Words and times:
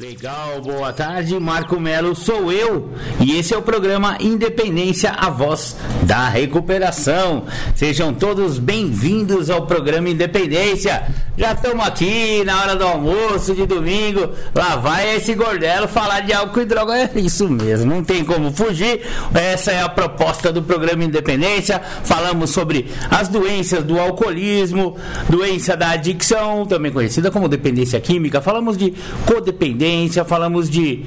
Legal, 0.00 0.60
boa 0.60 0.92
tarde, 0.92 1.38
Marco 1.38 1.78
Melo 1.78 2.16
sou 2.16 2.50
eu 2.50 2.90
e 3.20 3.38
esse 3.38 3.54
é 3.54 3.56
o 3.56 3.62
programa 3.62 4.18
Independência, 4.18 5.12
a 5.12 5.30
voz 5.30 5.76
da 6.02 6.28
recuperação. 6.28 7.44
Sejam 7.76 8.12
todos 8.12 8.58
bem-vindos 8.58 9.50
ao 9.50 9.66
programa 9.66 10.08
Independência. 10.08 11.06
Já 11.38 11.52
estamos 11.52 11.86
aqui 11.86 12.42
na 12.44 12.60
hora 12.60 12.76
do 12.76 12.84
almoço 12.84 13.54
de 13.54 13.66
domingo. 13.66 14.30
Lá 14.52 14.76
vai 14.76 15.16
esse 15.16 15.34
gordelo 15.34 15.86
falar 15.86 16.20
de 16.20 16.32
álcool 16.32 16.62
e 16.62 16.64
droga. 16.64 16.96
É 16.96 17.10
isso 17.16 17.48
mesmo, 17.48 17.94
não 17.94 18.02
tem 18.02 18.24
como 18.24 18.52
fugir. 18.52 19.00
Essa 19.32 19.70
é 19.70 19.80
a 19.80 19.88
proposta 19.88 20.52
do 20.52 20.62
programa 20.62 21.04
Independência. 21.04 21.80
Falamos 22.02 22.50
sobre 22.50 22.90
as 23.10 23.28
doenças 23.28 23.84
do 23.84 23.98
alcoolismo, 24.00 24.96
doença 25.28 25.76
da 25.76 25.90
adicção, 25.90 26.66
também 26.66 26.90
conhecida 26.90 27.30
como 27.30 27.48
dependência 27.48 28.00
química. 28.00 28.40
Falamos 28.40 28.76
de 28.76 28.92
codependência 29.24 29.83
dependência, 29.84 30.24
falamos 30.24 30.70
de 30.70 31.04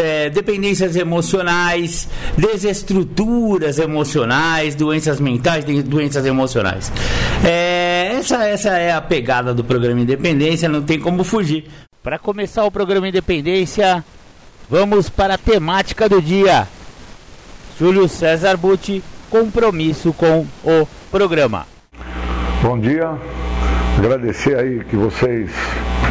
é, 0.00 0.30
dependências 0.30 0.94
emocionais, 0.94 2.08
desestruturas 2.36 3.78
emocionais, 3.78 4.76
doenças 4.76 5.18
mentais, 5.18 5.64
doenças 5.64 6.24
emocionais. 6.24 6.92
É, 7.44 8.12
essa, 8.18 8.44
essa 8.44 8.70
é 8.70 8.92
a 8.92 9.00
pegada 9.00 9.52
do 9.52 9.64
programa 9.64 10.00
Independência, 10.00 10.68
não 10.68 10.82
tem 10.82 11.00
como 11.00 11.24
fugir. 11.24 11.64
Para 12.02 12.18
começar 12.18 12.64
o 12.64 12.70
programa 12.70 13.08
Independência, 13.08 14.04
vamos 14.68 15.10
para 15.10 15.34
a 15.34 15.38
temática 15.38 16.08
do 16.08 16.22
dia. 16.22 16.68
Júlio 17.78 18.08
César 18.08 18.56
Butti, 18.56 19.02
compromisso 19.28 20.12
com 20.12 20.46
o 20.62 20.86
programa. 21.10 21.66
Bom 22.62 22.78
dia, 22.78 23.18
agradecer 23.98 24.58
aí 24.58 24.84
que 24.84 24.96
vocês 24.96 25.50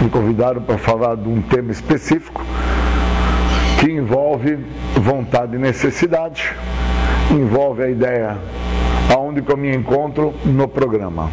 me 0.02 0.10
convidaram 0.10 0.62
para 0.62 0.78
falar 0.78 1.16
de 1.16 1.28
um 1.28 1.42
tema 1.42 1.72
específico 1.72 2.44
que 3.80 3.92
envolve 3.92 4.60
vontade 4.96 5.56
e 5.56 5.60
necessidade, 5.60 6.54
envolve 7.32 7.84
a 7.84 7.90
ideia 7.90 8.38
aonde 9.14 9.42
que 9.42 9.52
eu 9.52 9.58
me 9.58 9.74
encontro 9.76 10.34
no 10.46 10.68
programa. 10.68 11.30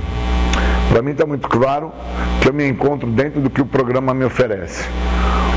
Para 0.89 1.03
mim 1.03 1.11
está 1.11 1.27
muito 1.27 1.49
claro 1.49 1.93
que 2.41 2.49
eu 2.49 2.55
me 2.55 2.67
encontro 2.67 3.11
dentro 3.11 3.41
do 3.41 3.51
que 3.51 3.61
o 3.61 3.67
programa 3.67 4.15
me 4.15 4.25
oferece. 4.25 4.89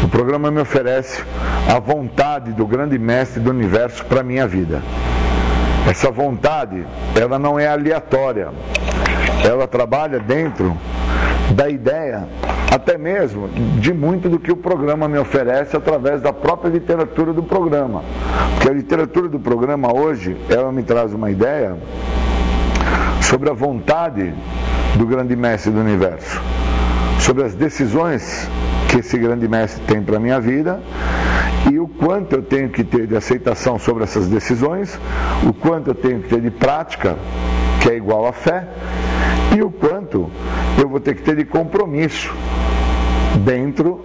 O 0.04 0.08
programa 0.10 0.50
me 0.50 0.60
oferece 0.60 1.24
a 1.74 1.80
vontade 1.80 2.52
do 2.52 2.66
grande 2.66 2.98
mestre 2.98 3.40
do 3.40 3.52
universo 3.52 4.04
para 4.06 4.24
minha 4.24 4.48
vida. 4.48 4.82
Essa 5.90 6.12
vontade, 6.12 6.86
ela 7.20 7.40
não 7.40 7.58
é 7.58 7.68
aleatória. 7.68 8.50
Ela 9.44 9.68
trabalha 9.68 10.20
dentro 10.20 10.78
da 11.56 11.68
ideia, 11.68 12.28
até 12.72 12.96
mesmo 12.96 13.50
de 13.80 13.92
muito 13.92 14.30
do 14.30 14.38
que 14.38 14.52
o 14.52 14.56
programa 14.56 15.08
me 15.08 15.18
oferece 15.18 15.76
através 15.76 16.22
da 16.22 16.32
própria 16.32 16.70
literatura 16.70 17.34
do 17.34 17.42
programa. 17.42 18.04
Porque 18.54 18.70
a 18.70 18.74
literatura 18.74 19.28
do 19.28 19.40
programa 19.40 19.92
hoje, 19.92 20.38
ela 20.48 20.72
me 20.72 20.84
traz 20.84 21.12
uma 21.12 21.32
ideia 21.32 21.76
sobre 23.24 23.50
a 23.50 23.54
vontade 23.54 24.32
do 24.96 25.08
grande 25.08 25.36
mestre 25.36 25.72
do 25.72 25.80
universo, 25.80 26.40
sobre 27.20 27.44
as 27.44 27.56
decisões 27.56 28.48
que 28.90 28.98
esse 28.98 29.18
grande 29.18 29.48
mestre 29.48 29.84
tem 29.86 30.02
para 30.02 30.18
a 30.18 30.20
minha 30.20 30.40
vida 30.40 30.82
e 31.72 31.80
o 31.80 31.88
quanto 31.88 32.34
eu 32.34 32.42
tenho 32.42 32.70
que 32.70 32.84
ter 32.84 33.06
de 33.06 33.16
aceitação 33.16 33.78
sobre 33.78 34.04
essas 34.04 34.28
decisões, 34.28 35.00
o 35.48 35.54
quanto 35.54 35.92
eu 35.92 35.96
tenho 35.96 36.22
que 36.22 36.30
ter 36.30 36.42
de 36.42 36.50
prática, 36.50 37.16
que 37.82 37.90
é 37.90 37.96
igual 37.96 38.26
a 38.26 38.34
fé, 38.34 38.68
e 39.56 39.62
o 39.62 39.70
quanto 39.70 40.30
eu 40.82 40.90
vou 40.90 41.00
ter 41.00 41.16
que 41.16 41.22
ter 41.22 41.36
de 41.36 41.46
compromisso 41.46 42.34
dentro 43.46 44.04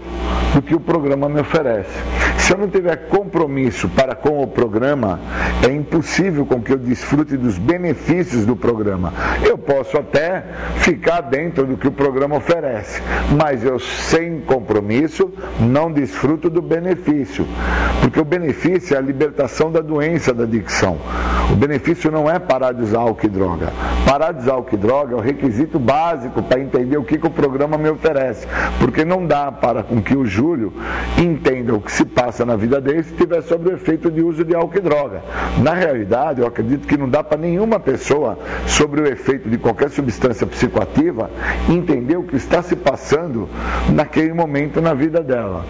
do 0.54 0.60
que 0.60 0.74
o 0.74 0.80
programa 0.80 1.28
me 1.28 1.40
oferece. 1.40 1.98
Se 2.44 2.53
eu 2.53 2.59
não 2.59 2.69
tiver 2.69 3.09
compromisso 3.09 3.88
para 3.88 4.15
com 4.15 4.43
o 4.43 4.47
programa, 4.47 5.19
é 5.66 5.72
impossível 5.72 6.44
com 6.44 6.60
que 6.60 6.75
eu 6.75 6.77
desfrute 6.77 7.38
dos 7.38 7.56
benefícios 7.56 8.44
do 8.44 8.55
programa. 8.55 9.15
Eu 9.43 9.56
posso 9.56 9.97
até 9.97 10.44
ficar 10.77 11.22
dentro 11.22 11.65
do 11.66 11.78
que 11.78 11.88
o 11.88 11.93
programa 11.93 12.37
oferece, 12.37 13.00
mas 13.34 13.65
eu 13.65 13.78
sem 13.78 14.43
compromisso 14.43 15.32
não 15.59 15.91
desfruto 15.91 16.50
do 16.50 16.60
benefício, 16.60 17.47
porque 18.03 18.21
o 18.21 18.25
benefício 18.27 18.94
é 18.94 18.99
a 18.99 19.00
libertação 19.00 19.72
da 19.72 19.81
doença 19.81 20.34
da 20.34 20.44
adicção. 20.44 20.99
O 21.50 21.56
benefício 21.56 22.11
não 22.11 22.31
é 22.31 22.38
parar 22.38 22.72
de 22.72 22.82
usar 22.82 22.99
álcool 22.99 23.26
e 23.26 23.31
droga. 23.31 23.72
Parar 24.06 24.32
de 24.32 24.41
usar 24.41 24.53
álcool 24.53 24.75
e 24.75 24.78
droga 24.78 25.15
é 25.15 25.16
o 25.16 25.21
requisito 25.21 25.78
básico 25.78 26.43
para 26.43 26.61
entender 26.61 26.99
o 26.99 27.05
que, 27.05 27.16
que 27.16 27.26
o 27.26 27.31
programa 27.31 27.78
me 27.78 27.88
oferece, 27.88 28.47
porque 28.78 29.03
não 29.03 29.26
dá 29.26 29.50
para 29.50 29.82
com 29.82 30.03
que 30.03 30.15
o 30.15 30.26
Júlio 30.26 30.75
entenda 31.19 31.75
o 31.75 31.81
que 31.81 31.91
se 31.91 32.05
passa 32.05 32.33
na 32.42 32.56
vida 32.56 32.80
dele 32.80 33.02
se 33.02 33.10
estiver 33.10 33.42
sob 33.42 33.68
o 33.68 33.74
efeito 33.74 34.10
de 34.10 34.22
uso 34.22 34.42
de 34.42 34.54
álcool 34.54 34.78
e 34.78 34.80
droga. 34.80 35.22
Na 35.62 35.74
realidade, 35.74 36.40
eu 36.40 36.46
acredito 36.46 36.88
que 36.88 36.96
não 36.96 37.06
dá 37.06 37.22
para 37.22 37.36
nenhuma 37.36 37.78
pessoa, 37.78 38.38
sobre 38.66 39.02
o 39.02 39.06
efeito 39.06 39.50
de 39.50 39.58
qualquer 39.58 39.90
substância 39.90 40.46
psicoativa, 40.46 41.30
entender 41.68 42.16
o 42.16 42.22
que 42.22 42.36
está 42.36 42.62
se 42.62 42.74
passando 42.74 43.46
naquele 43.92 44.32
momento 44.32 44.80
na 44.80 44.94
vida 44.94 45.22
dela. 45.22 45.66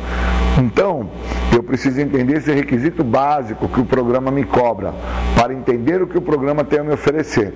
Então, 0.59 1.11
eu 1.53 1.63
preciso 1.63 2.01
entender 2.01 2.37
esse 2.37 2.53
requisito 2.53 3.03
básico 3.03 3.69
que 3.69 3.81
o 3.81 3.85
programa 3.85 4.31
me 4.31 4.45
cobra, 4.45 4.95
para 5.37 5.53
entender 5.53 6.01
o 6.01 6.07
que 6.07 6.17
o 6.17 6.23
programa 6.23 6.63
tem 6.63 6.79
a 6.79 6.85
me 6.85 6.93
oferecer. 6.93 7.53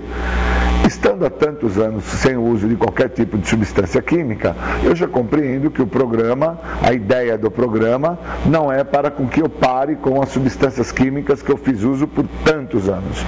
Estando 0.89 1.27
há 1.27 1.29
tantos 1.29 1.77
anos 1.77 2.03
sem 2.05 2.35
o 2.35 2.43
uso 2.43 2.67
de 2.67 2.75
qualquer 2.75 3.11
tipo 3.11 3.37
de 3.37 3.47
substância 3.47 4.01
química, 4.01 4.57
eu 4.83 4.97
já 4.97 5.07
compreendo 5.07 5.71
que 5.71 5.83
o 5.83 5.87
programa, 5.87 6.59
a 6.83 6.95
ideia 6.95 7.37
do 7.37 7.51
programa, 7.51 8.19
não 8.47 8.73
é 8.73 8.83
para 8.83 9.11
com 9.11 9.29
que 9.29 9.43
eu 9.43 9.51
pare 9.51 9.97
com 9.97 10.23
as 10.23 10.31
substâncias 10.31 10.91
químicas 10.91 11.43
que 11.43 11.53
eu 11.53 11.59
fiz 11.59 11.83
uso 11.83 12.07
por 12.07 12.25
tantos 12.43 12.89
anos. 12.89 13.19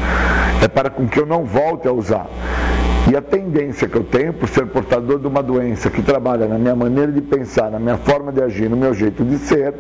É 0.64 0.68
para 0.68 0.88
com 0.88 1.06
que 1.06 1.20
eu 1.20 1.26
não 1.26 1.44
volte 1.44 1.86
a 1.86 1.92
usar. 1.92 2.30
E 3.08 3.16
a 3.16 3.22
tendência 3.22 3.88
que 3.88 3.96
eu 3.96 4.04
tenho, 4.04 4.32
por 4.32 4.48
ser 4.48 4.66
portador 4.66 5.18
de 5.18 5.26
uma 5.26 5.42
doença 5.42 5.90
que 5.90 6.02
trabalha 6.02 6.46
na 6.46 6.58
minha 6.58 6.76
maneira 6.76 7.10
de 7.10 7.20
pensar, 7.20 7.70
na 7.70 7.78
minha 7.78 7.96
forma 7.96 8.32
de 8.32 8.42
agir, 8.42 8.68
no 8.68 8.76
meu 8.76 8.94
jeito 8.94 9.24
de 9.24 9.38
ser, 9.38 9.74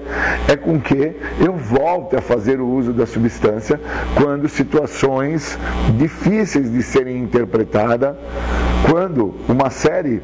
é 0.48 0.56
com 0.56 0.80
que 0.80 1.16
eu 1.38 1.52
volte 1.52 2.16
a 2.16 2.20
fazer 2.20 2.60
o 2.60 2.66
uso 2.66 2.92
da 2.92 3.06
substância 3.06 3.80
quando 4.14 4.48
situações 4.48 5.58
difíceis 5.96 6.72
de 6.72 6.82
serem 6.82 7.18
interpretadas, 7.18 8.16
quando 8.90 9.34
uma 9.48 9.70
série 9.70 10.22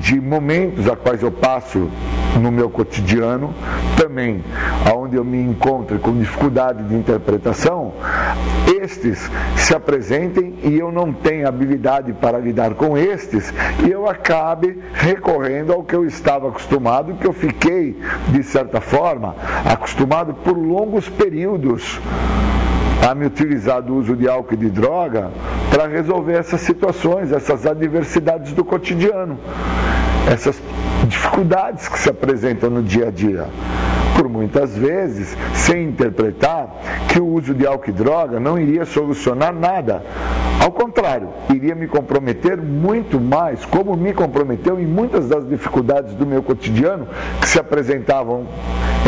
de 0.00 0.20
momentos 0.20 0.88
a 0.88 0.96
quais 0.96 1.22
eu 1.22 1.30
passo 1.30 1.90
no 2.40 2.52
meu 2.52 2.70
cotidiano, 2.70 3.52
também 3.96 4.44
aonde 5.08 5.16
eu 5.16 5.24
me 5.24 5.40
encontro 5.40 5.98
com 5.98 6.12
dificuldade 6.12 6.82
de 6.84 6.94
interpretação, 6.94 7.94
estes 8.80 9.30
se 9.56 9.74
apresentem 9.74 10.54
e 10.62 10.78
eu 10.78 10.92
não 10.92 11.12
tenho 11.12 11.48
habilidade 11.48 12.12
para 12.12 12.38
lidar 12.38 12.74
com 12.74 12.96
estes 12.96 13.52
e 13.86 13.90
eu 13.90 14.08
acabe 14.08 14.78
recorrendo 14.92 15.72
ao 15.72 15.82
que 15.82 15.94
eu 15.94 16.04
estava 16.04 16.48
acostumado, 16.48 17.14
que 17.14 17.26
eu 17.26 17.32
fiquei, 17.32 17.98
de 18.28 18.42
certa 18.42 18.80
forma, 18.80 19.34
acostumado 19.64 20.34
por 20.34 20.56
longos 20.56 21.08
períodos 21.08 21.98
a 23.08 23.14
me 23.14 23.26
utilizar 23.26 23.80
do 23.80 23.94
uso 23.94 24.14
de 24.14 24.28
álcool 24.28 24.54
e 24.54 24.56
de 24.58 24.70
droga 24.70 25.30
para 25.70 25.86
resolver 25.86 26.34
essas 26.34 26.60
situações, 26.60 27.32
essas 27.32 27.64
adversidades 27.64 28.52
do 28.52 28.64
cotidiano, 28.64 29.38
essas 30.30 30.60
dificuldades 31.06 31.88
que 31.88 31.98
se 31.98 32.10
apresentam 32.10 32.68
no 32.68 32.82
dia 32.82 33.08
a 33.08 33.10
dia. 33.10 33.46
Por 34.18 34.28
muitas 34.28 34.76
vezes, 34.76 35.36
sem 35.54 35.84
interpretar 35.84 36.68
que 37.08 37.20
o 37.20 37.26
uso 37.26 37.54
de 37.54 37.64
álcool 37.64 37.90
e 37.90 37.92
droga 37.92 38.40
não 38.40 38.58
iria 38.58 38.84
solucionar 38.84 39.54
nada. 39.54 40.02
Ao 40.60 40.72
contrário, 40.72 41.28
iria 41.54 41.72
me 41.76 41.86
comprometer 41.86 42.56
muito 42.56 43.20
mais, 43.20 43.64
como 43.64 43.96
me 43.96 44.12
comprometeu 44.12 44.80
em 44.80 44.86
muitas 44.86 45.28
das 45.28 45.48
dificuldades 45.48 46.14
do 46.14 46.26
meu 46.26 46.42
cotidiano 46.42 47.06
que 47.40 47.48
se 47.48 47.60
apresentavam 47.60 48.44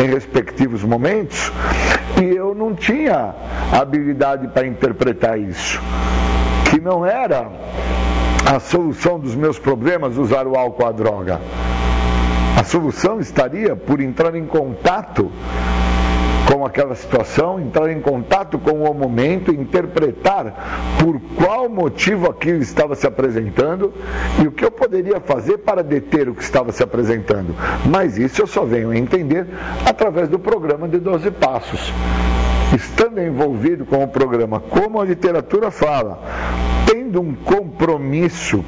em 0.01 0.07
respectivos 0.07 0.81
momentos, 0.81 1.51
e 2.21 2.33
eu 2.33 2.55
não 2.55 2.73
tinha 2.73 3.35
habilidade 3.69 4.47
para 4.47 4.65
interpretar 4.65 5.37
isso. 5.37 5.81
Que 6.69 6.79
não 6.79 7.05
era 7.05 7.49
a 8.45 8.61
solução 8.61 9.19
dos 9.19 9.35
meus 9.35 9.59
problemas 9.59 10.17
usar 10.17 10.47
o 10.47 10.55
álcool 10.55 10.83
ou 10.83 10.89
a 10.89 10.91
droga. 10.93 11.41
A 12.57 12.63
solução 12.63 13.19
estaria 13.19 13.75
por 13.75 14.01
entrar 14.01 14.35
em 14.35 14.45
contato 14.45 15.31
com 16.51 16.65
aquela 16.65 16.95
situação, 16.95 17.59
entrar 17.59 17.89
em 17.89 18.01
contato 18.01 18.59
com 18.59 18.83
o 18.83 18.93
momento, 18.93 19.53
interpretar 19.53 20.53
por 20.99 21.19
qual 21.35 21.69
motivo 21.69 22.29
aquilo 22.29 22.61
estava 22.61 22.93
se 22.93 23.07
apresentando 23.07 23.93
e 24.43 24.47
o 24.47 24.51
que 24.51 24.65
eu 24.65 24.71
poderia 24.71 25.21
fazer 25.21 25.59
para 25.59 25.81
deter 25.81 26.27
o 26.27 26.35
que 26.35 26.43
estava 26.43 26.71
se 26.71 26.83
apresentando. 26.83 27.55
Mas 27.85 28.17
isso 28.17 28.41
eu 28.41 28.47
só 28.47 28.65
venho 28.65 28.91
a 28.91 28.97
entender 28.97 29.47
através 29.85 30.27
do 30.27 30.37
programa 30.37 30.87
de 30.89 30.99
12 30.99 31.31
passos 31.31 31.93
estando 32.75 33.19
envolvido 33.19 33.85
com 33.85 34.03
o 34.03 34.07
programa, 34.07 34.59
como 34.59 35.01
a 35.01 35.05
literatura 35.05 35.69
fala, 35.71 36.21
tendo 36.85 37.21
um 37.21 37.35
compromisso 37.35 38.63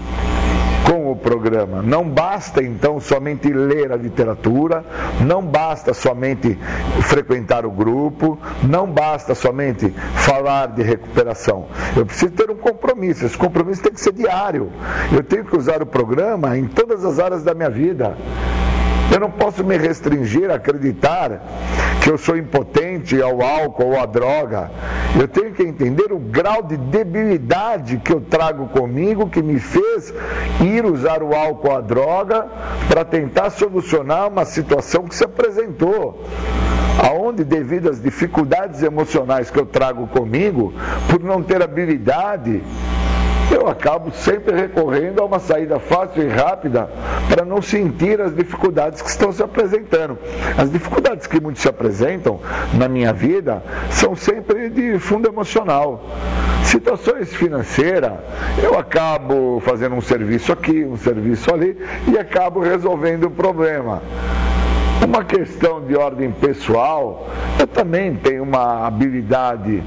com 0.86 1.12
o 1.12 1.16
programa. 1.16 1.82
Não 1.82 2.08
basta 2.08 2.64
então 2.64 3.00
somente 3.00 3.52
ler 3.52 3.92
a 3.92 3.96
literatura, 3.96 4.84
não 5.22 5.42
basta 5.42 5.94
somente 5.94 6.58
frequentar 7.02 7.66
o 7.66 7.72
grupo, 7.72 8.38
não 8.64 8.88
basta 8.88 9.34
somente 9.34 9.90
falar 10.16 10.68
de 10.68 10.84
recuperação. 10.84 11.68
Eu 11.96 12.06
preciso 12.06 12.32
ter 12.32 12.50
um 12.50 12.56
compromisso. 12.56 13.26
Esse 13.26 13.38
compromisso 13.38 13.82
tem 13.82 13.94
que 13.94 14.02
ser 14.02 14.14
diário. 14.14 14.72
Eu 15.12 15.24
tenho 15.24 15.46
que 15.46 15.56
usar 15.58 15.82
o 15.82 15.86
programa 15.86 16.58
em 16.58 16.68
todas 16.68 17.04
as 17.06 17.20
áreas 17.20 17.44
da 17.44 17.54
minha 17.54 17.70
vida. 17.70 18.18
Eu 19.14 19.20
não 19.20 19.30
posso 19.30 19.64
me 19.64 19.78
restringir 19.78 20.50
a 20.50 20.56
acreditar 20.56 21.40
que 22.02 22.10
eu 22.10 22.18
sou 22.18 22.36
impotente 22.36 23.22
ao 23.22 23.44
álcool 23.44 23.92
ou 23.92 24.00
à 24.00 24.08
droga. 24.08 24.72
Eu 25.20 25.28
tenho 25.28 25.54
que 25.54 25.62
entender 25.62 26.12
o 26.12 26.18
grau 26.18 26.64
de 26.64 26.76
debilidade 26.76 27.98
que 28.04 28.12
eu 28.12 28.20
trago 28.20 28.68
comigo 28.70 29.30
que 29.30 29.44
me 29.44 29.60
fez 29.60 30.12
ir 30.60 30.84
usar 30.84 31.22
o 31.22 31.36
álcool 31.36 31.70
ou 31.70 31.78
a 31.78 31.82
droga 31.82 32.48
para 32.88 33.06
tentar 33.06 33.52
solucionar 33.52 34.28
uma 34.28 34.46
situação 34.46 35.04
que 35.04 35.16
se 35.16 35.24
apresentou 35.24 36.26
aonde 37.08 37.44
devido 37.44 37.90
às 37.90 38.02
dificuldades 38.02 38.82
emocionais 38.82 39.52
que 39.52 39.60
eu 39.60 39.66
trago 39.66 40.08
comigo, 40.08 40.74
por 41.10 41.22
não 41.22 41.44
ter 41.44 41.62
habilidade 41.62 42.64
eu 43.52 43.68
acabo 43.68 44.12
sempre 44.12 44.56
recorrendo 44.56 45.22
a 45.22 45.26
uma 45.26 45.40
saída 45.40 45.80
fácil 45.80 46.24
e 46.24 46.28
rápida 46.28 46.90
para 47.28 47.46
não 47.46 47.62
sentir 47.62 48.22
as 48.22 48.36
dificuldades 48.36 49.02
que 49.02 49.10
estão 49.10 49.32
se 49.32 49.44
apresentando. 49.44 50.18
As 50.58 50.72
dificuldades 50.72 51.28
que 51.28 51.40
muitos 51.40 51.62
se 51.62 51.70
apresentam 51.70 52.40
na 52.74 52.88
minha 52.88 53.14
vida 53.14 53.64
são 53.90 54.16
sempre 54.16 54.70
de 54.70 55.00
fundo 55.00 55.28
emocional. 55.28 56.04
Situações 56.64 57.34
financeiras, 57.34 58.14
eu 58.62 58.78
acabo 58.80 59.62
fazendo 59.66 59.96
um 59.96 60.02
serviço 60.02 60.52
aqui, 60.52 60.84
um 60.86 60.98
serviço 60.98 61.54
ali 61.54 61.78
e 62.08 62.18
acabo 62.18 62.62
resolvendo 62.62 63.26
o 63.26 63.32
problema. 63.32 64.02
Uma 65.02 65.24
questão 65.24 65.86
de 65.86 65.96
ordem 65.96 66.32
pessoal, 66.32 67.28
eu 67.60 67.68
também 67.68 68.16
tenho 68.16 68.44
uma 68.44 68.88
habilidade 68.88 69.84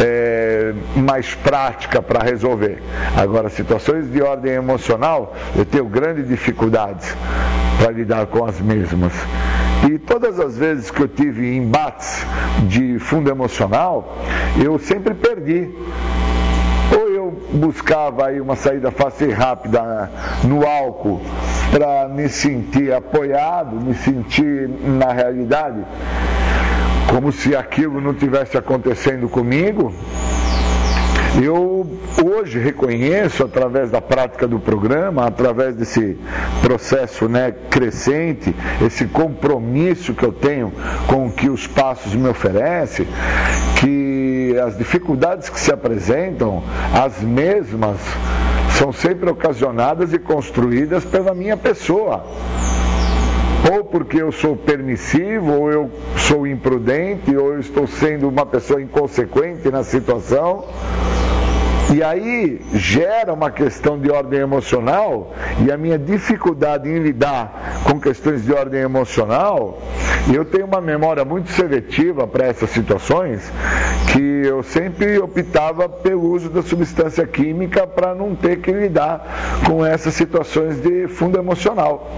é, 0.00 0.72
mais 0.96 1.34
prática 1.34 2.00
para 2.00 2.24
resolver. 2.24 2.82
Agora, 3.16 3.48
situações 3.48 4.10
de 4.10 4.22
ordem 4.22 4.52
emocional, 4.52 5.34
eu 5.56 5.64
tenho 5.64 5.86
grandes 5.86 6.28
dificuldades 6.28 7.14
para 7.78 7.92
lidar 7.92 8.26
com 8.26 8.44
as 8.44 8.60
mesmas. 8.60 9.12
E 9.90 9.98
todas 9.98 10.38
as 10.38 10.58
vezes 10.58 10.90
que 10.90 11.00
eu 11.00 11.08
tive 11.08 11.56
embates 11.56 12.26
de 12.68 12.98
fundo 12.98 13.30
emocional, 13.30 14.18
eu 14.62 14.78
sempre 14.78 15.14
perdi 15.14 15.70
buscava 17.52 18.26
aí 18.26 18.40
uma 18.40 18.56
saída 18.56 18.90
fácil 18.90 19.30
e 19.30 19.32
rápida 19.32 20.10
no 20.44 20.66
álcool 20.66 21.20
para 21.70 22.08
me 22.08 22.28
sentir 22.28 22.92
apoiado, 22.92 23.76
me 23.80 23.94
sentir 23.94 24.68
na 24.68 25.12
realidade, 25.12 25.84
como 27.08 27.32
se 27.32 27.54
aquilo 27.54 28.00
não 28.00 28.14
tivesse 28.14 28.56
acontecendo 28.56 29.28
comigo. 29.28 29.92
Eu 31.40 31.86
hoje 32.24 32.58
reconheço, 32.58 33.44
através 33.44 33.88
da 33.88 34.00
prática 34.00 34.48
do 34.48 34.58
programa, 34.58 35.26
através 35.26 35.76
desse 35.76 36.18
processo 36.60 37.28
né, 37.28 37.54
crescente, 37.70 38.54
esse 38.84 39.06
compromisso 39.06 40.12
que 40.12 40.24
eu 40.24 40.32
tenho 40.32 40.72
com 41.06 41.28
o 41.28 41.32
que 41.32 41.48
os 41.48 41.68
passos 41.68 42.14
me 42.14 42.28
oferecem, 42.28 43.06
que 43.78 44.09
as 44.58 44.76
dificuldades 44.76 45.48
que 45.48 45.60
se 45.60 45.72
apresentam, 45.72 46.62
as 46.94 47.20
mesmas, 47.20 47.98
são 48.78 48.92
sempre 48.92 49.28
ocasionadas 49.30 50.12
e 50.12 50.18
construídas 50.18 51.04
pela 51.04 51.34
minha 51.34 51.56
pessoa 51.56 52.24
ou 53.68 53.84
porque 53.84 54.20
eu 54.22 54.32
sou 54.32 54.56
permissivo, 54.56 55.52
ou 55.52 55.70
eu 55.70 55.90
sou 56.16 56.46
imprudente, 56.46 57.36
ou 57.36 57.52
eu 57.52 57.60
estou 57.60 57.86
sendo 57.86 58.28
uma 58.28 58.46
pessoa 58.46 58.80
inconsequente 58.80 59.70
na 59.70 59.84
situação. 59.84 60.64
E 61.94 62.02
aí 62.02 62.60
gera 62.72 63.32
uma 63.32 63.50
questão 63.50 63.98
de 63.98 64.10
ordem 64.10 64.38
emocional 64.38 65.34
e 65.66 65.72
a 65.72 65.76
minha 65.76 65.98
dificuldade 65.98 66.88
em 66.88 67.00
lidar 67.00 67.82
com 67.84 68.00
questões 68.00 68.44
de 68.44 68.52
ordem 68.52 68.80
emocional, 68.80 69.82
eu 70.28 70.44
tenho 70.44 70.66
uma 70.66 70.80
memória 70.80 71.24
muito 71.24 71.50
seletiva 71.50 72.26
para 72.26 72.46
essas 72.46 72.70
situações, 72.70 73.50
que 74.12 74.46
eu 74.46 74.62
sempre 74.62 75.18
optava 75.18 75.88
pelo 75.88 76.30
uso 76.30 76.48
da 76.50 76.62
substância 76.62 77.26
química 77.26 77.86
para 77.86 78.14
não 78.14 78.34
ter 78.34 78.60
que 78.60 78.70
lidar 78.70 79.60
com 79.66 79.84
essas 79.84 80.14
situações 80.14 80.80
de 80.80 81.08
fundo 81.08 81.38
emocional. 81.38 82.10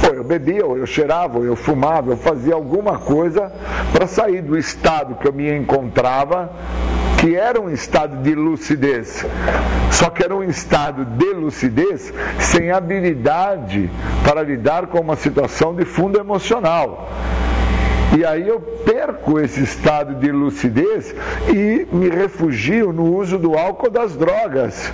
Pô, 0.00 0.12
eu 0.12 0.24
bebia, 0.24 0.66
ou 0.66 0.76
eu 0.76 0.86
cheirava, 0.86 1.38
ou 1.38 1.44
eu 1.44 1.56
fumava, 1.56 2.10
eu 2.10 2.16
fazia 2.16 2.54
alguma 2.54 2.98
coisa 2.98 3.52
para 3.92 4.06
sair 4.06 4.42
do 4.42 4.58
estado 4.58 5.14
que 5.14 5.26
eu 5.26 5.32
me 5.32 5.50
encontrava 5.56 6.50
que 7.24 7.34
era 7.34 7.58
um 7.58 7.70
estado 7.70 8.22
de 8.22 8.34
lucidez, 8.34 9.24
só 9.90 10.10
que 10.10 10.22
era 10.22 10.36
um 10.36 10.44
estado 10.44 11.06
de 11.06 11.32
lucidez 11.32 12.12
sem 12.38 12.70
habilidade 12.70 13.90
para 14.22 14.42
lidar 14.42 14.88
com 14.88 15.00
uma 15.00 15.16
situação 15.16 15.74
de 15.74 15.86
fundo 15.86 16.18
emocional. 16.18 17.08
E 18.16 18.24
aí 18.24 18.46
eu 18.46 18.60
perco 18.60 19.40
esse 19.40 19.62
estado 19.62 20.14
de 20.14 20.30
lucidez 20.30 21.12
e 21.48 21.86
me 21.90 22.08
refugio 22.08 22.92
no 22.92 23.16
uso 23.16 23.38
do 23.38 23.58
álcool 23.58 23.90
das 23.90 24.14
drogas. 24.14 24.92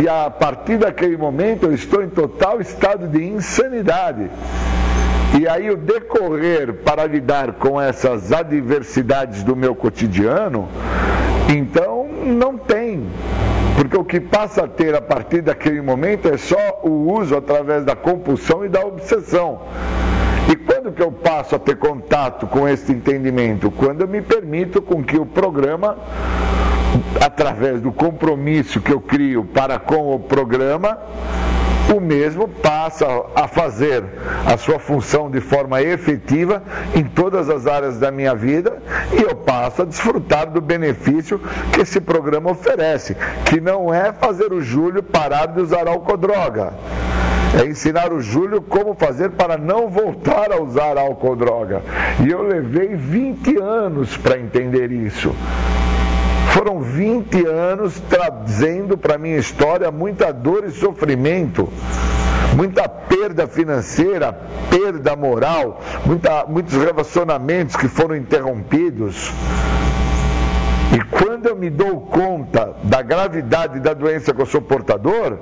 E 0.00 0.08
a 0.08 0.30
partir 0.30 0.78
daquele 0.78 1.16
momento 1.16 1.66
eu 1.66 1.74
estou 1.74 2.04
em 2.04 2.08
total 2.08 2.60
estado 2.60 3.08
de 3.08 3.24
insanidade. 3.24 4.30
E 5.40 5.48
aí 5.48 5.68
o 5.68 5.76
decorrer 5.76 6.74
para 6.84 7.04
lidar 7.04 7.54
com 7.54 7.80
essas 7.80 8.32
adversidades 8.32 9.42
do 9.42 9.56
meu 9.56 9.74
cotidiano, 9.74 10.68
então 11.48 12.06
não 12.24 12.56
tem. 12.56 13.08
Porque 13.76 13.96
o 13.96 14.04
que 14.04 14.20
passa 14.20 14.64
a 14.64 14.68
ter 14.68 14.94
a 14.94 15.02
partir 15.02 15.40
daquele 15.40 15.80
momento 15.80 16.28
é 16.28 16.36
só 16.36 16.80
o 16.84 17.12
uso 17.12 17.36
através 17.36 17.84
da 17.84 17.96
compulsão 17.96 18.64
e 18.64 18.68
da 18.68 18.86
obsessão. 18.86 19.62
E 20.48 20.56
quando 20.56 20.92
que 20.92 21.02
eu 21.02 21.10
passo 21.10 21.56
a 21.56 21.58
ter 21.58 21.76
contato 21.76 22.46
com 22.46 22.68
esse 22.68 22.92
entendimento? 22.92 23.70
Quando 23.70 24.02
eu 24.02 24.08
me 24.08 24.20
permito 24.20 24.82
com 24.82 25.02
que 25.02 25.16
o 25.16 25.24
programa, 25.24 25.96
através 27.20 27.80
do 27.80 27.90
compromisso 27.90 28.80
que 28.80 28.92
eu 28.92 29.00
crio 29.00 29.44
para 29.44 29.78
com 29.78 30.14
o 30.14 30.20
programa, 30.20 30.98
o 31.94 32.00
mesmo 32.00 32.48
passa 32.48 33.06
a 33.34 33.46
fazer 33.46 34.04
a 34.46 34.56
sua 34.56 34.78
função 34.78 35.30
de 35.30 35.40
forma 35.40 35.82
efetiva 35.82 36.62
em 36.94 37.04
todas 37.04 37.48
as 37.48 37.66
áreas 37.66 37.98
da 37.98 38.10
minha 38.10 38.34
vida 38.34 38.78
e 39.12 39.22
eu 39.22 39.34
passo 39.34 39.82
a 39.82 39.84
desfrutar 39.84 40.50
do 40.50 40.60
benefício 40.60 41.40
que 41.72 41.82
esse 41.82 42.00
programa 42.00 42.50
oferece, 42.50 43.16
que 43.46 43.60
não 43.60 43.92
é 43.92 44.12
fazer 44.12 44.52
o 44.52 44.60
Júlio 44.60 45.02
parar 45.02 45.46
de 45.46 45.60
usar 45.60 45.86
álcool 45.88 46.16
droga. 46.16 46.72
É 47.60 47.66
ensinar 47.66 48.12
o 48.12 48.20
Júlio 48.20 48.60
como 48.60 48.94
fazer 48.94 49.30
para 49.30 49.56
não 49.56 49.88
voltar 49.88 50.52
a 50.52 50.60
usar 50.60 50.98
álcool 50.98 51.36
droga. 51.36 51.82
E 52.24 52.30
eu 52.30 52.42
levei 52.42 52.96
20 52.96 53.58
anos 53.58 54.16
para 54.16 54.38
entender 54.38 54.90
isso. 54.90 55.32
Foram 56.52 56.80
20 56.80 57.46
anos 57.46 58.00
trazendo 58.08 58.96
para 58.96 59.18
minha 59.18 59.36
história 59.36 59.90
muita 59.90 60.32
dor 60.32 60.64
e 60.64 60.70
sofrimento, 60.70 61.68
muita 62.56 62.88
perda 62.88 63.46
financeira, 63.46 64.32
perda 64.70 65.16
moral, 65.16 65.80
muita, 66.06 66.44
muitos 66.46 66.74
relacionamentos 66.74 67.76
que 67.76 67.88
foram 67.88 68.16
interrompidos. 68.16 69.32
E 70.94 71.04
quando 71.10 71.46
eu 71.46 71.56
me 71.56 71.70
dou 71.70 72.02
conta 72.02 72.74
da 72.84 73.02
gravidade 73.02 73.80
da 73.80 73.92
doença 73.92 74.32
que 74.32 74.40
eu 74.40 74.46
sou 74.46 74.62
portador, 74.62 75.38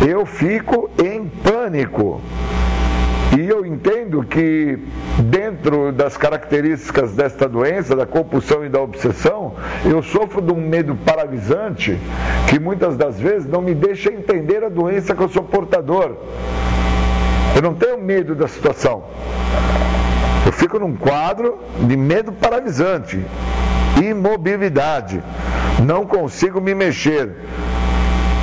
eu 0.00 0.24
fico 0.24 0.90
em 1.02 1.26
pânico. 1.28 2.20
E 3.38 3.48
eu 3.48 3.64
entendo 3.64 4.24
que, 4.24 4.78
dentro 5.18 5.92
das 5.92 6.16
características 6.16 7.12
desta 7.12 7.48
doença, 7.48 7.94
da 7.94 8.04
compulsão 8.04 8.64
e 8.64 8.68
da 8.68 8.80
obsessão, 8.80 9.54
eu 9.84 10.02
sofro 10.02 10.40
de 10.40 10.52
um 10.52 10.60
medo 10.60 10.96
paralisante 11.04 11.96
que 12.48 12.58
muitas 12.58 12.96
das 12.96 13.20
vezes 13.20 13.46
não 13.46 13.62
me 13.62 13.72
deixa 13.72 14.12
entender 14.12 14.64
a 14.64 14.68
doença 14.68 15.14
que 15.14 15.22
eu 15.22 15.28
sou 15.28 15.44
portador. 15.44 16.16
Eu 17.54 17.62
não 17.62 17.74
tenho 17.74 17.98
medo 17.98 18.34
da 18.34 18.48
situação. 18.48 19.04
Eu 20.44 20.52
fico 20.52 20.78
num 20.78 20.96
quadro 20.96 21.60
de 21.82 21.96
medo 21.96 22.32
paralisante, 22.32 23.24
imobilidade. 24.02 25.22
Não 25.84 26.04
consigo 26.04 26.60
me 26.60 26.74
mexer, 26.74 27.30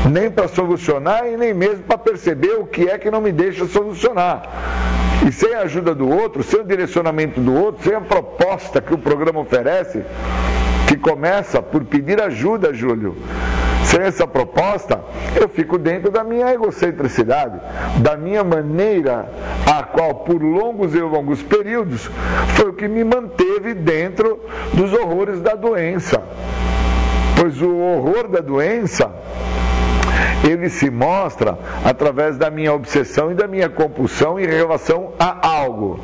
nem 0.10 0.32
para 0.32 0.48
solucionar 0.48 1.28
e 1.28 1.38
nem 1.38 1.54
mesmo 1.54 1.84
para 1.84 1.98
perceber 1.98 2.54
o 2.54 2.66
que 2.66 2.90
é 2.90 2.98
que 2.98 3.12
não 3.12 3.22
me 3.22 3.32
deixa 3.32 3.66
solucionar. 3.66 4.44
E 5.28 5.32
sem 5.32 5.54
a 5.54 5.62
ajuda 5.62 5.94
do 5.94 6.10
outro, 6.10 6.44
sem 6.44 6.62
o 6.62 6.64
direcionamento 6.64 7.40
do 7.42 7.54
outro, 7.54 7.84
sem 7.84 7.94
a 7.94 8.02
proposta 8.02 8.80
que 8.82 8.94
o 8.94 8.98
programa 8.98 9.40
oferece, 9.40 10.04
que 10.88 10.96
começa 10.96 11.62
por 11.62 11.84
pedir 11.84 12.22
ajuda, 12.22 12.74
Júlio. 12.74 13.16
Sem 13.84 14.02
essa 14.02 14.28
proposta, 14.28 15.02
eu 15.40 15.48
fico 15.48 15.78
dentro 15.78 16.12
da 16.12 16.24
minha 16.24 16.54
egocentricidade, 16.54 17.60
da 18.00 18.18
minha 18.18 18.44
maneira, 18.44 19.30
a 19.66 19.84
qual 19.84 20.16
por 20.16 20.42
longos 20.42 20.94
e 20.94 21.00
longos 21.00 21.42
períodos 21.42 22.10
foi 22.56 22.70
o 22.70 22.74
que 22.74 22.88
me 22.88 23.04
manteve 23.04 23.74
dentro 23.74 24.42
dos 24.74 24.92
horrores 24.94 25.42
da 25.42 25.56
doença. 25.56 26.22
Pois 27.40 27.62
o 27.62 27.76
horror 27.78 28.28
da 28.28 28.42
doença 28.42 29.14
ele 30.44 30.70
se 30.70 30.90
mostra 30.90 31.58
através 31.84 32.38
da 32.38 32.50
minha 32.50 32.74
obsessão 32.74 33.32
e 33.32 33.36
da 33.36 33.48
minha 33.48 33.70
compulsão 33.70 34.40
em 34.40 34.46
relação 34.46 35.14
a 35.20 35.48
algo. 35.48 36.00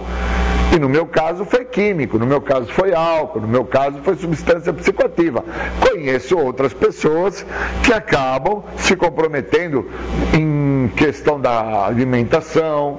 E 0.75 0.79
no 0.79 0.89
meu 0.89 1.05
caso 1.05 1.45
foi 1.45 1.65
químico, 1.65 2.17
no 2.17 2.25
meu 2.25 2.41
caso 2.41 2.65
foi 2.73 2.95
álcool, 2.95 3.41
no 3.41 3.47
meu 3.47 3.63
caso 3.63 3.99
foi 4.03 4.15
substância 4.15 4.73
psicoativa. 4.73 5.45
Conheço 5.79 6.35
outras 6.35 6.73
pessoas 6.73 7.45
que 7.83 7.93
acabam 7.93 8.63
se 8.75 8.95
comprometendo 8.95 9.87
em 10.33 10.91
questão 10.95 11.39
da 11.39 11.85
alimentação, 11.85 12.97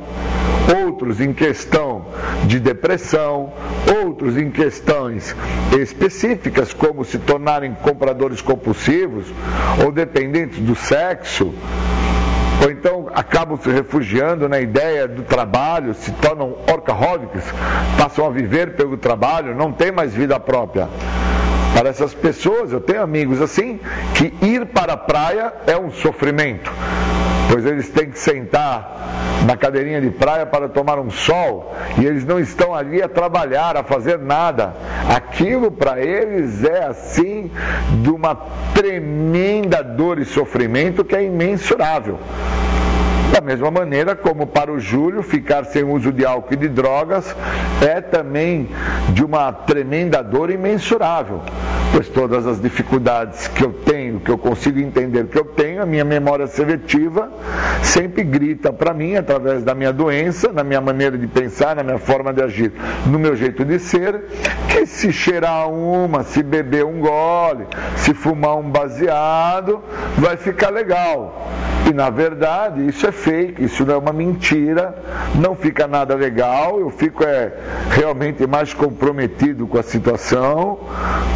outros 0.85 1.21
em 1.21 1.33
questão 1.33 2.06
de 2.47 2.59
depressão, 2.59 3.52
outros 4.02 4.37
em 4.37 4.50
questões 4.50 5.35
específicas, 5.78 6.73
como 6.73 7.04
se 7.04 7.18
tornarem 7.18 7.75
compradores 7.83 8.40
compulsivos 8.40 9.26
ou 9.85 9.92
dependentes 9.92 10.59
do 10.59 10.75
sexo 10.75 11.52
ou 12.62 12.71
então 12.71 13.11
acabam 13.14 13.59
se 13.61 13.71
refugiando 13.71 14.49
na 14.49 14.61
ideia 14.61 15.06
do 15.06 15.23
trabalho, 15.23 15.92
se 15.92 16.11
tornam 16.12 16.56
orcaholics, 16.71 17.44
passam 17.99 18.26
a 18.26 18.30
viver 18.30 18.75
pelo 18.75 18.97
trabalho, 18.97 19.54
não 19.54 19.73
tem 19.73 19.92
mais 19.92 20.14
vida 20.14 20.38
própria. 20.40 20.88
Para 21.75 21.90
essas 21.90 22.14
pessoas, 22.14 22.73
eu 22.73 22.81
tenho 22.81 23.02
amigos 23.02 23.43
assim, 23.43 23.81
que 24.14 24.33
ir 24.45 24.66
para 24.66 24.95
a 24.95 24.97
praia 24.97 25.52
é 25.66 25.76
um 25.76 25.90
sofrimento 25.90 26.73
pois 27.54 27.64
eles 27.66 27.88
têm 27.88 28.11
que 28.11 28.19
sentar 28.19 29.45
na 29.47 29.57
cadeirinha 29.57 30.00
de 30.00 30.11
praia 30.11 30.45
para 30.45 30.69
tomar 30.69 30.99
um 30.99 31.09
sol 31.09 31.75
e 31.97 32.04
eles 32.04 32.25
não 32.25 32.40
estão 32.40 32.75
ali 32.75 33.02
a 33.02 33.09
trabalhar, 33.09 33.76
a 33.76 33.85
fazer 33.85 34.19
nada. 34.19 34.75
Aquilo 35.14 35.71
para 35.71 36.02
eles 36.02 36.64
é 36.64 36.85
assim 36.85 37.50
de 38.02 38.11
uma 38.11 38.35
tremenda 38.75 39.85
dor 39.85 40.19
e 40.19 40.25
sofrimento 40.25 41.04
que 41.04 41.14
é 41.14 41.25
imensurável. 41.25 42.19
Da 43.33 43.40
mesma 43.40 43.71
maneira 43.71 44.14
como 44.14 44.47
para 44.47 44.73
o 44.73 44.78
Júlio, 44.78 45.23
ficar 45.23 45.64
sem 45.64 45.83
uso 45.83 46.12
de 46.12 46.25
álcool 46.25 46.54
e 46.54 46.57
de 46.57 46.69
drogas 46.69 47.35
é 47.81 48.00
também 48.00 48.69
de 49.11 49.25
uma 49.25 49.52
tremenda 49.52 50.23
dor 50.23 50.50
imensurável, 50.50 51.43
pois 51.93 52.09
todas 52.09 52.47
as 52.47 52.61
dificuldades 52.61 53.49
que 53.49 53.64
eu 53.64 53.73
tenho, 53.73 53.94
que 54.21 54.30
eu 54.30 54.38
consigo 54.38 54.78
entender 54.78 55.26
que 55.26 55.38
eu 55.38 55.44
tenho, 55.44 55.83
a 55.83 55.87
minha 55.87 56.04
memória 56.04 56.47
seletiva 56.47 57.30
sempre 57.83 58.23
grita 58.25 58.73
para 58.73 58.94
mim, 58.94 59.16
através 59.16 59.62
da 59.62 59.75
minha 59.75 59.92
doença, 59.92 60.52
na 60.52 60.64
minha 60.64 60.80
maneira 60.80 61.16
de 61.16 61.26
pensar, 61.26 61.76
na 61.76 61.83
minha 61.83 61.99
forma 61.99 62.33
de 62.33 62.42
agir, 62.42 62.73
no 63.06 63.18
meu 63.18 63.37
jeito 63.37 63.64
de 63.64 63.78
ser, 63.78 64.25
que 64.68 64.87
se 64.87 65.12
cheirar 65.12 65.68
uma, 65.68 66.23
se 66.23 66.42
beber 66.42 66.85
um 66.85 67.00
gole, 67.00 67.66
se 67.97 68.14
fumar 68.14 68.56
um 68.56 68.71
baseado, 68.71 69.83
vai 70.18 70.37
ficar 70.37 70.71
legal. 70.71 71.50
E 71.87 71.92
na 71.92 72.09
verdade, 72.09 72.87
isso 72.87 73.06
é 73.06 73.12
fake, 73.12 73.62
isso 73.62 73.85
não 73.85 73.94
é 73.94 73.99
uma 73.99 74.12
mentira, 74.12 74.94
não 75.35 75.54
fica 75.54 75.87
nada 75.87 76.14
legal, 76.14 76.80
eu 76.80 76.88
fico 76.88 77.23
é, 77.23 77.52
realmente 77.90 78.47
mais 78.47 78.73
comprometido 78.73 79.66
com 79.66 79.78
a 79.78 79.83
situação, 79.83 80.78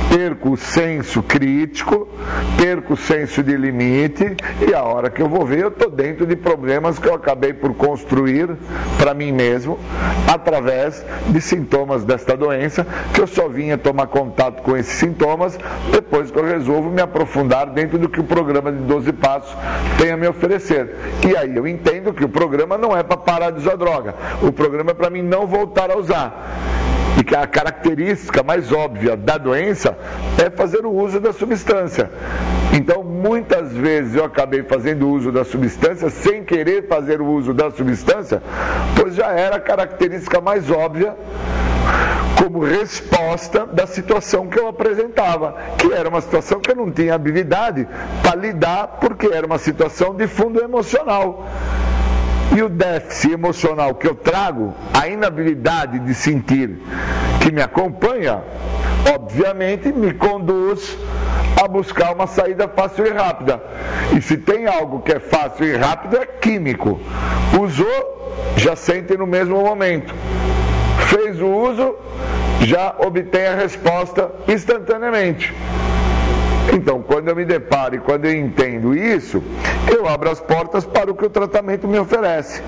perco 0.08 0.52
o 0.52 0.56
senso 0.56 1.23
crítico, 1.23 2.08
perco 2.56 2.68
o 2.89 2.97
senso 2.97 3.43
de 3.43 3.57
limite 3.57 4.37
e 4.69 4.75
a 4.75 4.83
hora 4.83 5.09
que 5.09 5.23
eu 5.23 5.29
vou 5.29 5.47
ver 5.47 5.61
eu 5.61 5.69
estou 5.69 5.91
dentro 5.91 6.27
de 6.27 6.37
problemas 6.37 6.99
que 6.99 7.09
eu 7.09 7.15
acabei 7.15 7.53
por 7.53 7.75
construir 7.75 8.51
para 8.99 9.15
mim 9.15 9.33
mesmo 9.33 9.79
através 10.27 11.05
de 11.29 11.41
sintomas 11.41 12.05
desta 12.05 12.37
doença 12.37 12.87
que 13.15 13.21
eu 13.21 13.27
só 13.27 13.49
vinha 13.49 13.79
tomar 13.79 14.09
contato 14.09 14.63
com 14.63 14.77
esses 14.77 14.95
sintomas 14.95 15.59
depois 15.91 16.31
que 16.31 16.39
eu 16.39 16.45
resolvo 16.45 16.91
me 16.91 17.01
aprofundar 17.01 17.67
dentro 17.67 17.99
do 17.99 18.09
que 18.09 18.21
o 18.21 18.25
programa 18.25 18.71
de 18.71 18.79
12 18.79 19.13
passos 19.15 19.57
tem 19.99 20.11
a 20.11 20.17
me 20.17 20.29
oferecer. 20.29 20.95
E 21.27 21.37
aí 21.37 21.57
eu 21.57 21.67
entendo 21.67 22.13
que 22.13 22.25
o 22.25 22.29
programa 22.29 22.77
não 22.77 22.97
é 22.97 23.03
para 23.03 23.17
parar 23.17 23.51
de 23.51 23.59
usar 23.59 23.77
droga. 23.77 24.15
O 24.43 24.53
programa 24.53 24.91
é 24.91 24.95
para 24.95 25.11
mim 25.11 25.23
não 25.23 25.47
voltar 25.47 25.91
a 25.91 25.97
usar. 25.97 26.88
E 27.19 27.25
que 27.25 27.35
a 27.35 27.47
característica 27.47 28.43
mais 28.43 28.73
óbvia 28.73 29.17
da 29.17 29.37
doença 29.37 29.99
é 30.43 30.49
fazer 30.49 30.87
o 30.87 30.91
uso 30.91 31.19
da 31.19 31.33
substância. 31.33 32.11
Então, 32.73 33.03
muitas 33.03 33.73
vezes 33.73 34.15
eu 34.15 34.25
acabei 34.25 34.63
fazendo 34.63 35.09
uso 35.09 35.33
da 35.33 35.45
substância 35.45 36.11
sem 36.11 36.45
querer 36.45 36.87
fazer 36.87 37.21
o 37.21 37.27
uso 37.27 37.53
da 37.53 37.71
substância, 37.71 38.43
pois 38.95 39.15
já 39.15 39.33
era 39.33 39.57
a 39.57 39.61
característica 39.61 40.41
mais 40.41 40.71
óbvia 40.71 41.17
como 42.41 42.65
resposta 42.65 43.67
da 43.67 43.87
situação 43.87 44.47
que 44.47 44.59
eu 44.59 44.69
apresentava, 44.69 45.57
que 45.77 45.93
era 45.93 46.09
uma 46.09 46.21
situação 46.21 46.61
que 46.61 46.71
eu 46.71 46.77
não 46.77 46.91
tinha 46.91 47.15
habilidade 47.15 47.87
para 48.23 48.37
lidar, 48.37 48.99
porque 49.01 49.27
era 49.27 49.47
uma 49.47 49.59
situação 49.59 50.15
de 50.15 50.27
fundo 50.29 50.63
emocional. 50.63 51.47
E 52.57 52.62
o 52.62 52.69
déficit 52.69 53.33
emocional 53.33 53.95
que 53.95 54.07
eu 54.07 54.14
trago, 54.14 54.75
a 54.93 55.07
inabilidade 55.07 55.99
de 55.99 56.14
sentir 56.14 56.78
que 57.40 57.52
me 57.52 57.62
acompanha, 57.62 58.43
obviamente 59.14 59.93
me 59.93 60.12
conduz 60.14 60.97
a 61.62 61.69
buscar 61.69 62.14
uma 62.14 62.26
saída 62.26 62.69
fácil 62.69 63.07
e 63.07 63.11
rápida. 63.11 63.62
E 64.17 64.23
se 64.23 64.37
tem 64.37 64.67
algo 64.67 65.00
que 65.00 65.12
é 65.12 65.21
fácil 65.21 65.67
e 65.67 65.76
rápido, 65.76 66.17
é 66.17 66.26
químico. 66.26 67.00
Usou, 67.61 68.35
já 68.57 68.76
sente 68.76 69.17
no 69.17 69.26
mesmo 69.26 69.61
momento. 69.61 70.14
Fez 71.09 71.40
o 71.40 71.47
uso, 71.47 71.97
já 72.61 72.95
obtém 72.99 73.47
a 73.47 73.55
resposta 73.55 74.31
instantaneamente. 74.47 75.55
Então, 76.73 77.03
quando 77.03 77.29
eu 77.29 77.37
me 77.37 77.45
deparo 77.45 77.95
e 77.95 77.99
quando 77.99 78.27
eu 78.27 78.33
entendo 78.33 78.95
isso, 78.95 79.43
eu 79.93 80.07
abro 80.07 80.31
as 80.31 80.41
portas 80.41 80.85
para 80.85 81.11
o 81.11 81.15
que 81.15 81.25
o 81.25 81.31
tratamento 81.31 81.89
me 81.89 81.99
oferece. 81.99 82.63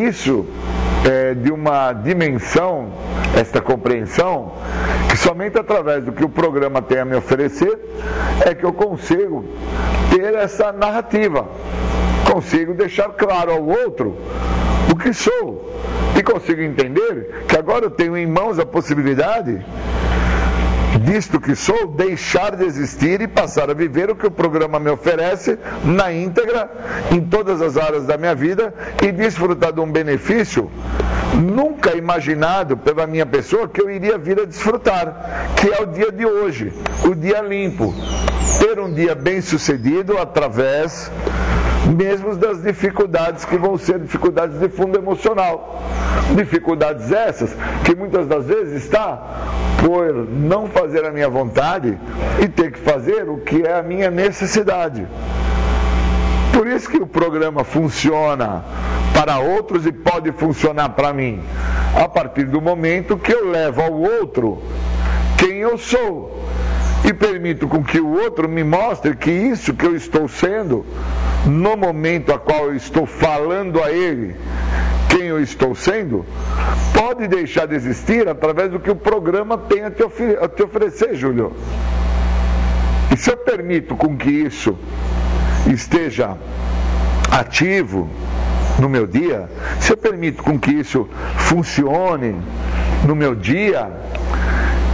Isso 0.00 0.46
é 1.04 1.34
de 1.34 1.50
uma 1.50 1.92
dimensão, 1.92 2.92
esta 3.36 3.60
compreensão, 3.60 4.52
que 5.10 5.16
somente 5.16 5.58
através 5.58 6.04
do 6.04 6.12
que 6.12 6.24
o 6.24 6.28
programa 6.28 6.80
tem 6.80 7.00
a 7.00 7.04
me 7.04 7.16
oferecer 7.16 7.78
é 8.46 8.54
que 8.54 8.64
eu 8.64 8.72
consigo 8.72 9.44
ter 10.14 10.34
essa 10.34 10.72
narrativa, 10.72 11.48
consigo 12.30 12.74
deixar 12.74 13.08
claro 13.10 13.52
ao 13.52 13.66
outro 13.66 14.16
o 14.92 14.96
que 14.96 15.12
sou 15.12 15.80
e 16.16 16.22
consigo 16.22 16.60
entender 16.60 17.44
que 17.48 17.56
agora 17.56 17.86
eu 17.86 17.90
tenho 17.90 18.16
em 18.16 18.26
mãos 18.26 18.58
a 18.58 18.66
possibilidade 18.66 19.60
disto 20.98 21.40
que 21.40 21.54
sou, 21.54 21.86
deixar 21.88 22.56
de 22.56 22.64
existir 22.64 23.20
e 23.20 23.28
passar 23.28 23.70
a 23.70 23.74
viver 23.74 24.10
o 24.10 24.16
que 24.16 24.26
o 24.26 24.30
programa 24.30 24.78
me 24.78 24.90
oferece 24.90 25.58
na 25.84 26.12
íntegra, 26.12 26.70
em 27.12 27.20
todas 27.20 27.62
as 27.62 27.76
áreas 27.76 28.06
da 28.06 28.16
minha 28.16 28.34
vida 28.34 28.74
e 29.02 29.12
desfrutar 29.12 29.72
de 29.72 29.80
um 29.80 29.90
benefício 29.90 30.70
nunca 31.40 31.96
imaginado 31.96 32.76
pela 32.76 33.06
minha 33.06 33.24
pessoa 33.24 33.68
que 33.68 33.80
eu 33.80 33.90
iria 33.90 34.18
vir 34.18 34.40
a 34.40 34.44
desfrutar, 34.44 35.52
que 35.56 35.68
é 35.68 35.82
o 35.82 35.86
dia 35.86 36.10
de 36.10 36.26
hoje, 36.26 36.72
o 37.04 37.14
dia 37.14 37.40
limpo. 37.40 37.94
Ter 38.58 38.78
um 38.78 38.92
dia 38.92 39.14
bem 39.14 39.40
sucedido 39.40 40.18
através 40.18 41.10
mesmo 41.86 42.36
das 42.36 42.62
dificuldades 42.62 43.44
que 43.44 43.56
vão 43.56 43.76
ser 43.78 43.98
dificuldades 43.98 44.58
de 44.58 44.68
fundo 44.68 44.98
emocional. 44.98 45.82
Dificuldades 46.36 47.10
essas 47.10 47.56
que 47.84 47.94
muitas 47.94 48.26
das 48.26 48.46
vezes 48.46 48.84
está 48.84 49.20
por 49.84 50.12
não 50.28 50.66
fazer 50.68 51.04
a 51.04 51.10
minha 51.10 51.28
vontade 51.28 51.98
e 52.40 52.48
ter 52.48 52.72
que 52.72 52.78
fazer 52.78 53.28
o 53.28 53.38
que 53.38 53.62
é 53.62 53.78
a 53.78 53.82
minha 53.82 54.10
necessidade. 54.10 55.06
Por 56.52 56.66
isso 56.66 56.88
que 56.88 56.98
o 56.98 57.06
programa 57.06 57.64
funciona 57.64 58.64
para 59.14 59.38
outros 59.38 59.86
e 59.86 59.92
pode 59.92 60.32
funcionar 60.32 60.90
para 60.90 61.12
mim. 61.12 61.40
A 61.94 62.08
partir 62.08 62.44
do 62.44 62.60
momento 62.60 63.16
que 63.16 63.32
eu 63.32 63.50
levo 63.50 63.82
ao 63.82 63.92
outro 63.92 64.62
quem 65.36 65.58
eu 65.58 65.78
sou 65.78 66.38
e 67.10 67.14
permito 67.14 67.68
com 67.68 67.82
que 67.82 68.00
o 68.00 68.08
outro 68.08 68.48
me 68.48 68.64
mostre 68.64 69.14
que 69.16 69.30
isso 69.30 69.74
que 69.74 69.84
eu 69.84 69.94
estou 69.94 70.28
sendo, 70.28 70.84
no 71.46 71.76
momento 71.76 72.32
a 72.32 72.38
qual 72.38 72.66
eu 72.66 72.76
estou 72.76 73.06
falando 73.06 73.82
a 73.82 73.90
ele 73.90 74.36
quem 75.08 75.22
eu 75.22 75.42
estou 75.42 75.74
sendo, 75.74 76.24
pode 76.94 77.26
deixar 77.26 77.66
de 77.66 77.74
existir 77.74 78.28
através 78.28 78.70
do 78.70 78.78
que 78.78 78.90
o 78.90 78.94
programa 78.94 79.58
tem 79.58 79.84
a 79.84 79.90
te, 79.90 80.02
a 80.40 80.48
te 80.48 80.62
oferecer, 80.62 81.16
Júlio. 81.16 81.52
E 83.12 83.16
se 83.16 83.28
eu 83.30 83.36
permito 83.36 83.96
com 83.96 84.16
que 84.16 84.30
isso 84.30 84.78
esteja 85.66 86.36
ativo 87.28 88.08
no 88.78 88.88
meu 88.88 89.04
dia, 89.04 89.48
se 89.80 89.92
eu 89.92 89.96
permito 89.96 90.44
com 90.44 90.56
que 90.56 90.70
isso 90.70 91.08
funcione 91.36 92.36
no 93.04 93.16
meu 93.16 93.34
dia, 93.34 93.90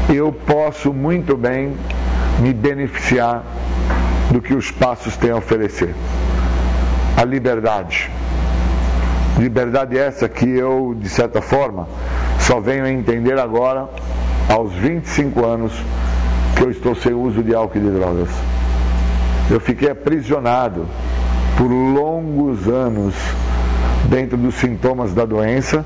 eu 0.08 0.32
posso 0.32 0.94
muito 0.94 1.36
bem 1.36 1.76
me 2.40 2.52
beneficiar 2.52 3.42
do 4.30 4.40
que 4.40 4.54
os 4.54 4.70
passos 4.70 5.16
têm 5.16 5.30
a 5.30 5.36
oferecer. 5.36 5.94
A 7.16 7.24
liberdade. 7.24 8.10
Liberdade 9.38 9.98
essa 9.98 10.28
que 10.28 10.48
eu, 10.48 10.96
de 10.98 11.08
certa 11.08 11.40
forma, 11.40 11.88
só 12.40 12.60
venho 12.60 12.84
a 12.84 12.90
entender 12.90 13.38
agora, 13.38 13.88
aos 14.48 14.72
25 14.74 15.44
anos, 15.44 15.72
que 16.56 16.62
eu 16.62 16.70
estou 16.70 16.94
sem 16.94 17.12
uso 17.12 17.42
de 17.42 17.54
álcool 17.54 17.78
e 17.78 17.80
de 17.80 17.90
drogas. 17.90 18.28
Eu 19.50 19.60
fiquei 19.60 19.90
aprisionado 19.90 20.86
por 21.56 21.68
longos 21.68 22.66
anos 22.68 23.14
dentro 24.08 24.36
dos 24.36 24.54
sintomas 24.54 25.12
da 25.12 25.24
doença, 25.24 25.84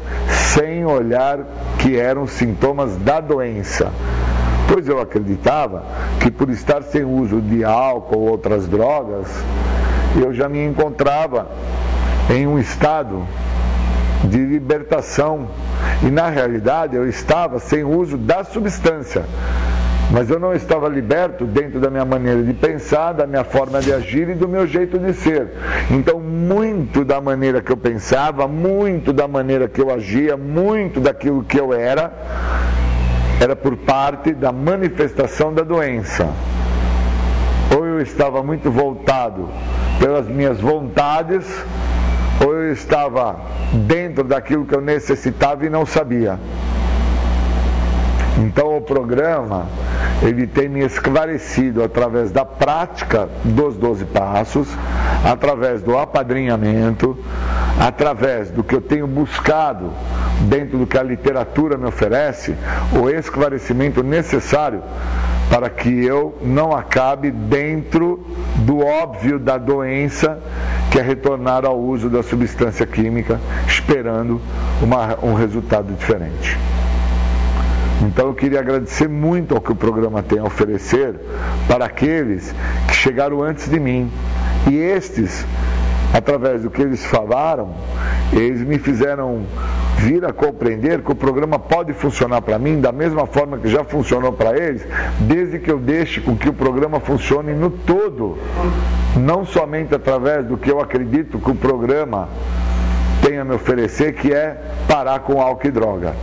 sem 0.53 0.85
olhar 0.85 1.41
que 1.79 1.99
eram 1.99 2.27
sintomas 2.27 2.97
da 2.97 3.21
doença. 3.21 3.91
Pois 4.73 4.87
eu 4.87 5.01
acreditava 5.01 5.83
que 6.21 6.31
por 6.31 6.49
estar 6.49 6.83
sem 6.85 7.05
uso 7.05 7.41
de 7.41 7.65
álcool 7.65 8.21
ou 8.21 8.31
outras 8.31 8.69
drogas, 8.69 9.27
eu 10.23 10.33
já 10.33 10.49
me 10.49 10.65
encontrava 10.65 11.49
em 12.31 12.47
um 12.47 12.57
estado 12.57 13.27
de 14.25 14.39
libertação. 14.39 15.49
E 16.05 16.11
na 16.11 16.29
realidade 16.29 16.95
eu 16.95 17.09
estava 17.09 17.59
sem 17.59 17.83
uso 17.83 18.17
da 18.17 18.45
substância 18.45 19.25
mas 20.13 20.29
eu 20.29 20.41
não 20.41 20.53
estava 20.53 20.89
liberto 20.89 21.45
dentro 21.45 21.79
da 21.79 21.89
minha 21.89 22.05
maneira 22.05 22.43
de 22.43 22.53
pensar, 22.53 23.13
da 23.13 23.27
minha 23.27 23.45
forma 23.45 23.81
de 23.81 23.93
agir 23.93 24.29
e 24.29 24.35
do 24.35 24.49
meu 24.49 24.67
jeito 24.67 24.99
de 24.99 25.13
ser. 25.13 25.53
Então, 25.91 26.19
muito 26.19 27.05
da 27.05 27.21
maneira 27.21 27.61
que 27.61 27.71
eu 27.71 27.77
pensava, 27.77 28.49
muito 28.49 29.13
da 29.13 29.29
maneira 29.29 29.69
que 29.69 29.81
eu 29.81 29.89
agia, 29.89 30.37
muito 30.37 30.99
daquilo 30.99 31.45
que 31.45 31.59
eu 31.59 31.73
era, 31.73 32.13
era 33.41 33.57
por 33.57 33.75
parte 33.79 34.35
da 34.35 34.53
manifestação 34.53 35.53
da 35.53 35.63
doença. 35.63 36.29
Ou 37.75 37.87
eu 37.87 38.01
estava 38.03 38.43
muito 38.43 38.71
voltado 38.71 39.49
pelas 39.99 40.29
minhas 40.29 40.61
vontades, 40.61 41.47
ou 42.45 42.55
eu 42.55 42.73
estava 42.73 43.41
dentro 43.87 44.25
daquilo 44.25 44.67
que 44.67 44.75
eu 44.75 44.83
necessitava 44.83 45.65
e 45.65 45.71
não 45.71 45.87
sabia. 45.87 46.39
O 48.77 48.81
programa 48.81 49.67
ele 50.23 50.47
tem 50.47 50.69
me 50.69 50.85
esclarecido 50.85 51.83
através 51.83 52.31
da 52.31 52.45
prática 52.45 53.29
dos 53.43 53.75
12 53.75 54.05
passos, 54.05 54.69
através 55.25 55.83
do 55.83 55.99
apadrinhamento, 55.99 57.19
através 57.81 58.49
do 58.49 58.63
que 58.63 58.73
eu 58.73 58.81
tenho 58.81 59.09
buscado 59.09 59.93
dentro 60.43 60.79
do 60.79 60.87
que 60.87 60.97
a 60.97 61.03
literatura 61.03 61.77
me 61.77 61.87
oferece, 61.87 62.55
o 62.93 63.11
esclarecimento 63.11 64.05
necessário 64.05 64.83
para 65.51 65.69
que 65.69 66.05
eu 66.05 66.39
não 66.41 66.73
acabe 66.73 67.33
dentro 67.33 68.25
do 68.59 68.87
óbvio 68.87 69.37
da 69.37 69.59
doença 69.59 70.39
que 70.93 70.99
é 71.01 71.03
retornar 71.03 71.65
ao 71.65 71.77
uso 71.77 72.09
da 72.09 72.23
substância 72.23 72.87
química, 72.87 73.41
esperando 73.67 74.41
uma, 74.81 75.19
um 75.25 75.35
resultado 75.35 75.93
diferente. 75.93 76.57
Então 78.03 78.29
eu 78.29 78.35
queria 78.35 78.61
agradecer 78.61 79.09
muito 79.09 79.55
ao 79.55 79.61
que 79.61 79.73
o 79.73 79.75
programa 79.75 80.23
tem 80.23 80.39
a 80.39 80.45
oferecer 80.45 81.15
para 81.69 81.85
aqueles 81.85 82.55
que 82.89 82.95
chegaram 82.95 83.43
antes 83.43 83.69
de 83.69 83.79
mim. 83.79 84.11
E 84.71 84.77
estes, 84.77 85.45
através 86.15 86.63
do 86.63 86.71
que 86.71 86.81
eles 86.81 87.05
falaram, 87.05 87.75
eles 88.33 88.63
me 88.63 88.79
fizeram 88.79 89.45
vir 89.99 90.25
a 90.25 90.33
compreender 90.33 91.03
que 91.03 91.13
o 91.13 91.15
programa 91.15 91.59
pode 91.59 91.93
funcionar 91.93 92.41
para 92.41 92.59
mim 92.59 92.81
da 92.81 92.91
mesma 92.91 93.27
forma 93.27 93.59
que 93.59 93.69
já 93.69 93.85
funcionou 93.85 94.33
para 94.33 94.57
eles, 94.57 94.83
desde 95.21 95.59
que 95.59 95.71
eu 95.71 95.79
deixe 95.79 96.23
com 96.23 96.35
que 96.35 96.49
o 96.49 96.55
programa 96.55 97.01
funcione 97.01 97.53
no 97.53 97.69
todo, 97.69 98.39
não 99.15 99.45
somente 99.45 99.95
através 99.95 100.47
do 100.47 100.57
que 100.57 100.71
eu 100.71 100.81
acredito 100.81 101.39
que 101.39 101.51
o 101.51 101.55
programa 101.55 102.29
tem 103.23 103.39
a 103.39 103.45
me 103.45 103.55
oferecer, 103.55 104.15
que 104.15 104.33
é 104.33 104.59
parar 104.89 105.21
com 105.21 105.41
álcool 105.41 105.67
e 105.67 105.71
droga. 105.71 106.15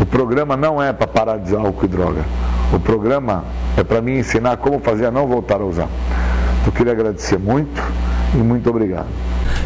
O 0.00 0.06
programa 0.06 0.56
não 0.56 0.82
é 0.82 0.92
para 0.92 1.06
parar 1.06 1.38
de 1.38 1.48
usar 1.48 1.60
álcool 1.60 1.84
e 1.84 1.88
droga. 1.88 2.24
O 2.72 2.80
programa 2.80 3.44
é 3.76 3.84
para 3.84 4.00
me 4.00 4.18
ensinar 4.18 4.56
como 4.56 4.80
fazer 4.80 5.06
a 5.06 5.10
não 5.10 5.26
voltar 5.26 5.60
a 5.60 5.64
usar. 5.64 5.88
Eu 6.64 6.72
queria 6.72 6.92
agradecer 6.92 7.38
muito 7.38 7.82
e 8.34 8.38
muito 8.38 8.68
obrigado. 8.70 9.08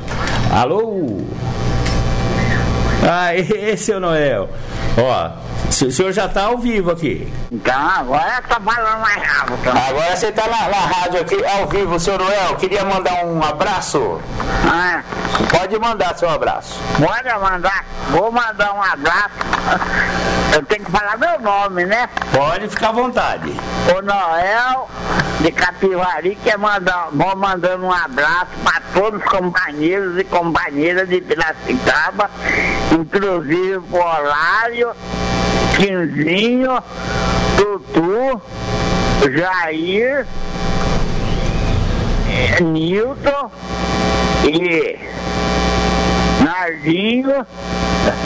Alô? 0.51 1.21
Ah, 3.09 3.33
esse 3.37 3.93
é 3.93 3.97
o 3.97 4.01
Noel. 4.01 4.49
Ó, 4.99 5.31
o 5.85 5.93
senhor 5.93 6.13
já 6.13 6.27
está 6.27 6.45
ao 6.45 6.59
vivo 6.59 6.91
aqui. 6.91 7.31
Então, 7.51 7.75
agora 7.75 8.43
tá 8.49 8.61
falando 8.61 9.01
mais 9.01 9.23
rápido. 9.23 9.59
Agora 9.69 10.17
você 10.17 10.29
está 10.29 10.47
na, 10.47 10.69
na, 10.69 10.79
rádio 10.79 11.21
aqui 11.21 11.45
ao 11.45 11.67
vivo, 11.67 11.99
senhor 12.01 12.19
Noel. 12.19 12.57
Queria 12.57 12.85
mandar 12.85 13.25
um 13.25 13.43
abraço. 13.43 14.21
Ah. 14.67 15.03
Pode 15.51 15.79
mandar 15.79 16.17
seu 16.17 16.31
abraço. 16.31 16.81
Pode 16.99 17.39
mandar. 17.39 17.85
Vou 18.11 18.33
mandar 18.33 18.73
um 18.75 18.83
abraço. 18.83 19.35
Eu 20.55 20.65
tenho 20.65 20.85
que 20.85 20.91
falar 20.91 21.19
meu 21.19 21.39
nome, 21.41 21.85
né? 21.85 22.09
Pode 22.33 22.69
ficar 22.69 22.89
à 22.89 22.93
vontade. 22.93 23.53
O 23.95 24.03
Noel 24.03 24.89
de 25.41 25.53
Capivari 25.53 26.37
quer 26.43 26.57
mandar, 26.57 27.09
vou 27.13 27.37
mandando 27.37 27.85
um 27.85 27.93
abraço 27.93 28.51
para 28.65 28.81
todos 28.95 29.21
os 29.21 29.27
companheiros 29.27 30.19
e 30.19 30.25
companheiras 30.25 31.09
de 31.09 31.21
Piracicaba, 31.21 32.31
inclusive 32.93 33.77
o 33.77 33.97
Olário 33.97 34.95
Quinzinho, 35.77 36.83
Tutu, 37.57 38.41
Jair, 39.37 40.27
é, 42.31 42.63
Nilton 42.63 43.51
e 44.45 44.99
Nardinho 46.43 47.47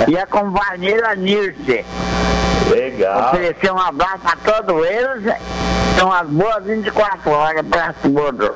e 0.08 0.16
a 0.18 0.26
companheira 0.26 1.14
Nirce. 1.16 1.84
Legal. 2.70 3.28
Oferecer 3.28 3.72
um 3.72 3.78
abraço 3.78 4.18
para 4.18 4.36
todos 4.36 4.86
eles. 4.86 5.34
São 5.98 6.08
umas 6.08 6.28
boas 6.28 6.64
24 6.64 7.30
horas 7.30 7.66
para 7.66 7.92
todos. 8.02 8.50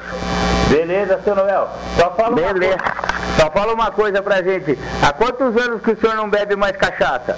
Beleza, 0.68 1.20
seu 1.24 1.35
Noel. 1.35 1.68
Só 1.98 2.11
fala, 2.12 2.37
Beleza. 2.37 2.74
Uma, 2.76 2.78
co- 2.78 3.40
só 3.40 3.50
fala 3.50 3.74
uma 3.74 3.90
coisa 3.90 4.22
pra 4.22 4.42
gente. 4.42 4.78
Há 5.02 5.12
quantos 5.12 5.57
anos 5.57 5.83
que 5.83 5.90
o 5.90 6.00
senhor 6.00 6.14
não 6.16 6.30
bebe 6.30 6.54
mais 6.57 6.76
cachaça? 6.76 7.37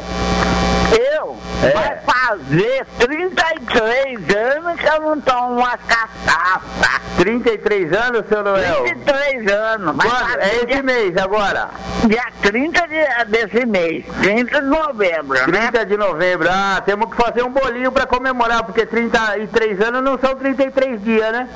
Eu 0.92 1.37
É. 1.62 1.70
vai 1.70 1.99
fazer 2.07 2.87
33 2.99 4.18
anos 4.37 4.81
que 4.81 4.87
eu 4.87 5.01
não 5.01 5.20
tomo 5.20 5.59
uma 5.59 5.77
cachaça. 5.79 7.01
33 7.18 7.92
anos, 7.92 8.25
seu 8.29 8.42
Noel? 8.42 8.83
33 8.85 9.46
anos. 9.53 9.96
Quando? 9.96 10.40
É 10.40 10.57
esse 10.57 10.66
dia, 10.66 10.83
mês, 10.83 11.16
agora. 11.16 11.70
dia 12.05 12.25
30 12.42 12.87
de, 12.88 13.25
desse 13.31 13.66
mês, 13.66 14.05
30 14.20 14.61
de 14.61 14.66
novembro, 14.66 15.38
né? 15.51 15.70
30 15.70 15.87
de 15.87 15.96
novembro. 15.96 16.49
Ah, 16.51 16.83
temos 16.85 17.11
que 17.11 17.16
fazer 17.16 17.42
um 17.42 17.51
bolinho 17.51 17.90
pra 17.90 18.07
comemorar, 18.07 18.62
porque 18.64 18.85
33 18.85 19.81
anos 19.81 20.03
não 20.03 20.18
são 20.18 20.35
33 20.37 21.03
dias, 21.03 21.33
né? 21.33 21.49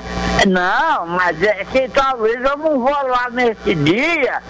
Não, 0.47 1.05
mas 1.05 1.41
é 1.43 1.63
que 1.71 1.87
talvez 1.89 2.43
eu 2.43 2.57
não 2.57 2.79
vou 2.79 3.07
lá 3.07 3.27
nesse 3.31 3.75
dia, 3.75 4.41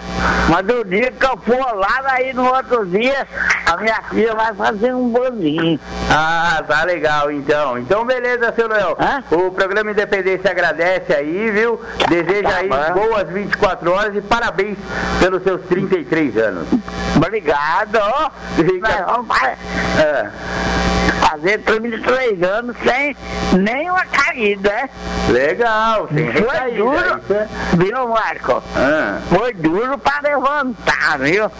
mas 0.48 0.66
o 0.66 0.84
dia 0.84 1.12
que 1.12 1.24
eu 1.26 1.36
for 1.36 1.74
lá, 1.76 2.00
aí 2.06 2.32
no 2.32 2.46
outro 2.50 2.86
dia, 2.86 3.26
a 3.66 3.76
minha 3.76 4.00
filha 4.08 4.34
vai 4.34 4.54
fazer 4.54 4.71
um 4.94 5.08
bolinho. 5.08 5.78
Ah, 6.10 6.62
tá 6.66 6.84
legal 6.84 7.30
então. 7.30 7.78
Então 7.78 8.04
beleza, 8.04 8.52
seu 8.54 8.68
Noel. 8.68 8.96
Hã? 8.98 9.22
O 9.30 9.50
programa 9.50 9.90
Independência 9.90 10.50
agradece 10.50 11.12
aí, 11.12 11.50
viu? 11.50 11.80
Deseja 12.08 12.48
Tá 12.50 12.56
aí 12.56 12.68
bom. 12.68 12.92
boas 13.08 13.28
24 13.28 13.92
horas 13.92 14.16
e 14.16 14.20
parabéns 14.20 14.78
pelos 15.20 15.42
seus 15.42 15.60
33 15.62 16.36
anos. 16.36 16.66
Obrigado. 17.16 17.98
Fica- 18.56 19.04
vamos 19.06 19.26
fa- 19.28 19.56
É. 20.00 20.30
fazer 21.20 21.58
33 21.58 22.42
anos 22.42 22.76
sem 22.84 23.16
nenhuma 23.58 24.04
caída, 24.06 24.70
né? 24.70 24.90
Legal, 25.30 26.08
sem 26.12 26.24
Foi 26.32 26.40
recaída, 26.42 26.76
duro, 26.76 27.20
é- 27.30 27.48
viu, 27.76 28.08
Marco? 28.08 28.62
Ah, 28.76 29.18
Foi 29.28 29.52
duro 29.54 29.96
para 29.98 30.20
levantar, 30.28 31.18
viu? 31.18 31.50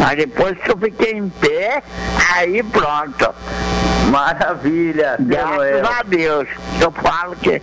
Mas 0.00 0.16
depois 0.16 0.58
que 0.58 0.70
eu 0.70 0.76
fiquei 0.78 1.12
em 1.12 1.28
pé, 1.28 1.82
aí 2.34 2.51
pronto. 2.60 3.32
maravilha, 4.10 5.16
Graças 5.20 5.84
a 5.84 6.02
Deus. 6.02 6.48
Eu 6.80 6.90
falo 6.90 7.36
que 7.36 7.62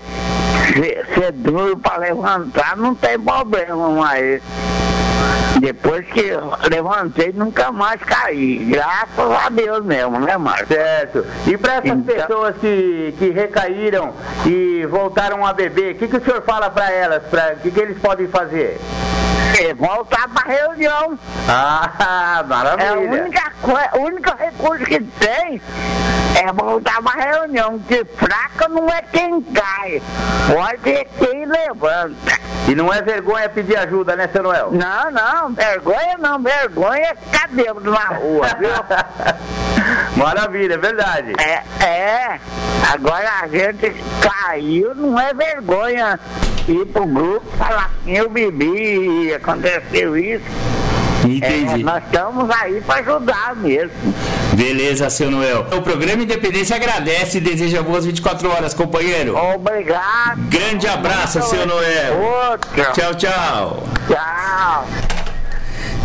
ser, 0.73 1.05
ser 1.13 1.31
duro 1.33 1.77
para 1.77 1.97
levantar 1.97 2.77
não 2.77 2.95
tem 2.95 3.19
problema, 3.19 3.89
mas 3.89 4.41
depois 5.59 6.05
que 6.07 6.31
levantei, 6.71 7.33
nunca 7.33 7.71
mais 7.71 8.01
caí. 8.01 8.65
Graças 8.69 9.31
a 9.45 9.49
Deus 9.49 9.83
mesmo, 9.83 10.19
né, 10.19 10.37
Marcos? 10.37 10.67
Certo. 10.69 11.25
E 11.45 11.57
para 11.57 11.73
essas 11.75 11.85
Então- 11.91 12.15
pessoas 12.15 12.55
que, 12.57 13.13
que 13.19 13.29
recaíram 13.31 14.13
e 14.45 14.85
voltaram 14.89 15.45
a 15.45 15.51
beber, 15.53 15.95
o 15.95 15.97
que, 15.97 16.07
que 16.07 16.17
o 16.17 16.23
senhor 16.23 16.41
fala 16.43 16.69
para 16.69 16.89
elas? 16.91 17.21
O 17.23 17.61
que, 17.61 17.71
que 17.71 17.79
eles 17.79 17.97
podem 17.99 18.27
fazer? 18.27 18.79
É 19.61 19.73
voltar 19.73 20.27
para 20.29 20.49
reunião. 20.53 21.19
Ah, 21.47 21.91
É 21.99 22.39
a 22.39 22.43
maravilha. 22.43 22.99
única 23.23 23.51
coisa, 23.61 23.89
o 23.95 23.99
único 24.03 24.35
recurso 24.37 24.85
que 24.85 25.01
tem 25.01 25.61
é 26.41 26.51
voltar 26.53 27.01
para 27.01 27.21
reunião. 27.31 27.77
Que 27.79 28.05
fraca 28.05 28.69
não 28.69 28.87
é 28.89 29.01
quem 29.01 29.41
cai, 29.41 30.01
pode 30.47 30.89
é 30.89 31.03
quem 31.03 31.45
levanta. 31.45 32.39
E 32.69 32.75
não 32.75 32.93
é 32.93 33.01
vergonha 33.01 33.49
pedir 33.49 33.75
ajuda, 33.77 34.15
né, 34.15 34.29
seu 34.31 34.43
Noel? 34.43 34.71
Não, 34.71 35.11
não, 35.11 35.53
vergonha 35.53 36.17
não, 36.19 36.39
vergonha 36.41 37.01
é 37.07 37.15
ficar 37.15 37.47
bêbado 37.49 37.91
na 37.91 38.05
rua, 38.05 38.47
viu? 38.59 38.69
Maravilha, 40.15 40.75
é 40.75 40.77
verdade. 40.77 41.33
É, 41.39 41.63
é, 41.85 42.39
agora 42.93 43.29
a 43.41 43.47
gente 43.47 43.93
caiu, 44.21 44.93
não 44.95 45.19
é 45.19 45.33
vergonha 45.33 46.17
ir 46.71 46.85
pro 46.87 47.05
grupo 47.05 47.45
falar 47.57 47.91
assim, 48.01 48.17
eu 48.17 48.29
bebi 48.29 49.33
aconteceu 49.33 50.17
isso. 50.17 50.45
É, 51.41 51.77
nós 51.79 52.03
estamos 52.05 52.49
aí 52.49 52.81
para 52.81 53.01
ajudar 53.01 53.55
mesmo. 53.57 53.91
Beleza, 54.53 55.09
seu 55.09 55.29
Noel. 55.29 55.67
O 55.77 55.81
programa 55.81 56.23
Independência 56.23 56.75
agradece 56.75 57.37
e 57.37 57.41
deseja 57.41 57.81
boas 57.81 58.05
24 58.05 58.49
horas, 58.49 58.73
companheiro. 58.73 59.35
Obrigado. 59.35 60.39
Grande 60.49 60.87
abraço, 60.87 61.41
seu 61.43 61.65
Noel. 61.65 62.19
Outro. 62.51 62.93
Tchau, 62.93 63.15
tchau. 63.15 63.83
Tchau. 64.07 65.18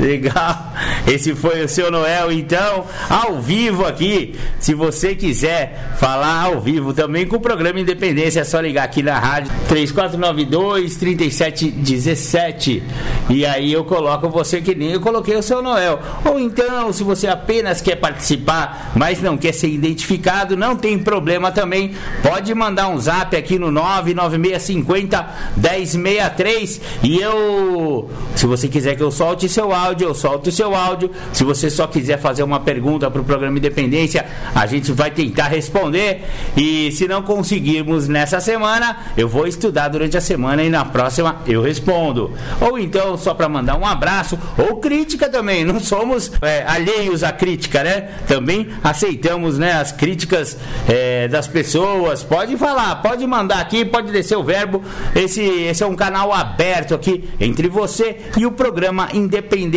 Legal. 0.01 0.73
Esse 1.07 1.35
foi 1.35 1.63
o 1.65 1.69
seu 1.69 1.91
Noel, 1.91 2.33
então, 2.33 2.87
ao 3.09 3.41
vivo 3.41 3.87
aqui. 3.87 4.35
Se 4.59 4.75
você 4.75 5.15
quiser 5.15 5.95
falar 5.99 6.45
ao 6.45 6.61
vivo 6.61 6.93
também 6.93 7.27
com 7.27 7.37
o 7.37 7.41
programa 7.41 7.79
Independência, 7.79 8.41
é 8.41 8.45
só 8.45 8.61
ligar 8.61 8.85
aqui 8.85 9.03
na 9.03 9.19
rádio 9.19 9.53
3492 9.69 10.97
3717. 10.97 12.83
E 13.31 13.47
aí 13.47 13.73
eu 13.73 13.85
coloco 13.85 14.29
você 14.29 14.61
que 14.61 14.75
nem 14.75 14.93
eu 14.93 15.01
coloquei 15.01 15.37
o 15.37 15.43
seu 15.43 15.63
Noel. 15.63 16.01
Ou 16.25 16.41
então, 16.41 16.93
se 16.93 17.05
você 17.05 17.29
apenas 17.29 17.81
quer 17.81 17.97
participar, 17.97 18.93
mas 18.97 19.23
não 19.23 19.37
quer 19.37 19.53
ser 19.53 19.69
identificado, 19.69 20.57
não 20.57 20.77
tem 20.77 20.99
problema 20.99 21.53
também. 21.53 21.95
Pode 22.23 22.53
mandar 22.55 22.89
um 22.89 22.99
zap 22.99 23.37
aqui 23.37 23.59
no 23.59 23.71
99650 23.71 25.29
1063 25.57 26.81
e 27.03 27.21
eu, 27.21 28.11
se 28.35 28.47
você 28.47 28.69
quiser 28.69 28.97
que 28.97 29.03
eu 29.03 29.11
solte 29.11 29.49
seu 29.49 29.73
áudio, 29.73 29.84
eu 29.93 30.15
solto 30.15 30.51
seu 30.51 30.75
áudio. 30.75 31.11
Se 31.33 31.45
você 31.45 31.69
só 31.69 31.87
quiser 31.87 32.19
fazer 32.19 32.43
uma 32.43 32.61
pergunta 32.61 33.11
para 33.11 33.21
o 33.21 33.25
programa 33.25 33.59
Independência, 33.59 34.25
a 34.55 34.67
gente 34.67 34.93
vai 34.93 35.11
tentar 35.11 35.49
responder. 35.49 36.25
E 36.57 36.91
se 36.93 37.07
não 37.07 37.23
conseguirmos 37.23 38.09
nessa 38.09 38.41
semana, 38.41 38.97
eu 39.17 39.29
vou 39.29 39.47
estudar 39.47 39.89
durante 39.89 40.17
a 40.17 40.21
semana 40.21 40.63
e 40.63 40.71
na 40.71 40.85
próxima 40.85 41.43
eu 41.47 41.61
respondo. 41.61 42.33
Ou 42.61 42.79
então, 42.79 43.17
só 43.17 43.35
para 43.35 43.49
mandar 43.49 43.77
um 43.77 43.85
abraço, 43.85 44.39
ou 44.57 44.77
crítica 44.77 45.29
também. 45.29 45.65
Não 45.65 45.81
somos 45.81 46.33
é, 46.41 46.65
alheios 46.67 47.23
à 47.23 47.33
crítica, 47.33 47.83
né? 47.83 48.09
Também 48.27 48.69
aceitamos 48.83 49.59
né, 49.59 49.73
as 49.73 49.93
críticas 49.93 50.57
é, 50.89 51.29
das 51.29 51.47
pessoas. 51.47 52.23
Pode 52.23 52.57
falar, 52.57 52.97
pode 52.97 53.27
mandar 53.27 53.61
aqui, 53.61 53.85
pode 53.85 54.13
descer 54.13 54.37
o 54.37 54.43
verbo. 54.43 54.83
Esse, 55.15 55.43
esse 55.43 55.83
é 55.83 55.87
um 55.87 55.97
canal 55.97 56.33
aberto 56.33 56.95
aqui 56.95 57.29
entre 57.41 57.69
você 57.69 58.19
e 58.37 58.47
o 58.47 58.53
programa 58.53 59.09
Independência. 59.13 59.74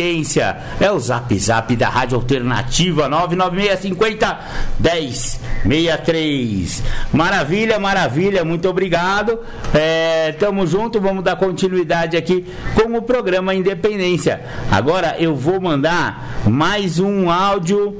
É 0.80 0.92
o 0.92 0.98
zap 0.98 1.36
zap 1.38 1.74
da 1.74 1.88
Rádio 1.88 2.16
Alternativa 2.16 3.08
99650 3.08 4.38
1063. 4.78 6.82
Maravilha, 7.12 7.78
maravilha, 7.78 8.44
muito 8.44 8.68
obrigado. 8.68 9.38
É, 9.74 10.32
tamo 10.38 10.66
junto, 10.66 11.00
vamos 11.00 11.24
dar 11.24 11.36
continuidade 11.36 12.16
aqui 12.16 12.46
com 12.74 12.96
o 12.96 13.02
programa 13.02 13.54
Independência. 13.54 14.40
Agora 14.70 15.16
eu 15.18 15.34
vou 15.34 15.60
mandar 15.60 16.42
mais 16.46 16.98
um 16.98 17.30
áudio 17.30 17.96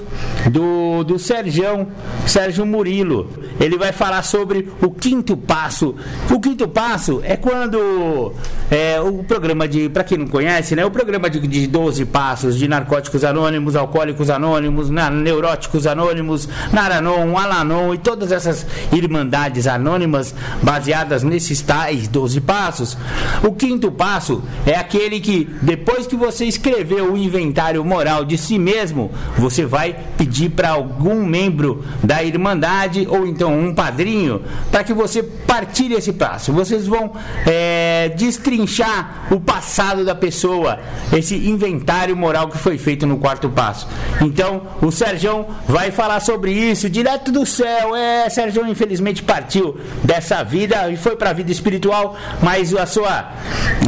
do, 0.51 1.03
do 1.05 1.19
Sergião, 1.19 1.89
Sérgio 2.27 2.65
Murilo. 2.65 3.29
Ele 3.61 3.77
vai 3.77 3.93
falar 3.93 4.23
sobre 4.23 4.69
o 4.81 4.91
quinto 4.91 5.37
passo. 5.37 5.95
O 6.31 6.41
quinto 6.41 6.69
passo 6.69 7.21
é 7.25 7.37
quando 7.37 8.33
é, 8.71 9.01
o 9.01 9.25
programa 9.25 9.67
de, 9.67 9.89
para 9.89 10.05
quem 10.05 10.19
não 10.19 10.27
conhece, 10.29 10.77
né? 10.77 10.85
O 10.85 10.91
programa 10.91 11.29
de, 11.29 11.41
de 11.47 11.67
12 11.67 12.05
passos 12.07 12.57
de 12.57 12.69
narcóticos 12.69 13.25
anônimos, 13.25 13.75
alcoólicos 13.75 14.31
anônimos, 14.31 14.89
na, 14.91 15.11
neuróticos 15.11 15.87
anônimos, 15.87 16.49
Naranon, 16.73 17.37
Alanon 17.37 17.95
e 17.95 17.99
todas 17.99 18.31
essas 18.31 18.67
irmandades 18.93 19.67
anônimas 19.67 20.35
baseadas 20.63 21.23
nesses 21.23 21.61
tais 21.61 22.07
12 22.09 22.41
passos. 22.41 22.97
O 23.43 23.53
quinto 23.53 23.91
passo 23.91 24.43
é 24.65 24.77
aquele 24.77 25.21
que 25.21 25.49
depois 25.63 26.07
que 26.07 26.17
você 26.17 26.45
escreveu 26.45 27.13
o 27.13 27.17
inventário 27.17 27.85
moral 27.85 28.25
de 28.25 28.39
si 28.39 28.59
mesmo, 28.59 29.11
você 29.37 29.65
vai 29.65 29.97
pedir 30.17 30.28
para 30.49 30.71
algum 30.71 31.25
membro 31.27 31.85
da 32.03 32.23
irmandade 32.23 33.07
ou 33.09 33.27
então 33.27 33.59
um 33.59 33.75
padrinho 33.75 34.43
para 34.71 34.85
que 34.85 34.93
você 34.93 35.23
partilhe 35.23 35.95
esse 35.95 36.13
passo. 36.13 36.53
Vocês 36.53 36.87
vão 36.87 37.13
é, 37.47 38.11
destrinchar 38.17 39.29
o 39.31 39.41
passado 39.41 40.05
da 40.05 40.15
pessoa, 40.15 40.79
esse 41.13 41.35
inventário 41.49 42.17
moral 42.17 42.49
que 42.49 42.59
foi 42.59 42.79
feito 42.79 43.07
no 43.07 43.19
quarto 43.19 43.49
passo. 43.49 43.89
Então, 44.21 44.63
o 44.83 44.91
Sérgio 44.91 45.47
vai 45.67 45.91
falar 45.91 46.21
sobre 46.21 46.53
isso 46.53 46.89
direto 46.89 47.33
do 47.33 47.45
céu. 47.47 47.95
É, 47.97 48.29
Sérgio 48.29 48.67
infelizmente 48.67 49.23
partiu 49.23 49.79
dessa 50.05 50.43
vida 50.45 50.91
e 50.91 50.97
foi 50.97 51.17
para 51.17 51.31
a 51.31 51.33
vida 51.33 51.51
espiritual, 51.51 52.17
mas 52.43 52.75
a 52.75 52.87
sua 52.87 53.33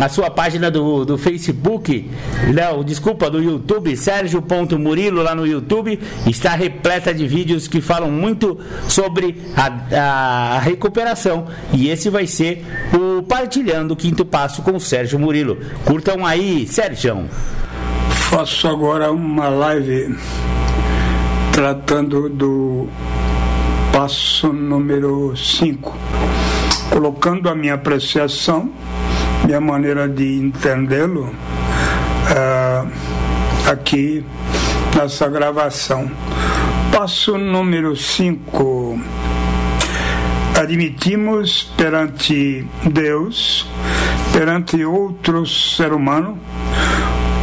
a 0.01 0.09
sua 0.09 0.31
página 0.31 0.71
do, 0.71 1.05
do 1.05 1.19
Facebook, 1.19 2.09
não, 2.55 2.83
desculpa, 2.83 3.29
do 3.29 3.43
YouTube, 3.43 3.97
Sérgio.murilo 3.97 5.23
lá 5.23 5.35
no 5.35 5.47
YouTube, 5.47 5.99
está 6.31 6.55
repleta 6.55 7.13
de 7.13 7.27
vídeos 7.27 7.67
que 7.69 7.81
falam 7.81 8.11
muito 8.11 8.59
sobre 8.89 9.41
a, 9.57 10.57
a 10.57 10.59
recuperação. 10.61 11.47
E 11.73 11.89
esse 11.89 12.09
vai 12.11 12.27
ser 12.27 12.65
o 12.95 13.23
Partilhando 13.23 13.95
o 13.95 13.97
Quinto 13.97 14.25
Passo 14.25 14.63
com 14.63 14.73
o 14.73 14.81
Sérgio 14.81 15.19
Murilo. 15.19 15.59
Curtam 15.85 16.25
aí, 16.25 16.67
Sérgio. 16.67 17.29
Faço 18.11 18.69
agora 18.69 19.11
uma 19.11 19.49
live 19.49 20.17
tratando 21.53 22.29
do 22.29 22.89
passo 23.93 24.53
número 24.53 25.37
5. 25.37 25.97
Colocando 26.91 27.49
a 27.49 27.55
minha 27.55 27.75
apreciação, 27.75 28.71
minha 29.45 29.61
maneira 29.61 30.09
de 30.09 30.39
entendê-lo 30.39 31.35
uh, 32.31 32.91
aqui 33.71 34.25
nessa 34.97 35.29
gravação. 35.29 36.11
Passo 36.93 37.39
número 37.39 37.97
5. 37.97 39.01
Admitimos 40.61 41.73
perante 41.77 42.67
Deus, 42.91 43.67
perante 44.33 44.85
outro 44.85 45.47
ser 45.47 45.93
humano 45.93 46.39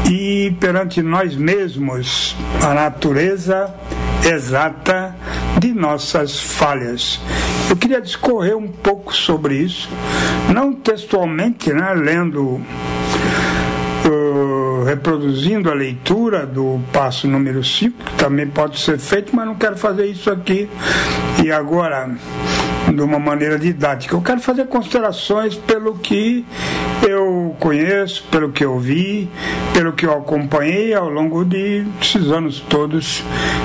e 0.09 0.55
perante 0.59 1.01
nós 1.01 1.35
mesmos 1.35 2.35
a 2.63 2.73
natureza 2.73 3.73
exata 4.23 5.15
de 5.59 5.73
nossas 5.73 6.39
falhas. 6.39 7.19
Eu 7.69 7.75
queria 7.75 8.01
discorrer 8.01 8.55
um 8.55 8.67
pouco 8.67 9.15
sobre 9.15 9.55
isso, 9.55 9.89
não 10.53 10.73
textualmente, 10.73 11.73
né, 11.73 11.93
lendo, 11.93 12.61
reproduzindo 14.87 15.69
a 15.69 15.73
leitura 15.73 16.45
do 16.45 16.79
passo 16.93 17.27
número 17.27 17.61
5, 17.61 18.03
que 18.05 18.15
também 18.15 18.47
pode 18.47 18.79
ser 18.79 18.97
feito, 18.97 19.35
mas 19.35 19.45
não 19.45 19.55
quero 19.55 19.75
fazer 19.75 20.05
isso 20.05 20.31
aqui. 20.31 20.69
E 21.43 21.51
agora, 21.51 22.09
de 22.93 23.01
uma 23.01 23.19
maneira 23.19 23.59
didática. 23.59 24.15
Eu 24.15 24.21
quero 24.21 24.39
fazer 24.39 24.65
considerações 24.67 25.55
pelo 25.55 25.95
que 25.95 26.45
eu 27.05 27.53
conheço, 27.59 28.23
pelo 28.31 28.51
que 28.51 28.63
eu 28.63 28.79
vi, 28.79 29.29
pelo 29.73 29.91
que 29.91 30.05
eu 30.05 30.13
acompanhei 30.13 30.93
ao 30.93 31.09
longo 31.09 31.43
de 31.43 31.85
esses 32.01 32.31
anos 32.31 32.61
todos 32.69 33.23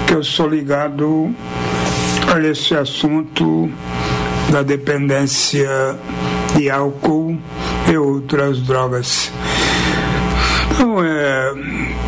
que 0.08 0.14
eu 0.14 0.24
sou 0.24 0.48
ligado 0.48 1.32
a 2.34 2.40
esse 2.40 2.74
assunto 2.74 3.70
da 4.50 4.62
dependência 4.62 5.68
de 6.56 6.68
álcool 6.68 7.38
e 7.90 7.96
outras 7.96 8.60
drogas. 8.60 9.30
Então, 10.70 11.04
é, 11.04 11.52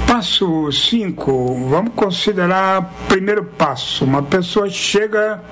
passo 0.07 0.71
5, 0.71 1.69
vamos 1.69 1.93
considerar 1.95 2.93
primeiro 3.09 3.45
passo. 3.45 4.05
Uma 4.05 4.23
pessoa 4.23 4.69
chega 4.69 5.43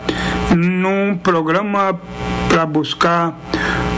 num 0.57 1.17
programa 1.17 1.99
para 2.49 2.67
buscar 2.67 3.35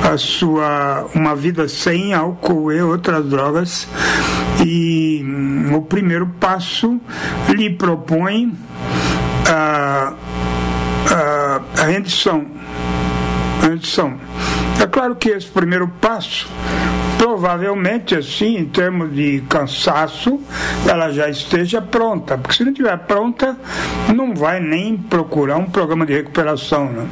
a 0.05 0.17
sua 0.19 1.07
uma 1.15 1.35
vida 1.35 1.67
sem 1.67 2.13
álcool 2.13 2.71
e 2.73 2.81
outras 2.83 3.25
drogas 3.27 3.89
e 4.65 5.23
hum, 5.25 5.75
o 5.75 5.83
primeiro 5.83 6.27
passo 6.39 7.01
lhe 7.49 7.71
propõe 7.71 8.53
a, 9.49 10.13
a, 11.11 11.61
a 11.81 11.85
rendição 11.87 12.47
a 13.63 13.67
rendição 13.69 14.19
é 14.81 14.87
claro 14.87 15.17
que 15.17 15.31
esse 15.31 15.47
primeiro 15.47 15.89
passo 16.01 16.47
provavelmente 17.25 18.15
assim, 18.15 18.59
em 18.59 18.67
termos 18.67 19.15
de 19.15 19.43
cansaço, 19.49 20.39
ela 20.87 21.11
já 21.11 21.27
esteja 21.27 21.81
pronta, 21.81 22.37
porque 22.37 22.55
se 22.55 22.65
não 22.65 22.71
estiver 22.71 22.99
pronta, 22.99 23.57
não 24.15 24.35
vai 24.35 24.61
nem 24.61 24.95
procurar 24.95 25.57
um 25.57 25.65
programa 25.65 26.05
de 26.05 26.13
recuperação. 26.13 26.85
Né? 26.93 27.09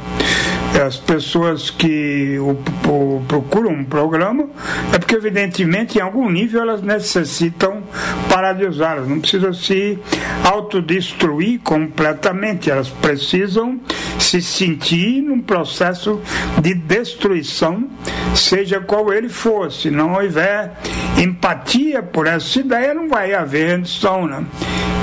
As 0.81 0.97
pessoas 0.97 1.69
que 1.69 2.37
o, 2.39 2.57
o, 2.89 3.23
procuram 3.27 3.71
um 3.71 3.83
programa 3.83 4.49
é 4.91 4.97
porque, 4.97 5.15
evidentemente, 5.15 5.97
em 5.97 6.01
algum 6.01 6.29
nível 6.29 6.61
elas 6.61 6.81
necessitam 6.81 7.83
parar 8.29 8.53
de 8.53 8.65
usar, 8.65 8.97
elas 8.97 9.07
não 9.07 9.19
precisam 9.19 9.53
se 9.53 9.99
autodestruir 10.43 11.59
completamente, 11.61 12.71
elas 12.71 12.89
precisam 12.89 13.79
se 14.19 14.41
sentir 14.41 15.21
num 15.21 15.41
processo 15.41 16.21
de 16.61 16.73
destruição, 16.73 17.87
seja 18.35 18.79
qual 18.79 19.13
ele 19.13 19.29
for. 19.29 19.71
Se 19.71 19.91
não 19.91 20.13
houver 20.13 20.71
empatia 21.17 22.01
por 22.01 22.27
essa 22.27 22.59
ideia, 22.59 22.93
não 22.93 23.07
vai 23.07 23.33
haver 23.33 23.75
rendição. 23.75 24.27
Né? 24.27 24.43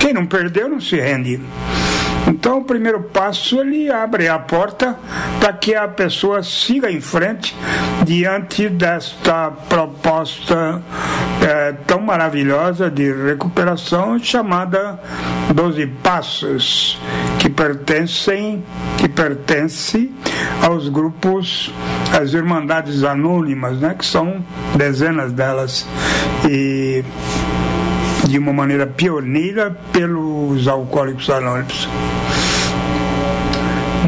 Quem 0.01 0.13
não 0.13 0.27
perdeu 0.27 0.69
não 0.69 0.81
se 0.81 0.97
rende. 0.97 1.41
Então, 2.27 2.59
o 2.59 2.65
primeiro 2.65 3.03
passo 3.03 3.61
ele 3.61 3.91
abre 3.91 4.29
a 4.29 4.39
porta 4.39 4.97
para 5.41 5.53
que 5.53 5.75
a 5.75 5.89
pessoa 5.89 6.43
siga 6.43 6.91
em 6.91 7.01
frente 7.01 7.57
diante 8.05 8.69
desta 8.69 9.51
proposta 9.51 10.83
é, 11.43 11.73
tão 11.87 12.01
maravilhosa 12.01 12.91
de 12.91 13.13
recuperação 13.13 14.19
chamada 14.19 15.01
Doze 15.55 15.87
Passos, 15.87 16.99
que 17.39 17.49
pertencem, 17.49 18.63
que 18.99 19.09
pertence 19.09 20.11
aos 20.63 20.89
grupos, 20.89 21.73
às 22.13 22.35
Irmandades 22.35 23.03
Anônimas, 23.05 23.79
né, 23.79 23.95
que 23.99 24.05
são 24.05 24.45
dezenas 24.77 25.33
delas. 25.33 25.87
E 26.49 27.05
de 28.31 28.39
uma 28.39 28.53
maneira 28.53 28.87
pioneira 28.87 29.77
pelos 29.93 30.69
alcoólicos 30.69 31.29
anônimos. 31.29 31.89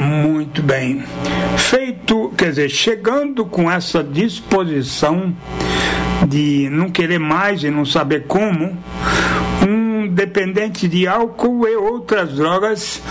Muito 0.01 0.63
bem. 0.63 1.03
Feito, 1.57 2.33
quer 2.37 2.51
dizer, 2.51 2.69
chegando 2.69 3.45
com 3.45 3.69
essa 3.69 4.03
disposição 4.03 5.35
de 6.29 6.69
não 6.71 6.89
querer 6.89 7.19
mais 7.19 7.65
e 7.65 7.71
não 7.71 7.85
saber 7.85 8.27
como, 8.29 8.79
um 9.69 10.07
dependente 10.07 10.87
de 10.87 11.09
álcool 11.09 11.67
e 11.67 11.75
outras 11.75 12.35
drogas, 12.35 13.03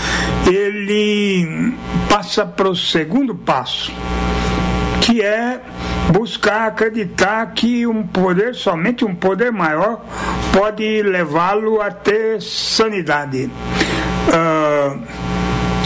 ele 0.47 1.73
passa 2.09 2.45
para 2.45 2.69
o 2.69 2.75
segundo 2.75 3.35
passo, 3.35 3.91
que 5.01 5.21
é 5.21 5.59
buscar 6.11 6.67
acreditar 6.67 7.53
que 7.53 7.87
um 7.87 8.05
poder, 8.05 8.53
somente 8.53 9.05
um 9.05 9.15
poder 9.15 9.51
maior, 9.51 10.05
pode 10.53 11.01
levá-lo 11.01 11.81
a 11.81 11.89
ter 11.89 12.41
sanidade. 12.41 13.49
Uh, 14.27 15.01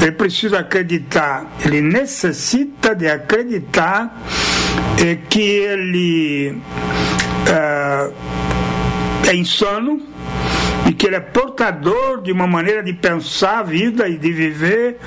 ele 0.01 0.11
precisa 0.11 0.59
acreditar, 0.59 1.45
ele 1.63 1.81
necessita 1.81 2.93
de 2.93 3.07
acreditar 3.07 4.21
eh, 5.01 5.17
que 5.29 5.41
ele 5.41 6.61
uh, 7.47 8.13
é 9.27 9.35
insano 9.35 10.14
que 10.95 11.05
ele 11.05 11.15
é 11.15 11.19
portador 11.19 12.21
de 12.21 12.31
uma 12.31 12.47
maneira 12.47 12.81
de 12.81 12.93
pensar 12.93 13.59
a 13.59 13.63
vida 13.63 14.07
e 14.07 14.17
de 14.17 14.31
viver 14.31 14.97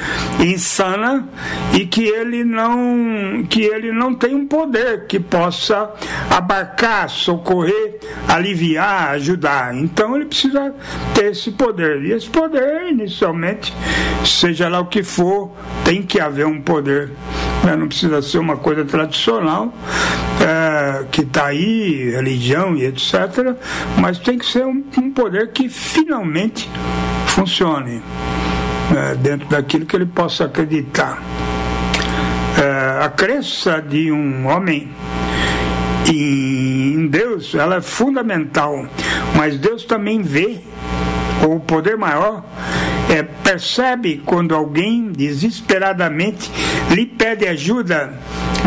insana 0.40 1.28
e 1.74 1.86
que 1.86 2.04
ele 2.04 2.44
não 2.44 3.44
que 3.48 3.62
ele 3.62 3.92
não 3.92 4.14
tem 4.14 4.34
um 4.34 4.46
poder 4.46 5.06
que 5.06 5.18
possa 5.18 5.90
abarcar, 6.30 7.08
socorrer, 7.08 7.98
aliviar, 8.28 9.10
ajudar. 9.10 9.74
Então 9.74 10.16
ele 10.16 10.26
precisa 10.26 10.74
ter 11.14 11.32
esse 11.32 11.50
poder. 11.50 12.02
E 12.02 12.12
esse 12.12 12.28
poder, 12.28 12.88
inicialmente, 12.90 13.72
seja 14.24 14.68
lá 14.68 14.80
o 14.80 14.86
que 14.86 15.02
for, 15.02 15.52
tem 15.84 16.02
que 16.02 16.20
haver 16.20 16.46
um 16.46 16.60
poder. 16.60 17.10
Né? 17.68 17.76
Não 17.76 17.88
precisa 17.88 18.22
ser 18.22 18.38
uma 18.38 18.56
coisa 18.56 18.84
tradicional, 18.84 19.72
é, 20.40 21.04
que 21.10 21.20
está 21.22 21.46
aí, 21.46 22.10
religião 22.10 22.74
e 22.74 22.86
etc., 22.86 23.54
mas 23.98 24.18
tem 24.18 24.38
que 24.38 24.46
ser 24.46 24.64
um, 24.64 24.82
um 24.96 25.10
poder 25.10 25.52
que 25.52 25.68
finalmente 25.68 26.68
funcione 27.26 28.02
né, 28.90 29.16
dentro 29.20 29.46
daquilo 29.48 29.84
que 29.84 29.94
ele 29.94 30.06
possa 30.06 30.46
acreditar. 30.46 31.22
É, 32.58 33.04
a 33.04 33.08
crença 33.10 33.80
de 33.82 34.10
um 34.10 34.46
homem 34.46 34.88
em 36.08 37.06
Deus 37.06 37.54
ela 37.54 37.76
é 37.76 37.80
fundamental, 37.82 38.86
mas 39.36 39.58
Deus 39.58 39.84
também 39.84 40.22
vê 40.22 40.58
o 41.44 41.60
poder 41.60 41.98
maior 41.98 42.42
percebe 43.48 44.20
quando 44.26 44.54
alguém 44.54 45.10
desesperadamente 45.10 46.50
lhe 46.90 47.06
pede 47.06 47.46
ajuda, 47.46 48.12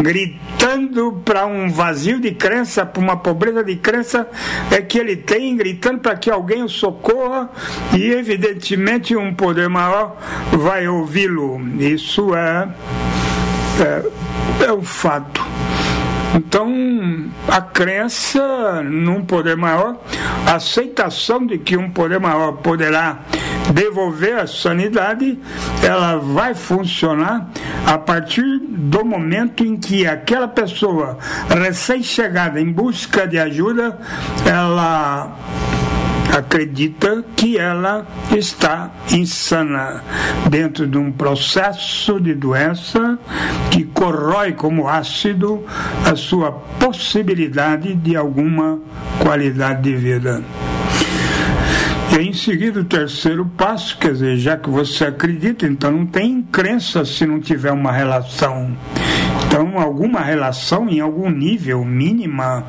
gritando 0.01 1.21
para 1.23 1.45
um 1.45 1.69
vazio 1.69 2.19
de 2.19 2.31
crença, 2.31 2.83
para 2.83 2.99
uma 2.99 3.15
pobreza 3.15 3.63
de 3.63 3.75
crença 3.75 4.27
é 4.71 4.81
que 4.81 4.97
ele 4.97 5.15
tem, 5.15 5.55
gritando 5.55 5.99
para 5.99 6.15
que 6.15 6.31
alguém 6.31 6.63
o 6.63 6.69
socorra 6.69 7.51
e 7.95 8.11
evidentemente 8.11 9.15
um 9.15 9.35
poder 9.35 9.69
maior 9.69 10.17
vai 10.51 10.87
ouvi-lo. 10.87 11.61
Isso 11.79 12.35
é, 12.35 12.67
é, 13.79 14.65
é 14.65 14.73
um 14.73 14.81
fato. 14.81 15.60
Então, 16.33 17.29
a 17.47 17.59
crença 17.61 18.81
num 18.83 19.23
poder 19.23 19.57
maior, 19.57 19.97
a 20.47 20.55
aceitação 20.55 21.45
de 21.45 21.57
que 21.57 21.75
um 21.75 21.89
poder 21.89 22.19
maior 22.19 22.53
poderá 22.53 23.19
devolver 23.73 24.37
a 24.37 24.47
sanidade, 24.47 25.37
ela 25.83 26.17
vai 26.17 26.53
funcionar 26.53 27.49
a 27.85 27.97
partir 27.97 28.59
do 28.61 29.03
momento 29.03 29.63
em 29.63 29.75
que 29.75 30.07
aquela 30.07 30.47
pessoa 30.47 31.17
recém-chegada 31.49 32.61
em 32.61 32.71
busca 32.71 33.27
de 33.27 33.37
ajuda, 33.37 33.99
ela 34.45 35.37
acredita 36.31 37.23
que 37.35 37.57
ela 37.57 38.05
está 38.35 38.91
insana 39.11 40.03
dentro 40.49 40.87
de 40.87 40.97
um 40.97 41.11
processo 41.11 42.19
de 42.19 42.33
doença 42.33 43.19
que 43.69 43.83
corrói 43.83 44.53
como 44.53 44.87
ácido 44.87 45.63
a 46.05 46.15
sua 46.15 46.51
possibilidade 46.51 47.93
de 47.93 48.15
alguma 48.15 48.79
qualidade 49.19 49.81
de 49.81 49.95
vida. 49.95 50.41
E 52.11 52.15
aí, 52.15 52.27
em 52.27 52.33
seguida, 52.33 52.81
o 52.81 52.83
terceiro 52.83 53.45
passo, 53.57 53.97
quer 53.97 54.11
dizer, 54.11 54.37
já 54.37 54.57
que 54.57 54.69
você 54.69 55.05
acredita, 55.05 55.65
então 55.65 55.91
não 55.91 56.05
tem 56.05 56.41
crença 56.51 57.05
se 57.05 57.25
não 57.25 57.39
tiver 57.39 57.71
uma 57.71 57.91
relação. 57.91 58.75
Então, 59.71 59.81
alguma 59.81 60.19
relação 60.19 60.89
em 60.89 60.99
algum 60.99 61.29
nível 61.29 61.85
mínima 61.85 62.65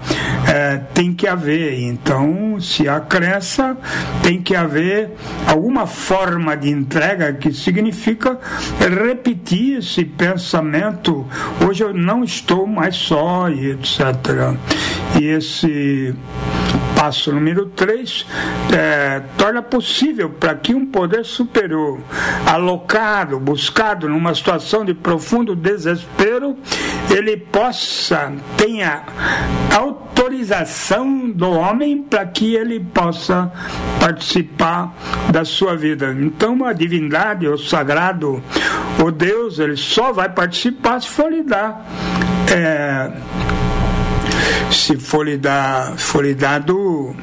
é, 0.46 0.76
tem 0.94 1.12
que 1.12 1.26
haver. 1.26 1.80
Então, 1.80 2.60
se 2.60 2.88
há 2.88 3.00
crença, 3.00 3.76
tem 4.22 4.40
que 4.40 4.54
haver 4.54 5.10
alguma 5.48 5.84
forma 5.84 6.56
de 6.56 6.70
entrega 6.70 7.32
que 7.32 7.52
significa 7.52 8.38
repetir 8.78 9.78
esse 9.78 10.04
pensamento. 10.04 11.26
Hoje 11.66 11.82
eu 11.82 11.92
não 11.92 12.22
estou 12.22 12.68
mais 12.68 12.94
só, 12.94 13.50
e 13.50 13.72
etc. 13.72 13.98
E 15.20 15.24
esse 15.24 16.14
passo 17.02 17.32
número 17.32 17.66
3 17.66 18.26
é, 18.72 19.22
torna 19.36 19.60
possível 19.60 20.30
para 20.30 20.54
que 20.54 20.72
um 20.72 20.86
poder 20.86 21.24
superior, 21.24 21.98
alocado, 22.46 23.40
buscado 23.40 24.08
numa 24.08 24.32
situação 24.32 24.84
de 24.84 24.94
profundo 24.94 25.56
desespero, 25.56 26.56
ele 27.10 27.36
possa, 27.36 28.32
tenha 28.56 29.02
autorização 29.76 31.28
do 31.30 31.50
homem 31.50 32.04
para 32.04 32.24
que 32.24 32.54
ele 32.54 32.78
possa 32.78 33.50
participar 33.98 34.94
da 35.32 35.44
sua 35.44 35.74
vida. 35.74 36.14
Então, 36.16 36.64
a 36.64 36.72
divindade, 36.72 37.48
o 37.48 37.58
sagrado, 37.58 38.40
o 39.04 39.10
Deus, 39.10 39.58
ele 39.58 39.76
só 39.76 40.12
vai 40.12 40.28
participar 40.28 41.00
se 41.00 41.08
for 41.08 41.32
lhe 41.32 41.42
dar. 41.42 41.84
É, 42.54 43.10
se 44.70 44.96
for 44.96 45.26
lhe, 45.26 45.36
dar, 45.36 45.96
for 45.96 46.24
lhe 46.24 46.34
dado 46.34 47.14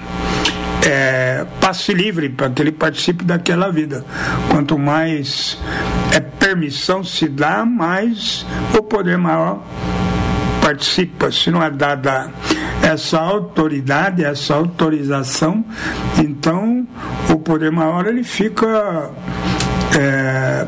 é, 0.85 1.45
passe 1.59 1.93
livre 1.93 2.29
para 2.29 2.49
que 2.49 2.61
ele 2.61 2.71
participe 2.71 3.23
daquela 3.23 3.71
vida. 3.71 4.05
Quanto 4.49 4.77
mais 4.77 5.57
é, 6.13 6.19
permissão 6.19 7.03
se 7.03 7.27
dá, 7.27 7.65
mais 7.65 8.45
o 8.77 8.81
poder 8.81 9.17
maior 9.17 9.63
participa. 10.61 11.31
Se 11.31 11.51
não 11.51 11.63
é 11.63 11.69
dada 11.69 12.29
essa 12.81 13.19
autoridade, 13.19 14.23
essa 14.23 14.55
autorização, 14.55 15.65
então 16.17 16.87
o 17.29 17.37
poder 17.37 17.71
maior 17.71 18.07
ele 18.07 18.23
fica 18.23 19.09
é, 19.99 20.67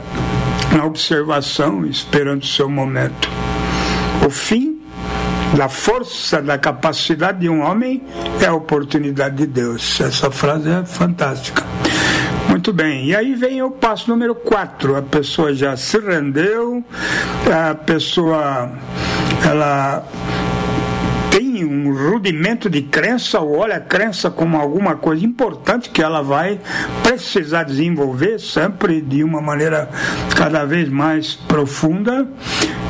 na 0.76 0.86
observação, 0.86 1.86
esperando 1.86 2.44
o 2.44 2.48
seu 2.48 2.70
momento. 2.70 3.30
O 4.26 4.30
fim 4.30 4.71
da 5.56 5.68
força, 5.68 6.42
da 6.42 6.58
capacidade 6.58 7.40
de 7.40 7.50
um 7.50 7.62
homem 7.62 8.02
é 8.42 8.46
a 8.46 8.54
oportunidade 8.54 9.38
de 9.38 9.48
Deus. 9.48 10.00
Essa 10.00 10.32
frase 10.32 10.70
é 10.70 10.86
fantástica. 10.86 11.64
Muito 12.48 12.74
bem, 12.74 13.06
e 13.06 13.16
aí 13.16 13.34
vem 13.34 13.62
o 13.62 13.72
passo 13.72 14.10
número 14.10 14.36
4. 14.36 14.98
A 14.98 15.02
pessoa 15.02 15.54
já 15.54 15.76
se 15.78 15.98
rendeu, 16.00 16.84
a 17.50 17.76
pessoa 17.76 18.72
ela 19.50 20.06
tem 21.32 21.64
um 21.64 21.94
rudimento 21.94 22.70
de 22.70 22.82
crença 22.82 23.40
ou 23.40 23.58
olha 23.58 23.78
a 23.78 23.80
crença 23.80 24.30
como 24.30 24.58
alguma 24.58 24.96
coisa 24.96 25.26
importante 25.26 25.90
que 25.90 26.02
ela 26.02 26.22
vai 26.22 26.60
precisar 27.04 27.64
desenvolver 27.64 28.40
sempre 28.40 29.02
de 29.02 29.24
uma 29.24 29.42
maneira 29.42 29.90
cada 30.36 30.66
vez 30.66 30.90
mais 30.90 31.34
profunda 31.34 32.28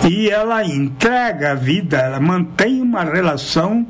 e 0.10 0.30
ela 0.30 0.64
entrega 0.66 1.52
a 1.52 1.56
vida, 1.56 1.98
ela 1.98 2.20
mantém 2.20 2.82
uma 2.82 3.04
relação 3.04 3.86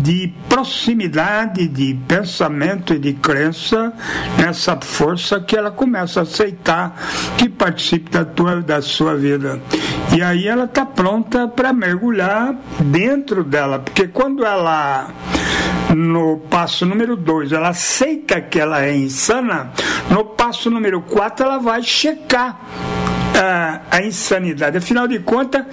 de 0.00 0.32
proximidade, 0.48 1.68
de 1.68 1.94
pensamento 2.08 2.94
e 2.94 2.98
de 2.98 3.12
crença 3.14 3.92
nessa 4.36 4.76
força 4.80 5.40
que 5.40 5.56
ela 5.56 5.70
começa 5.70 6.20
a 6.20 6.22
aceitar 6.24 6.96
que 7.38 7.48
participe 7.48 8.10
da, 8.10 8.24
tua, 8.24 8.60
da 8.60 8.82
sua 8.82 9.14
vida. 9.16 9.60
E 10.16 10.20
aí 10.20 10.48
ela 10.48 10.64
está 10.64 10.84
pronta 10.84 11.46
para 11.46 11.72
mergulhar 11.72 12.54
dentro 12.80 13.44
dela, 13.44 13.78
porque 13.78 14.08
quando 14.08 14.44
ela 14.44 15.08
no 15.94 16.38
passo 16.38 16.86
número 16.86 17.16
2, 17.16 17.52
ela 17.52 17.68
aceita 17.68 18.40
que 18.40 18.58
ela 18.58 18.82
é 18.82 18.96
insana, 18.96 19.70
no 20.10 20.24
passo 20.24 20.70
número 20.70 21.02
4 21.02 21.44
ela 21.44 21.58
vai 21.58 21.82
checar 21.82 22.58
a, 23.40 23.82
a 23.90 24.02
insanidade. 24.02 24.78
Afinal 24.78 25.06
de 25.08 25.18
contas, 25.20 25.64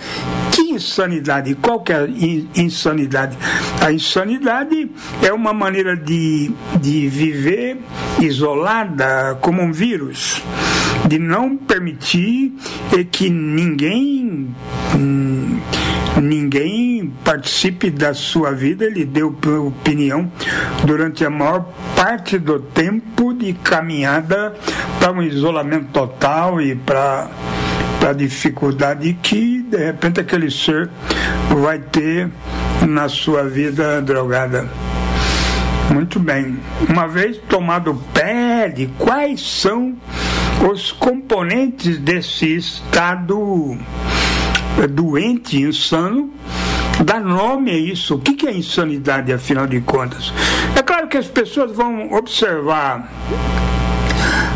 que 0.56 0.69
insanidade? 0.80 1.56
Qual 1.56 1.82
que 1.82 1.92
é 1.92 1.98
a 1.98 2.08
insanidade? 2.56 3.38
A 3.82 3.92
insanidade 3.92 4.89
é 5.22 5.32
uma 5.34 5.54
maneira 5.54 5.96
de, 5.96 6.52
de 6.80 7.08
viver 7.08 7.78
isolada 8.22 9.38
como 9.42 9.62
um 9.62 9.72
vírus, 9.72 10.42
de 11.08 11.20
não 11.20 11.58
permitir 11.58 12.54
que 13.12 13.30
ninguém 13.30 14.56
ninguém 16.22 17.13
participe 17.24 17.89
da 17.89 18.13
sua 18.13 18.52
vida, 18.52 18.86
ele 18.86 19.06
deu 19.06 19.36
opinião 19.65 20.30
durante 20.86 21.24
a 21.24 21.30
maior 21.30 21.70
parte 21.96 22.38
do 22.38 22.60
tempo 22.60 23.34
de 23.34 23.54
caminhada 23.54 24.54
para 25.00 25.12
um 25.12 25.22
isolamento 25.22 25.88
total 25.94 26.62
e 26.62 26.76
para 26.76 27.30
a 28.08 28.14
dificuldade 28.14 29.14
que 29.22 29.62
de 29.62 29.78
repente 29.78 30.20
aquele 30.20 30.50
ser 30.50 30.90
vai 31.62 31.80
ter 31.80 32.30
na 32.88 33.10
sua 33.10 33.44
vida 33.44 34.02
drogada. 34.02 34.70
Muito 35.92 36.20
bem. 36.20 36.60
Uma 36.88 37.08
vez 37.08 37.38
tomado 37.50 37.96
pé 38.14 38.70
de 38.70 38.88
quais 38.98 39.42
são 39.42 39.96
os 40.72 40.92
componentes 40.92 41.98
desse 41.98 42.56
estado 42.56 43.78
doente, 44.88 45.60
insano, 45.62 46.32
dá 47.04 47.20
nome 47.20 47.72
a 47.72 47.78
isso. 47.78 48.16
O 48.16 48.20
que 48.20 48.48
é 48.48 48.54
insanidade, 48.54 49.34
afinal 49.34 49.66
de 49.68 49.82
contas? 49.82 50.34
É 50.76 50.82
claro 50.82 51.08
que 51.08 51.18
as 51.18 51.28
pessoas 51.28 51.76
vão 51.76 52.14
observar 52.14 53.10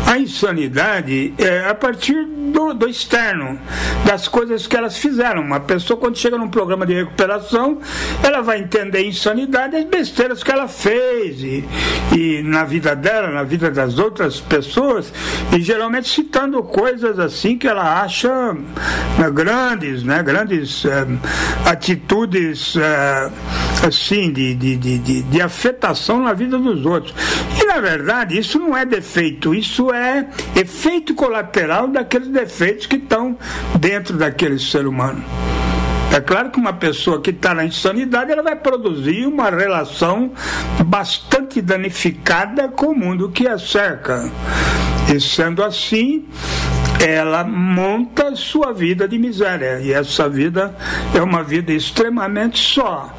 a 0.06 0.18
insanidade 0.18 1.34
é 1.38 1.66
a 1.68 1.74
partir 1.74 2.24
do, 2.24 2.74
do, 2.74 2.88
externo, 2.88 3.58
das 4.04 4.28
coisas 4.28 4.66
que 4.66 4.76
elas 4.76 4.96
fizeram. 4.98 5.42
Uma 5.42 5.60
pessoa, 5.60 5.98
quando 5.98 6.16
chega 6.16 6.36
num 6.36 6.48
programa 6.48 6.86
de 6.86 6.94
recuperação, 6.94 7.78
ela 8.22 8.42
vai 8.42 8.60
entender 8.60 9.06
insanidade 9.06 9.76
as 9.76 9.84
besteiras 9.84 10.42
que 10.42 10.52
ela 10.52 10.68
fez 10.68 11.42
e, 11.42 11.64
e 12.14 12.42
na 12.42 12.64
vida 12.64 12.94
dela, 12.94 13.28
na 13.30 13.42
vida 13.42 13.70
das 13.70 13.98
outras 13.98 14.40
pessoas, 14.40 15.12
e 15.52 15.60
geralmente 15.60 16.08
citando 16.08 16.62
coisas 16.62 17.18
assim 17.18 17.56
que 17.56 17.66
ela 17.66 18.02
acha 18.02 18.52
né, 19.18 19.30
grandes, 19.32 20.02
né, 20.02 20.22
grandes 20.22 20.84
é, 20.84 21.06
atitudes 21.64 22.76
é, 22.76 23.30
assim 23.86 24.32
de, 24.32 24.54
de, 24.54 24.76
de, 24.76 25.22
de 25.22 25.40
afetação 25.40 26.22
na 26.22 26.32
vida 26.32 26.58
dos 26.58 26.84
outros. 26.84 27.14
E 27.60 27.66
na 27.66 27.80
verdade, 27.80 28.38
isso 28.38 28.58
não 28.58 28.76
é 28.76 28.84
defeito, 28.84 29.54
isso 29.54 29.92
é 29.92 29.93
efeito 30.56 31.14
colateral 31.14 31.88
daqueles 31.88 32.28
defeitos 32.28 32.86
que 32.86 32.96
estão 32.96 33.36
dentro 33.78 34.16
daquele 34.16 34.58
ser 34.58 34.86
humano. 34.86 35.22
É 36.14 36.20
claro 36.20 36.50
que 36.50 36.60
uma 36.60 36.72
pessoa 36.72 37.20
que 37.20 37.30
está 37.30 37.52
na 37.52 37.64
insanidade 37.64 38.30
ela 38.30 38.42
vai 38.42 38.54
produzir 38.54 39.26
uma 39.26 39.50
relação 39.50 40.30
bastante 40.86 41.60
danificada 41.60 42.68
com 42.68 42.86
o 42.86 42.96
mundo 42.96 43.30
que 43.30 43.48
a 43.48 43.58
cerca. 43.58 44.30
E 45.12 45.20
sendo 45.20 45.62
assim, 45.64 46.24
ela 47.04 47.42
monta 47.42 48.36
sua 48.36 48.72
vida 48.72 49.08
de 49.08 49.18
miséria. 49.18 49.80
E 49.80 49.92
essa 49.92 50.28
vida 50.28 50.76
é 51.12 51.20
uma 51.20 51.42
vida 51.42 51.72
extremamente 51.72 52.60
só, 52.60 53.12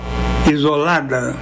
isolada 0.49 1.35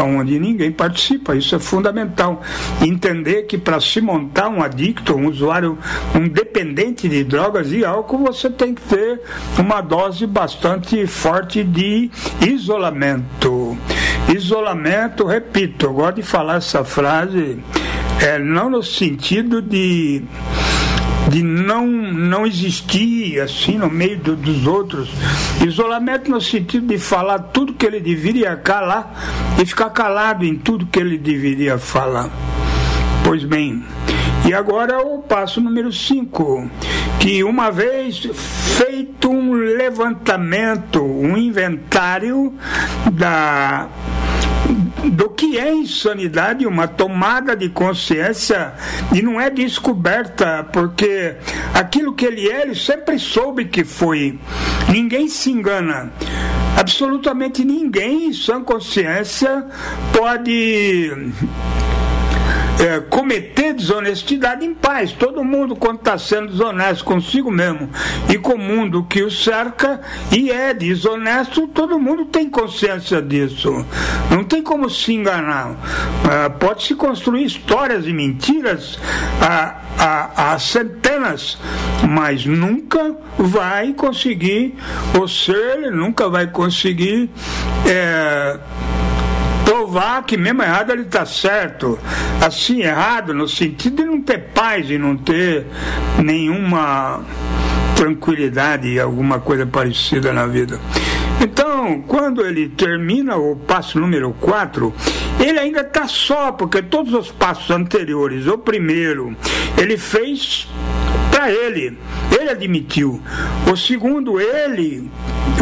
onde 0.00 0.38
ninguém 0.38 0.70
participa. 0.70 1.34
Isso 1.34 1.54
é 1.54 1.58
fundamental. 1.58 2.42
Entender 2.80 3.42
que 3.42 3.58
para 3.58 3.80
se 3.80 4.00
montar 4.00 4.48
um 4.48 4.62
adicto, 4.62 5.14
um 5.14 5.28
usuário, 5.28 5.78
um 6.14 6.28
dependente 6.28 7.08
de 7.08 7.24
drogas 7.24 7.72
e 7.72 7.84
álcool, 7.84 8.18
você 8.18 8.48
tem 8.48 8.74
que 8.74 8.82
ter 8.82 9.20
uma 9.58 9.80
dose 9.80 10.26
bastante 10.26 11.06
forte 11.06 11.62
de 11.64 12.10
isolamento. 12.40 13.76
Isolamento, 14.28 15.26
repito, 15.26 15.86
eu 15.86 15.92
gosto 15.92 16.16
de 16.16 16.22
falar 16.22 16.56
essa 16.56 16.84
frase, 16.84 17.58
é, 18.20 18.38
não 18.38 18.70
no 18.70 18.82
sentido 18.82 19.60
de 19.60 20.22
de 21.32 21.42
não, 21.42 21.86
não 21.86 22.46
existir 22.46 23.40
assim 23.40 23.78
no 23.78 23.88
meio 23.88 24.18
do, 24.18 24.36
dos 24.36 24.66
outros. 24.66 25.08
Isolamento 25.66 26.30
no 26.30 26.42
sentido 26.42 26.86
de 26.86 26.98
falar 26.98 27.38
tudo 27.38 27.72
que 27.72 27.86
ele 27.86 28.00
deveria 28.00 28.54
calar 28.54 29.54
e 29.60 29.64
ficar 29.64 29.88
calado 29.88 30.44
em 30.44 30.56
tudo 30.56 30.86
que 30.86 30.98
ele 30.98 31.16
deveria 31.16 31.78
falar. 31.78 32.28
Pois 33.24 33.44
bem, 33.44 33.82
e 34.46 34.52
agora 34.52 35.00
o 35.00 35.22
passo 35.22 35.58
número 35.58 35.90
5, 35.90 36.70
que 37.18 37.42
uma 37.42 37.70
vez 37.70 38.28
feito 38.76 39.30
um 39.30 39.52
levantamento, 39.54 41.02
um 41.02 41.34
inventário 41.34 42.52
da 43.10 43.88
do 45.10 45.30
que 45.30 45.58
é 45.58 45.72
insanidade, 45.74 46.66
uma 46.66 46.86
tomada 46.86 47.56
de 47.56 47.68
consciência 47.68 48.72
e 49.12 49.22
não 49.22 49.40
é 49.40 49.50
descoberta, 49.50 50.64
porque 50.72 51.34
aquilo 51.74 52.12
que 52.12 52.24
ele 52.24 52.48
é, 52.48 52.62
ele 52.62 52.74
sempre 52.74 53.18
soube 53.18 53.64
que 53.64 53.84
foi. 53.84 54.38
Ninguém 54.88 55.28
se 55.28 55.50
engana. 55.50 56.12
Absolutamente 56.76 57.64
ninguém 57.64 58.28
em 58.28 58.32
sã 58.32 58.62
consciência 58.62 59.66
pode 60.16 61.12
é, 62.80 63.00
cometer 63.00 63.74
desonestidade 63.74 64.64
em 64.64 64.74
paz. 64.74 65.12
Todo 65.12 65.44
mundo, 65.44 65.76
quando 65.76 65.98
está 65.98 66.18
sendo 66.18 66.48
desonesto 66.48 67.04
consigo 67.04 67.50
mesmo 67.50 67.88
e 68.28 68.38
com 68.38 68.54
o 68.54 68.58
mundo 68.58 69.04
que 69.04 69.22
o 69.22 69.30
cerca 69.30 70.00
e 70.30 70.50
é 70.50 70.72
desonesto, 70.74 71.66
todo 71.68 71.98
mundo 71.98 72.26
tem 72.26 72.48
consciência 72.48 73.20
disso. 73.20 73.84
Não 74.30 74.44
tem 74.44 74.62
como 74.62 74.88
se 74.88 75.12
enganar. 75.12 75.76
É, 76.30 76.48
Pode-se 76.48 76.94
construir 76.94 77.44
histórias 77.44 78.06
e 78.06 78.12
mentiras 78.12 78.98
a, 79.40 80.52
a 80.52 80.58
centenas, 80.58 81.58
mas 82.08 82.44
nunca 82.44 83.16
vai 83.38 83.92
conseguir, 83.92 84.74
o 85.20 85.28
ser 85.28 85.90
nunca 85.92 86.28
vai 86.28 86.46
conseguir. 86.46 87.30
É, 87.86 88.58
provar 89.92 90.24
que 90.24 90.38
mesmo 90.38 90.62
errado 90.62 90.90
ele 90.90 91.02
está 91.02 91.26
certo. 91.26 91.98
Assim, 92.40 92.80
errado 92.80 93.34
no 93.34 93.46
sentido 93.46 93.96
de 93.96 94.04
não 94.04 94.22
ter 94.22 94.38
paz 94.54 94.90
e 94.90 94.96
não 94.96 95.16
ter 95.16 95.66
nenhuma 96.18 97.20
tranquilidade, 97.94 98.98
alguma 98.98 99.38
coisa 99.38 99.66
parecida 99.66 100.32
na 100.32 100.46
vida. 100.46 100.80
Então, 101.42 102.02
quando 102.06 102.44
ele 102.46 102.70
termina 102.70 103.36
o 103.36 103.54
passo 103.54 104.00
número 104.00 104.34
4, 104.40 104.94
ele 105.38 105.58
ainda 105.58 105.82
está 105.82 106.08
só, 106.08 106.52
porque 106.52 106.80
todos 106.80 107.12
os 107.12 107.30
passos 107.30 107.70
anteriores, 107.70 108.46
o 108.46 108.56
primeiro, 108.56 109.36
ele 109.76 109.98
fez 109.98 110.68
para 111.32 111.50
ele, 111.50 111.98
ele 112.30 112.50
admitiu. 112.50 113.20
O 113.66 113.74
segundo, 113.74 114.38
ele 114.38 115.10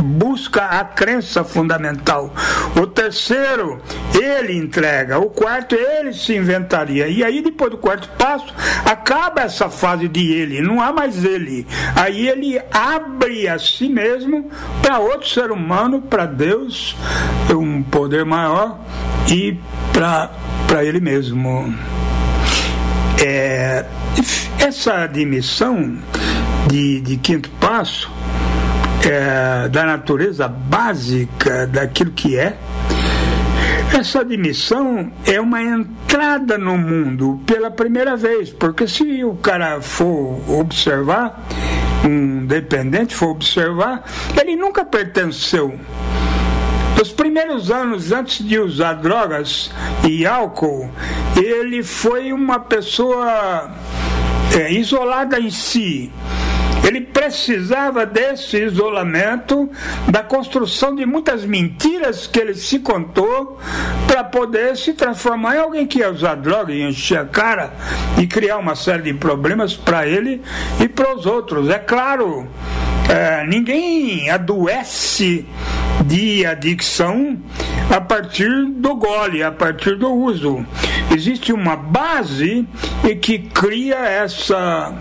busca 0.03 0.65
a 0.65 0.85
crença 0.85 1.45
fundamental. 1.45 2.35
O 2.77 2.87
terceiro, 2.87 3.81
ele 4.21 4.57
entrega. 4.57 5.19
O 5.19 5.31
quarto, 5.31 5.77
ele 5.77 6.13
se 6.13 6.35
inventaria. 6.35 7.07
E 7.07 7.23
aí, 7.23 7.41
depois 7.41 7.71
do 7.71 7.79
quarto 7.79 8.09
passo, 8.19 8.53
acaba 8.85 9.43
essa 9.43 9.71
fase 9.71 10.09
de 10.09 10.33
ele, 10.33 10.61
não 10.61 10.83
há 10.83 10.93
mais 10.93 11.25
ele. 11.25 11.67
Aí 11.95 12.29
ele 12.29 12.61
abre 12.73 13.49
a 13.49 13.59
si 13.59 13.89
mesmo 13.89 14.51
para 14.83 14.99
outro 14.99 15.29
ser 15.29 15.53
humano, 15.53 16.03
para 16.03 16.27
Deus, 16.27 16.97
um 17.49 17.83
poder 17.85 18.25
maior 18.25 18.79
e 19.31 19.57
para 19.93 20.85
ele 20.85 21.01
mesmo. 21.01 21.73
É, 23.23 23.85
essa 24.59 25.05
admissão 25.05 25.99
de, 26.69 27.01
de 27.01 27.17
quinto 27.17 27.51
passo 27.61 28.11
é, 29.05 29.69
da 29.69 29.85
natureza 29.85 30.49
básica 30.49 31.67
daquilo 31.67 32.13
que 32.13 32.39
é, 32.39 32.57
essa 33.93 34.21
admissão 34.21 35.11
é 35.27 35.41
uma 35.41 35.61
entrada 35.61 36.57
no 36.57 36.79
mundo 36.79 37.41
pela 37.45 37.71
primeira 37.71 38.17
vez, 38.17 38.51
porque 38.51 38.87
se 38.87 39.25
o 39.25 39.35
cara 39.35 39.81
for 39.81 40.41
observar, 40.49 41.45
um 42.05 42.47
dependente 42.47 43.15
for 43.15 43.31
observar, 43.31 44.05
ele 44.41 44.55
nunca 44.55 44.85
pertenceu. 44.85 45.79
Nos 47.01 47.13
primeiros 47.13 47.71
anos, 47.71 48.13
antes 48.13 48.47
de 48.47 48.59
usar 48.59 48.93
drogas 48.93 49.71
e 50.07 50.27
álcool, 50.27 50.91
ele 51.35 51.83
foi 51.83 52.31
uma 52.31 52.61
pessoa 52.61 53.71
é, 54.55 54.71
isolada 54.71 55.41
em 55.41 55.49
si 55.49 56.13
ele 56.87 57.03
precisava 57.03 58.07
desse 58.07 58.57
isolamento, 58.57 59.71
da 60.09 60.23
construção 60.23 60.95
de 60.95 61.05
muitas 61.05 61.45
mentiras 61.45 62.27
que 62.27 62.39
ele 62.39 62.55
se 62.55 62.79
contou 62.79 63.59
para 64.07 64.25
poder 64.25 64.77
se 64.77 64.95
transformar 64.95 65.57
em 65.57 65.61
alguém 65.61 65.87
que 65.87 65.99
ia 65.99 66.11
usar 66.11 66.37
droga 66.37 66.73
e 66.73 66.83
encher 66.83 67.19
a 67.19 67.25
cara 67.25 67.73
e 68.19 68.27
criar 68.27 68.57
uma 68.57 68.75
série 68.75 69.03
de 69.03 69.15
problemas 69.15 69.77
para 69.77 70.07
ele 70.07 70.43
e 70.81 70.89
para 70.89 71.15
os 71.15 71.27
outros. 71.27 71.69
É 71.69 71.79
claro, 71.79 72.49
é, 73.11 73.45
ninguém 73.45 74.31
adoece 74.31 75.45
de 76.07 76.47
adicção 76.47 77.37
a 77.95 78.01
partir 78.01 78.67
do 78.67 78.95
gole, 78.95 79.43
a 79.43 79.51
partir 79.51 79.97
do 79.97 80.13
uso. 80.13 80.65
Existe 81.13 81.53
uma 81.53 81.75
base 81.75 82.69
que 83.21 83.41
cria 83.41 83.97
essa 83.97 84.95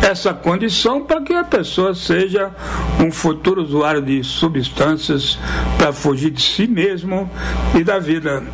essa 0.00 0.32
condição 0.32 1.02
para 1.02 1.20
que 1.22 1.32
a 1.32 1.42
pessoa 1.42 1.92
seja 1.92 2.52
um 3.00 3.10
futuro 3.10 3.62
usuário 3.62 4.00
de 4.00 4.22
substâncias 4.22 5.36
para 5.76 5.92
fugir 5.92 6.30
de 6.30 6.40
si 6.40 6.68
mesmo 6.68 7.28
e 7.74 7.82
da 7.82 7.98
vida. 7.98 8.44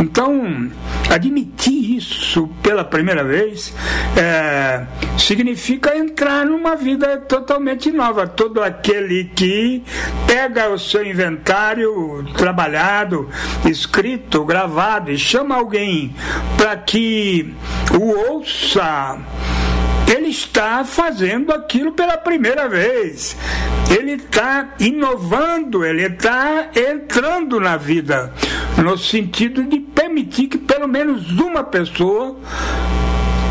Então, 0.00 0.70
admitir 1.10 1.96
isso 1.96 2.48
pela 2.62 2.84
primeira 2.84 3.24
vez 3.24 3.74
é, 4.16 4.86
significa 5.18 5.96
entrar 5.96 6.46
numa 6.46 6.76
vida 6.76 7.16
totalmente 7.18 7.90
nova. 7.90 8.26
Todo 8.26 8.62
aquele 8.62 9.24
que 9.24 9.82
pega 10.26 10.68
o 10.68 10.78
seu 10.78 11.04
inventário 11.04 12.24
trabalhado, 12.36 13.28
escrito, 13.64 14.44
gravado 14.44 15.10
e 15.10 15.18
chama 15.18 15.56
alguém 15.56 16.14
para 16.56 16.76
que 16.76 17.52
o 17.92 18.32
ouça 18.32 19.18
ele 20.10 20.28
está 20.28 20.84
fazendo 20.84 21.52
aquilo 21.52 21.92
pela 21.92 22.16
primeira 22.16 22.68
vez. 22.68 23.36
Ele 23.90 24.12
está 24.12 24.74
inovando, 24.78 25.84
ele 25.84 26.06
está 26.06 26.70
entrando 26.74 27.60
na 27.60 27.76
vida, 27.76 28.32
no 28.76 28.96
sentido 28.96 29.62
de 29.64 29.80
permitir 29.80 30.48
que 30.48 30.58
pelo 30.58 30.88
menos 30.88 31.30
uma 31.38 31.64
pessoa 31.64 32.36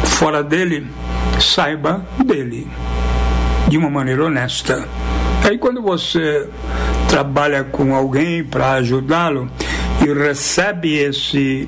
fora 0.06 0.44
dele 0.44 0.88
saiba 1.40 2.06
dele 2.24 2.68
de 3.68 3.78
uma 3.78 3.90
maneira 3.90 4.26
honesta. 4.26 4.88
Aí 5.44 5.58
quando 5.58 5.82
você 5.82 6.50
trabalha 7.08 7.64
com 7.64 7.96
alguém 7.96 8.44
para 8.44 8.74
ajudá-lo 8.74 9.50
e 10.06 10.14
recebe 10.14 10.98
esse 10.98 11.68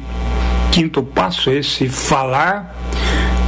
quinto 0.71 1.03
passo, 1.03 1.49
esse 1.51 1.87
falar, 1.89 2.75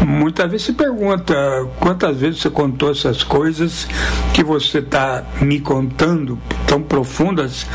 Muitas 0.05 0.49
vezes 0.49 0.65
se 0.67 0.73
pergunta 0.73 1.35
quantas 1.79 2.17
vezes 2.17 2.41
você 2.41 2.49
contou 2.49 2.91
essas 2.91 3.23
coisas 3.23 3.87
que 4.33 4.43
você 4.43 4.79
está 4.79 5.23
me 5.39 5.59
contando, 5.59 6.39
tão 6.65 6.81
profundas 6.81 7.67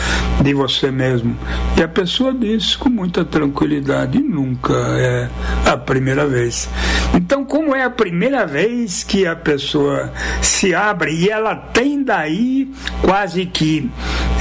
de 0.43 0.53
você 0.53 0.91
mesmo. 0.91 1.37
E 1.77 1.83
a 1.83 1.89
pessoa 1.89 2.35
diz 2.35 2.75
com 2.75 2.89
muita 2.89 3.25
tranquilidade: 3.25 4.19
nunca 4.19 4.75
é 4.75 5.29
a 5.65 5.77
primeira 5.77 6.27
vez. 6.27 6.69
Então, 7.15 7.45
como 7.45 7.75
é 7.75 7.85
a 7.85 7.91
primeira 7.91 8.45
vez 8.45 9.05
que 9.05 9.27
a 9.27 9.37
pessoa 9.37 10.13
se 10.43 10.75
abre 10.75 11.13
e 11.13 11.31
ela 11.31 11.55
tem 11.55 12.03
daí 12.03 12.71
quase 13.03 13.47
que 13.47 13.91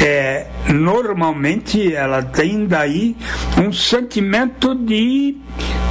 é, 0.02 0.48
normalmente 0.74 1.94
ela 1.94 2.22
tem 2.22 2.66
daí 2.66 3.16
um 3.58 3.72
sentimento 3.72 4.76
de 4.76 5.38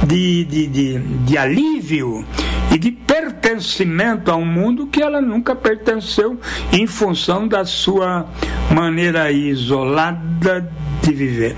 de, 0.05 0.43
de, 0.45 0.67
de, 0.67 0.99
de 0.99 1.37
alívio 1.37 2.25
e 2.71 2.77
de 2.77 2.91
pertencimento 2.91 4.31
a 4.31 4.35
um 4.35 4.45
mundo 4.45 4.87
que 4.87 5.01
ela 5.01 5.21
nunca 5.21 5.55
pertenceu 5.55 6.39
em 6.71 6.85
função 6.85 7.47
da 7.47 7.65
sua 7.65 8.27
maneira 8.73 9.31
isolada 9.31 10.69
de 11.01 11.13
viver. 11.13 11.55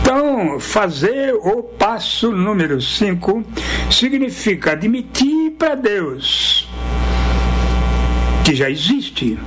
Então, 0.00 0.60
fazer 0.60 1.32
o 1.34 1.62
passo 1.62 2.30
número 2.30 2.80
5 2.80 3.44
significa 3.90 4.72
admitir 4.72 5.52
para 5.58 5.74
Deus 5.74 6.68
que 8.44 8.54
já 8.54 8.68
existe 8.68 9.38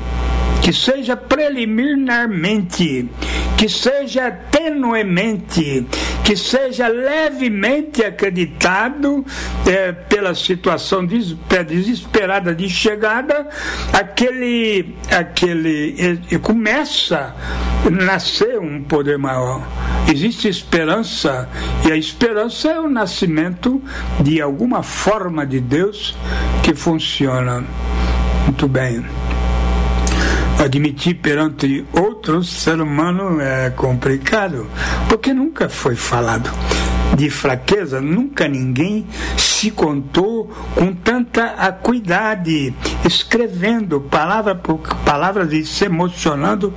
que 0.68 0.74
seja 0.74 1.16
preliminarmente, 1.16 3.10
que 3.58 3.70
seja 3.70 4.30
tenuemente, 4.30 5.86
que 6.28 6.36
seja 6.36 6.90
levemente 6.90 8.04
acreditado 8.04 9.26
é, 9.66 9.94
pela 9.94 10.36
situação 10.36 11.06
desesperada 11.06 12.54
de 12.54 12.70
chegada, 12.70 13.48
aquele, 13.94 14.94
aquele 15.10 16.20
começa 16.42 17.34
a 17.86 17.90
nascer 17.90 18.60
um 18.60 18.84
poder 18.84 19.18
maior. 19.18 19.66
Existe 20.12 20.50
esperança, 20.50 21.48
e 21.88 21.94
a 21.94 21.96
esperança 21.96 22.72
é 22.72 22.80
o 22.82 22.90
nascimento 22.90 23.82
de 24.20 24.42
alguma 24.42 24.84
forma 24.84 25.46
de 25.46 25.62
Deus 25.62 26.14
que 26.62 26.76
funciona. 26.76 27.64
Muito 28.44 28.68
bem. 28.68 29.06
Admitir 30.60 31.16
perante 31.16 31.86
outro 31.94 32.44
ser 32.44 32.82
humano 32.82 33.40
é 33.40 33.70
complicado, 33.70 34.68
porque 35.08 35.32
nunca 35.32 35.70
foi 35.70 35.96
falado. 35.96 36.50
De 37.16 37.30
fraqueza, 37.30 38.02
nunca 38.02 38.48
ninguém 38.48 39.08
se 39.38 39.72
contou 39.72 40.52
com 40.76 40.94
tanta 40.94 41.54
acuidade, 41.54 42.74
escrevendo 43.06 44.02
palavra 44.02 44.56
por 44.56 44.80
palavra 45.06 45.48
e 45.56 45.64
se 45.64 45.86
emocionando 45.86 46.74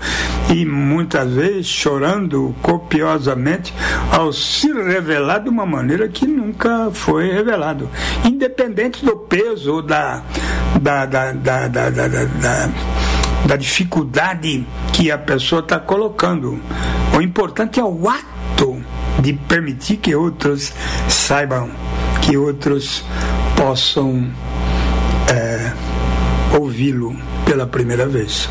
e 0.49 0.65
muitas 0.65 1.33
vezes 1.33 1.67
chorando 1.67 2.55
copiosamente 2.63 3.75
ao 4.13 4.33
se 4.33 4.73
revelar 4.73 5.39
de 5.41 5.49
uma 5.49 5.67
maneira 5.67 6.07
que 6.07 6.27
nunca 6.27 6.91
foi 6.93 7.33
revelado, 7.33 7.89
independente 8.25 9.05
do 9.05 9.17
peso 9.17 9.83
da, 9.83 10.23
da, 10.81 11.07
da, 11.07 11.33
da, 11.33 11.69
da, 11.69 11.91
da, 11.91 12.09
da 12.09 12.25
da 12.25 12.71
dificuldade 13.57 14.67
que 14.93 15.11
a 15.11 15.19
pessoa 15.19 15.61
está 15.61 15.79
colocando. 15.79 16.61
O 17.17 17.21
importante 17.21 17.81
é 17.81 17.85
o 17.85 18.09
ato 18.09 18.83
de 19.21 19.33
permitir 19.33 19.97
que 19.99 20.15
outros 20.15 20.73
saibam, 21.09 21.71
que 22.23 22.37
outros 22.37 23.05
possam 23.57 24.31
é, 25.31 25.73
ouvi-lo 26.59 27.17
pela 27.45 27.67
primeira 27.67 28.07
vez. 28.07 28.49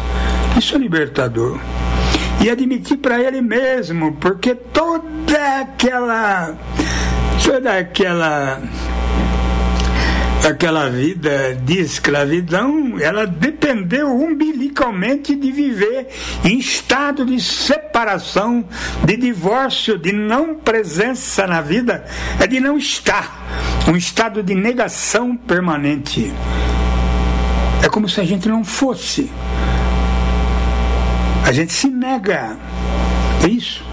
Isso 0.57 0.75
é 0.75 0.77
libertador. 0.77 1.59
E 2.41 2.49
admitir 2.49 2.97
para 2.97 3.19
ele 3.19 3.41
mesmo, 3.41 4.13
porque 4.13 4.55
toda 4.55 5.59
aquela. 5.61 6.55
toda 7.43 7.77
aquela 7.77 8.61
aquela 10.47 10.89
vida 10.89 11.55
de 11.63 11.79
escravidão, 11.79 12.99
ela 12.99 13.25
dependeu 13.25 14.07
umbilicalmente 14.07 15.35
de 15.35 15.51
viver 15.51 16.07
em 16.43 16.57
estado 16.57 17.25
de 17.25 17.41
separação, 17.41 18.65
de 19.03 19.17
divórcio, 19.17 19.97
de 19.97 20.11
não 20.11 20.55
presença 20.55 21.45
na 21.45 21.61
vida, 21.61 22.05
é 22.39 22.47
de 22.47 22.59
não 22.59 22.77
estar, 22.77 23.47
um 23.87 23.95
estado 23.95 24.41
de 24.41 24.55
negação 24.55 25.35
permanente. 25.35 26.31
É 27.83 27.89
como 27.89 28.07
se 28.07 28.19
a 28.19 28.25
gente 28.25 28.47
não 28.47 28.63
fosse. 28.63 29.29
A 31.45 31.51
gente 31.51 31.73
se 31.73 31.87
nega. 31.87 32.57
É 33.43 33.47
isso. 33.47 33.88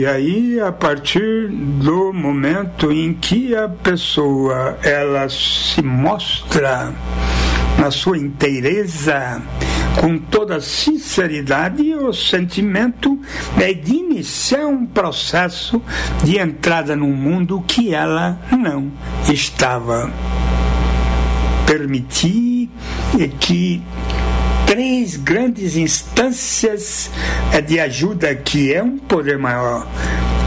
E 0.00 0.06
aí, 0.06 0.58
a 0.58 0.72
partir 0.72 1.48
do 1.48 2.14
momento 2.14 2.90
em 2.90 3.12
que 3.12 3.54
a 3.54 3.68
pessoa 3.68 4.78
ela 4.82 5.28
se 5.28 5.82
mostra 5.82 6.92
na 7.78 7.90
sua 7.90 8.16
inteireza, 8.16 9.42
com 10.00 10.16
toda 10.18 10.62
sinceridade, 10.62 11.94
o 11.94 12.12
sentimento 12.12 13.20
é 13.60 13.74
de 13.74 13.96
iniciar 13.96 14.66
um 14.66 14.86
processo 14.86 15.80
de 16.24 16.38
entrada 16.38 16.96
num 16.96 17.12
mundo 17.12 17.62
que 17.66 17.94
ela 17.94 18.38
não 18.50 18.90
estava. 19.30 20.10
Permitir 21.66 22.70
que 23.38 23.82
três 24.72 25.18
grandes 25.18 25.76
instâncias 25.76 27.10
de 27.66 27.78
ajuda 27.78 28.34
que 28.34 28.72
é 28.72 28.82
um 28.82 28.96
poder 28.96 29.36
maior, 29.36 29.86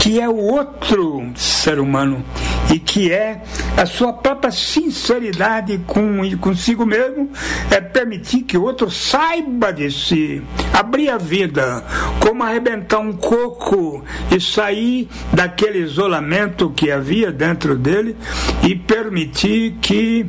que 0.02 0.20
é 0.20 0.28
o 0.28 0.36
outro 0.36 1.32
ser 1.36 1.78
humano 1.78 2.26
e 2.74 2.80
que 2.80 3.12
é 3.12 3.42
a 3.78 3.86
sua 3.86 4.14
própria 4.14 4.52
sinceridade 4.52 5.80
com 5.86 6.22
consigo 6.40 6.86
mesmo, 6.86 7.30
é 7.70 7.80
permitir 7.80 8.44
que 8.44 8.58
o 8.58 8.64
outro 8.64 8.90
saiba 8.90 9.72
de 9.72 9.92
si, 9.92 10.42
abrir 10.74 11.10
a 11.10 11.18
vida, 11.18 11.84
como 12.20 12.44
arrebentar 12.44 13.00
um 13.00 13.14
coco 13.14 14.04
e 14.32 14.40
sair 14.40 15.08
daquele 15.32 15.80
isolamento 15.80 16.72
que 16.72 16.92
havia 16.92 17.32
dentro 17.32 17.78
dele 17.78 18.16
e 18.64 18.76
permitir 18.76 19.76
que 19.82 20.26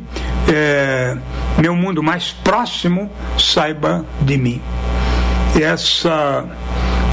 é, 0.49 1.16
meu 1.59 1.74
mundo 1.74 2.03
mais 2.03 2.32
próximo 2.32 3.11
saiba 3.39 4.05
de 4.22 4.37
mim. 4.37 4.61
Essa 5.61 6.45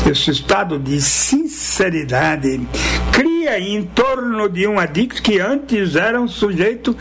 esse 0.09 0.31
estado 0.31 0.77
de 0.77 1.01
sinceridade. 1.01 2.61
Cria 3.11 3.59
em 3.59 3.83
torno 3.83 4.49
de 4.49 4.67
um 4.67 4.79
adicto 4.79 5.21
que 5.21 5.39
antes 5.39 5.95
era 5.95 6.19
um 6.19 6.27
sujeito 6.27 6.95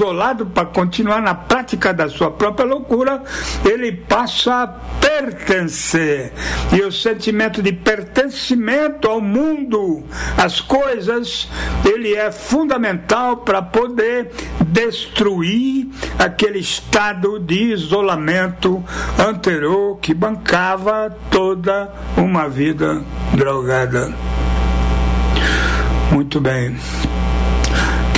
isolado 0.00 0.46
para 0.46 0.66
continuar 0.66 1.20
na 1.20 1.34
prática 1.34 1.92
da 1.92 2.08
sua 2.08 2.30
própria 2.30 2.66
loucura, 2.66 3.22
ele 3.64 3.92
passa 3.92 4.62
a 4.62 4.66
pertencer. 4.66 6.32
E 6.72 6.80
o 6.82 6.90
sentimento 6.90 7.62
de 7.62 7.72
pertencimento 7.72 9.08
ao 9.08 9.20
mundo, 9.20 10.04
às 10.36 10.60
coisas, 10.60 11.48
ele 11.84 12.14
é 12.14 12.30
fundamental 12.32 13.38
para 13.38 13.60
poder 13.60 14.30
destruir 14.66 15.88
aquele 16.18 16.58
estado 16.58 17.38
de 17.38 17.72
isolamento 17.72 18.82
anterior 19.18 19.98
que 20.00 20.14
bancava 20.14 21.14
toda 21.30 21.92
uma 22.16 22.48
vida 22.48 23.02
drogada. 23.34 24.12
Muito 26.12 26.40
bem 26.40 26.76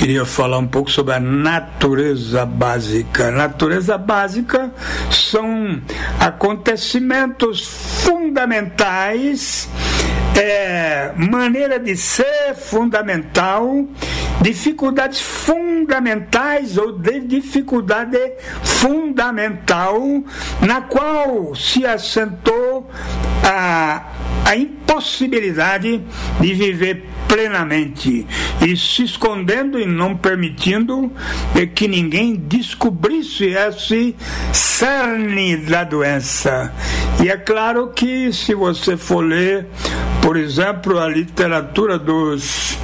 queria 0.03 0.25
falar 0.25 0.57
um 0.57 0.67
pouco 0.67 0.91
sobre 0.91 1.13
a 1.13 1.19
natureza 1.21 2.45
básica. 2.45 3.31
Natureza 3.31 3.97
básica 3.97 4.69
são 5.09 5.81
acontecimentos 6.19 7.65
fundamentais, 8.03 9.69
é, 10.37 11.13
maneira 11.15 11.79
de 11.79 11.95
ser 11.95 12.53
fundamental, 12.53 13.87
dificuldades 14.41 15.21
fundamentais 15.21 16.77
ou 16.77 16.97
de 16.97 17.19
dificuldade 17.21 18.17
fundamental 18.63 20.01
na 20.61 20.81
qual 20.81 21.55
se 21.55 21.85
assentou 21.85 22.89
a, 23.43 24.03
a 24.45 24.55
impossibilidade 24.55 26.01
de 26.39 26.53
viver 26.53 27.05
plenamente 27.27 28.27
e 28.61 28.77
se 28.77 29.03
escondendo 29.03 29.79
e 29.79 29.87
não 29.87 30.15
permitindo 30.15 31.11
que 31.73 31.87
ninguém 31.87 32.35
descobrisse 32.35 33.45
esse 33.45 34.15
cerne 34.51 35.57
da 35.57 35.83
doença. 35.83 36.71
E 37.23 37.29
é 37.29 37.37
claro 37.37 37.87
que 37.87 38.31
se 38.31 38.53
você 38.53 38.95
for 38.95 39.21
ler, 39.21 39.65
por 40.21 40.37
exemplo, 40.37 40.99
a 40.99 41.07
literatura 41.07 41.97
dos 41.97 42.77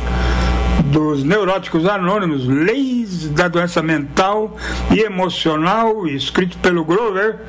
dos 0.90 1.24
neuróticos 1.24 1.86
anônimos, 1.86 2.48
leis 2.48 3.30
da 3.30 3.48
doença 3.48 3.82
mental 3.82 4.56
e 4.92 5.00
emocional, 5.00 6.08
escrito 6.08 6.58
pelo 6.58 6.84
Grover, 6.84 7.40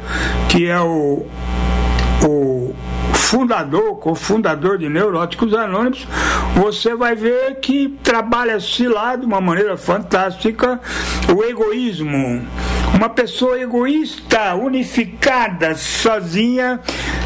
que 0.49 0.67
é 0.67 0.79
o, 0.81 1.27
o 2.23 2.75
fundador, 3.31 3.95
cofundador 4.01 4.77
de 4.77 4.89
Neuróticos 4.89 5.55
Anônimos, 5.55 6.05
você 6.57 6.97
vai 6.97 7.15
ver 7.15 7.61
que 7.61 7.97
trabalha-se 8.03 8.89
lá 8.89 9.15
de 9.15 9.25
uma 9.25 9.41
maneira 9.41 9.77
fantástica 9.77 10.81
o 11.33 11.45
egoísmo. 11.45 12.45
Uma 12.93 13.09
pessoa 13.09 13.57
egoísta, 13.57 14.57
unificada, 14.57 15.77
sozinha 15.77 16.81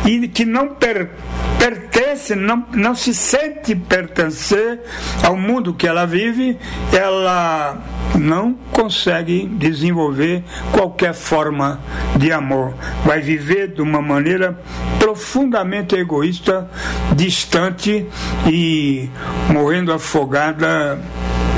e 0.05 0.28
que 0.28 0.44
não 0.44 0.74
per 0.74 1.11
pertence, 1.59 2.34
não, 2.34 2.66
não 2.74 2.94
se 2.94 3.14
sente 3.14 3.74
pertencer 3.74 4.80
ao 5.22 5.34
mundo 5.34 5.72
que 5.72 5.86
ela 5.86 6.05
vive, 6.05 6.59
ela 6.92 7.78
não 8.18 8.54
consegue 8.72 9.46
desenvolver 9.46 10.42
qualquer 10.72 11.14
forma 11.14 11.80
de 12.16 12.32
amor. 12.32 12.74
Vai 13.04 13.20
viver 13.20 13.68
de 13.68 13.82
uma 13.82 14.00
maneira 14.00 14.58
profundamente 14.98 15.94
egoísta, 15.94 16.68
distante 17.14 18.06
e 18.46 19.08
morrendo 19.52 19.92
afogada 19.92 20.98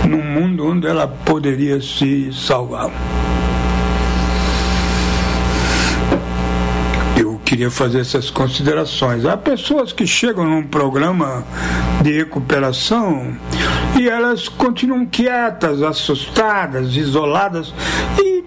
num 0.08 0.22
mundo 0.22 0.66
onde 0.66 0.86
ela 0.86 1.06
poderia 1.06 1.80
se 1.80 2.32
salvar. 2.32 2.90
Queria 7.46 7.70
fazer 7.70 8.00
essas 8.00 8.28
considerações. 8.28 9.24
Há 9.24 9.36
pessoas 9.36 9.92
que 9.92 10.04
chegam 10.04 10.44
num 10.44 10.64
programa 10.64 11.44
de 12.02 12.10
recuperação 12.10 13.36
e 13.96 14.08
elas 14.08 14.48
continuam 14.48 15.06
quietas, 15.06 15.80
assustadas, 15.80 16.96
isoladas 16.96 17.72
e 18.18 18.44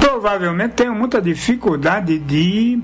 provavelmente 0.00 0.72
têm 0.72 0.90
muita 0.90 1.20
dificuldade 1.20 2.18
de 2.18 2.82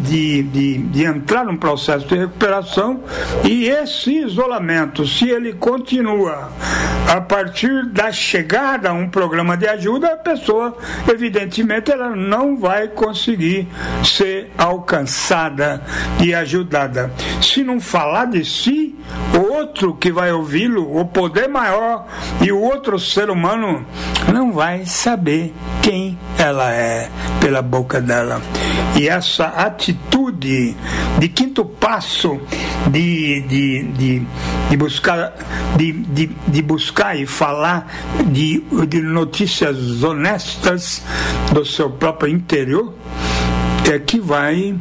de, 0.00 0.42
de, 0.42 0.78
de 0.78 1.04
entrar 1.04 1.44
num 1.44 1.56
processo 1.56 2.06
de 2.08 2.16
recuperação 2.16 3.02
e 3.44 3.66
esse 3.68 4.10
isolamento, 4.18 5.06
se 5.06 5.28
ele 5.28 5.52
continua 5.52 6.50
a 7.08 7.20
partir 7.20 7.86
da 7.86 8.10
chegada 8.10 8.90
a 8.90 8.92
um 8.92 9.08
programa 9.08 9.56
de 9.56 9.66
ajuda, 9.66 10.14
a 10.14 10.16
pessoa, 10.16 10.76
evidentemente, 11.08 11.90
ela 11.90 12.10
não 12.10 12.56
vai 12.56 12.88
conseguir 12.88 13.68
ser 14.04 14.50
alcançada 14.56 15.82
e 16.22 16.34
ajudada. 16.34 17.12
Se 17.40 17.62
não 17.62 17.80
falar 17.80 18.26
de 18.26 18.44
si, 18.44 18.94
o 19.36 19.52
outro 19.52 19.94
que 19.94 20.10
vai 20.10 20.32
ouvi-lo, 20.32 20.98
o 20.98 21.04
poder 21.04 21.48
maior 21.48 22.06
e 22.40 22.50
o 22.50 22.60
outro 22.60 22.98
ser 22.98 23.30
humano 23.30 23.84
não 24.32 24.52
vai 24.52 24.86
saber 24.86 25.52
quem 25.82 26.18
ela 26.38 26.72
é 26.72 27.08
pela 27.40 27.60
boca 27.60 28.00
dela. 28.00 28.40
E 28.98 29.08
essa 29.08 29.46
atitude 29.46 30.76
de 31.18 31.28
quinto 31.28 31.64
passo 31.64 32.40
de, 32.90 33.40
de, 33.42 33.82
de, 33.88 34.22
de 34.70 34.76
buscar 34.76 35.32
de, 35.76 35.92
de, 35.92 36.26
de, 36.26 36.62
buscar 36.62 36.91
e 37.16 37.26
falar 37.26 37.86
de, 38.26 38.62
de 38.86 39.00
notícias 39.00 40.02
honestas 40.02 41.02
do 41.52 41.64
seu 41.64 41.90
próprio 41.90 42.30
interior 42.30 42.94
é 43.90 43.98
que 43.98 44.20
vai 44.20 44.74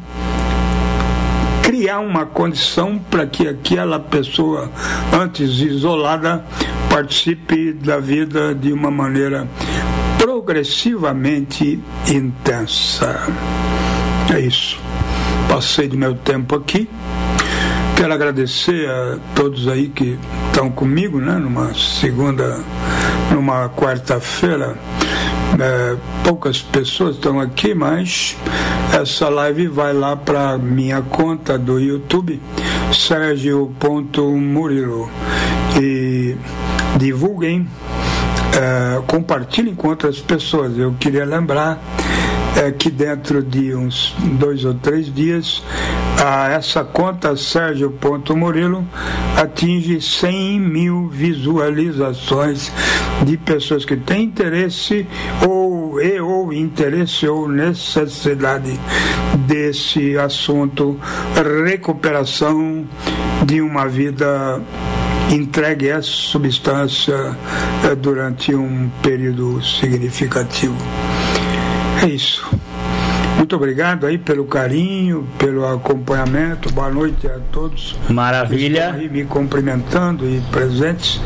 criar 1.63 1.99
uma 1.99 2.25
condição 2.25 2.97
para 2.97 3.25
que 3.25 3.47
aquela 3.47 3.99
pessoa, 3.99 4.69
antes 5.13 5.59
isolada, 5.59 6.45
participe 6.89 7.73
da 7.73 7.99
vida 7.99 8.53
de 8.53 8.71
uma 8.71 8.91
maneira 8.91 9.47
progressivamente 10.17 11.79
intensa. 12.07 13.19
É 14.33 14.39
isso. 14.39 14.79
Passei 15.49 15.87
do 15.87 15.97
meu 15.97 16.15
tempo 16.15 16.55
aqui. 16.55 16.87
Quero 18.01 18.15
agradecer 18.15 18.89
a 18.89 19.19
todos 19.35 19.67
aí 19.67 19.87
que 19.87 20.17
estão 20.47 20.71
comigo, 20.71 21.19
né? 21.19 21.33
Numa 21.33 21.71
segunda, 21.75 22.59
numa 23.31 23.69
quarta-feira. 23.69 24.75
É, 25.59 25.95
poucas 26.23 26.63
pessoas 26.63 27.17
estão 27.17 27.39
aqui, 27.39 27.75
mas 27.75 28.35
essa 28.99 29.29
live 29.29 29.67
vai 29.67 29.93
lá 29.93 30.15
para 30.15 30.57
minha 30.57 30.99
conta 31.03 31.59
do 31.59 31.79
YouTube, 31.79 32.41
Sérgio.murilo. 32.91 35.07
E 35.79 36.35
divulguem 36.97 37.67
é, 38.57 38.99
compartilhem 39.05 39.75
com 39.75 39.89
outras 39.89 40.19
pessoas. 40.19 40.75
Eu 40.75 40.95
queria 40.99 41.23
lembrar 41.23 41.79
é, 42.55 42.71
que 42.71 42.89
dentro 42.89 43.41
de 43.41 43.75
uns 43.75 44.15
dois 44.39 44.65
ou 44.65 44.73
três 44.73 45.13
dias 45.13 45.63
a 46.23 46.49
essa 46.49 46.83
conta 46.83 47.35
Sérgio 47.35 47.91
Ponto 47.91 48.35
Murilo 48.35 48.85
atinge 49.37 50.01
100 50.01 50.59
mil 50.59 51.07
visualizações 51.09 52.71
de 53.23 53.37
pessoas 53.37 53.85
que 53.85 53.95
têm 53.95 54.25
interesse 54.25 55.07
ou, 55.47 55.99
e, 55.99 56.19
ou 56.19 56.53
interesse 56.53 57.27
ou 57.27 57.47
necessidade 57.47 58.79
desse 59.47 60.17
assunto 60.17 60.99
recuperação 61.65 62.85
de 63.45 63.61
uma 63.61 63.87
vida 63.87 64.61
entregue 65.31 65.87
essa 65.87 66.03
substância 66.03 67.37
eh, 67.85 67.95
durante 67.95 68.53
um 68.53 68.89
período 69.01 69.63
significativo. 69.63 70.75
É 71.99 72.07
isso. 72.07 72.43
Muito 73.41 73.55
obrigado 73.55 74.05
aí 74.05 74.19
pelo 74.19 74.45
carinho, 74.45 75.27
pelo 75.39 75.65
acompanhamento. 75.65 76.71
Boa 76.71 76.91
noite 76.91 77.25
a 77.25 77.39
todos. 77.51 77.95
Maravilha. 78.07 78.93
Aí 78.93 79.09
me 79.09 79.25
cumprimentando 79.25 80.29
e 80.29 80.39
presentes. 80.51 81.19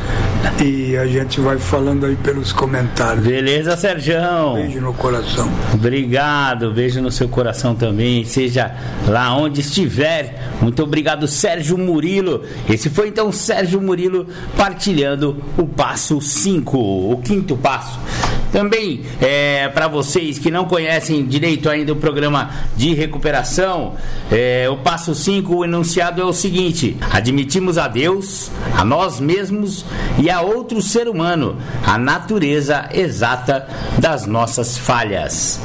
E 0.64 0.96
a 0.96 1.06
gente 1.06 1.42
vai 1.42 1.58
falando 1.58 2.06
aí 2.06 2.16
pelos 2.16 2.54
comentários. 2.54 3.26
Beleza, 3.26 3.76
Serjão. 3.76 4.54
beijo 4.54 4.80
no 4.80 4.94
coração. 4.94 5.52
Obrigado, 5.74 6.72
beijo 6.72 7.02
no 7.02 7.12
seu 7.12 7.28
coração 7.28 7.76
também, 7.76 8.24
seja 8.24 8.74
lá 9.08 9.36
onde 9.36 9.60
estiver. 9.60 10.54
Muito 10.62 10.82
obrigado, 10.84 11.28
Sérgio 11.28 11.78
Murilo. 11.78 12.44
Esse 12.70 12.90
foi 12.90 13.10
então 13.10 13.30
Sérgio 13.32 13.82
Murilo 13.82 14.26
partilhando 14.56 15.44
o 15.58 15.68
passo 15.68 16.22
5, 16.22 16.78
o 16.78 17.22
quinto 17.22 17.58
passo. 17.58 18.00
Também 18.54 19.02
é, 19.20 19.68
para 19.68 19.90
vocês 19.90 20.40
que 20.40 20.50
não 20.50 20.64
conhecem 20.64 21.26
direito 21.26 21.70
ainda 21.70 21.92
o 21.92 21.96
programa 22.06 22.52
de 22.78 22.94
recuperação, 22.94 23.96
é, 24.32 24.70
o 24.70 24.78
passo 24.78 25.16
5, 25.16 25.56
o 25.56 25.66
enunciado 25.66 26.22
é 26.22 26.26
o 26.26 26.32
seguinte: 26.32 26.96
admitimos 27.12 27.80
a 27.80 27.88
Deus, 27.88 28.52
a 28.78 28.86
nós 28.86 29.20
mesmos 29.20 29.84
e 30.20 30.30
a 30.30 30.40
outro 30.40 30.84
ser 30.84 31.08
humano 31.08 31.58
a 31.84 31.98
natureza 31.98 32.88
exata 32.94 33.68
das 33.98 34.28
nossas 34.28 34.78
falhas. 34.78 35.60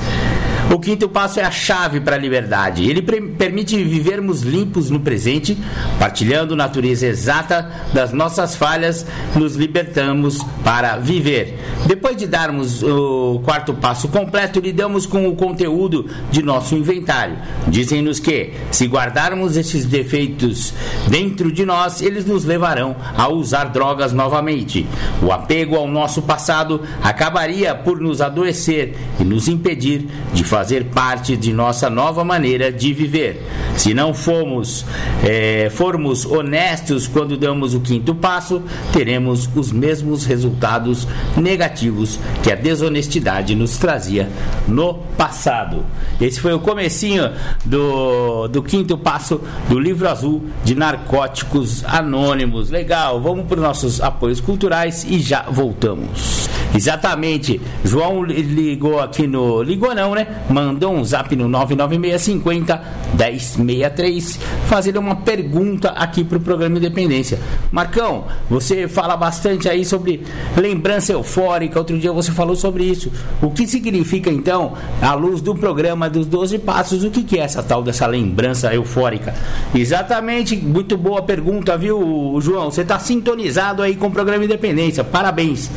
O 0.73 0.79
quinto 0.79 1.09
passo 1.09 1.41
é 1.41 1.43
a 1.43 1.51
chave 1.51 1.99
para 1.99 2.15
a 2.15 2.19
liberdade. 2.19 2.89
Ele 2.89 3.03
permite 3.03 3.83
vivermos 3.83 4.43
limpos 4.43 4.89
no 4.89 5.01
presente, 5.01 5.59
partilhando 5.99 6.55
a 6.55 6.57
natureza 6.57 7.09
exata 7.09 7.69
das 7.93 8.13
nossas 8.13 8.55
falhas, 8.55 9.05
nos 9.35 9.57
libertamos 9.57 10.39
para 10.63 10.97
viver. 10.97 11.59
Depois 11.89 12.17
de 12.17 12.29
darmos 12.29 12.85
o 12.85 13.41
quarto 13.45 13.75
passo 13.75 14.07
completo, 14.07 14.61
lidamos 14.61 15.07
com 15.07 15.27
o 15.27 15.35
conteúdo 15.35 16.09
de 16.31 16.41
nosso 16.41 16.77
inventário. 16.77 17.37
Dizem-nos 17.67 18.21
que, 18.21 18.53
se 18.71 18.87
guardarmos 18.87 19.57
esses 19.57 19.85
defeitos 19.85 20.73
dentro 21.09 21.51
de 21.51 21.67
nós, 21.67 22.01
eles 22.01 22.25
nos 22.25 22.45
levarão 22.45 22.95
a 23.17 23.29
usar 23.29 23.65
drogas 23.65 24.13
novamente. 24.13 24.87
O 25.21 25.33
apego 25.33 25.75
ao 25.75 25.89
nosso 25.89 26.23
passado 26.23 26.81
acabaria 27.03 27.75
por 27.75 28.01
nos 28.01 28.21
adoecer 28.21 28.95
e 29.19 29.25
nos 29.25 29.49
impedir 29.49 30.07
de 30.33 30.45
fazer 30.45 30.60
fazer 30.61 30.85
parte 30.85 31.39
de 31.39 31.55
nossa 31.55 31.89
nova 31.89 32.23
maneira 32.23 32.71
de 32.71 32.93
viver. 32.93 33.47
Se 33.79 33.95
não 33.95 34.13
formos, 34.13 34.85
é, 35.25 35.71
formos 35.71 36.27
honestos 36.27 37.09
quando 37.09 37.35
damos 37.35 37.73
o 37.75 37.81
quinto 37.81 38.15
passo, 38.15 38.63
teremos 38.93 39.49
os 39.57 39.73
mesmos 39.73 40.27
resultados 40.27 41.09
negativos 41.35 42.21
que 42.43 42.53
a 42.53 42.55
desonestidade 42.55 43.55
nos 43.55 43.79
trazia 43.79 44.29
no 44.69 44.93
passado. 45.17 45.83
Esse 46.21 46.39
foi 46.39 46.53
o 46.53 46.61
comecinho 46.61 47.31
do, 47.65 48.47
do 48.49 48.63
quinto 48.63 48.99
passo 48.99 49.41
do 49.67 49.79
livro 49.79 50.07
azul 50.07 50.45
de 50.63 50.75
narcóticos 50.75 51.83
anônimos. 51.87 52.69
Legal, 52.69 53.19
vamos 53.19 53.47
para 53.47 53.57
os 53.57 53.63
nossos 53.63 54.01
apoios 54.03 54.43
culturais 54.43 55.07
e 55.09 55.21
já 55.21 55.41
voltamos. 55.49 56.51
Exatamente. 56.75 57.61
João 57.85 58.23
ligou 58.25 59.01
aqui 59.01 59.27
no. 59.27 59.63
Ligou 59.63 59.95
não, 59.95 60.15
né? 60.15 60.27
Mandou 60.51 60.93
um 60.93 61.05
zap 61.05 61.35
no 61.37 61.49
99650 61.49 62.83
1063 63.15 64.39
fazendo 64.67 64.99
uma 64.99 65.17
pergunta 65.17 65.91
aqui 65.91 66.25
pro 66.25 66.41
programa 66.41 66.79
Independência. 66.79 67.39
Marcão, 67.71 68.25
você 68.49 68.89
fala 68.89 69.17
bastante 69.17 69.69
aí 69.69 69.85
sobre 69.85 70.25
lembrança 70.57 71.13
eufórica. 71.13 71.79
Outro 71.79 71.99
dia 71.99 72.13
você 72.13 72.33
falou 72.33 72.57
sobre 72.57 72.85
isso. 72.85 73.13
O 73.41 73.51
que 73.51 73.67
significa 73.67 74.31
então, 74.31 74.75
à 75.01 75.15
luz 75.15 75.41
do 75.41 75.55
programa 75.55 76.11
dos 76.11 76.27
12 76.27 76.59
passos, 76.59 77.05
o 77.05 77.11
que, 77.11 77.23
que 77.23 77.39
é 77.39 77.43
essa 77.43 77.63
tal 77.63 77.83
dessa 77.83 78.07
lembrança 78.07 78.75
eufórica? 78.75 79.35
Exatamente, 79.75 80.57
muito 80.57 80.97
boa 80.97 81.23
pergunta, 81.23 81.77
viu, 81.77 82.39
João? 82.41 82.71
Você 82.71 82.83
está 82.83 82.99
sintonizado 82.99 83.83
aí 83.83 83.95
com 83.97 84.09
o 84.09 84.11
programa 84.11 84.45
Independência. 84.45 85.05
Parabéns. 85.05 85.71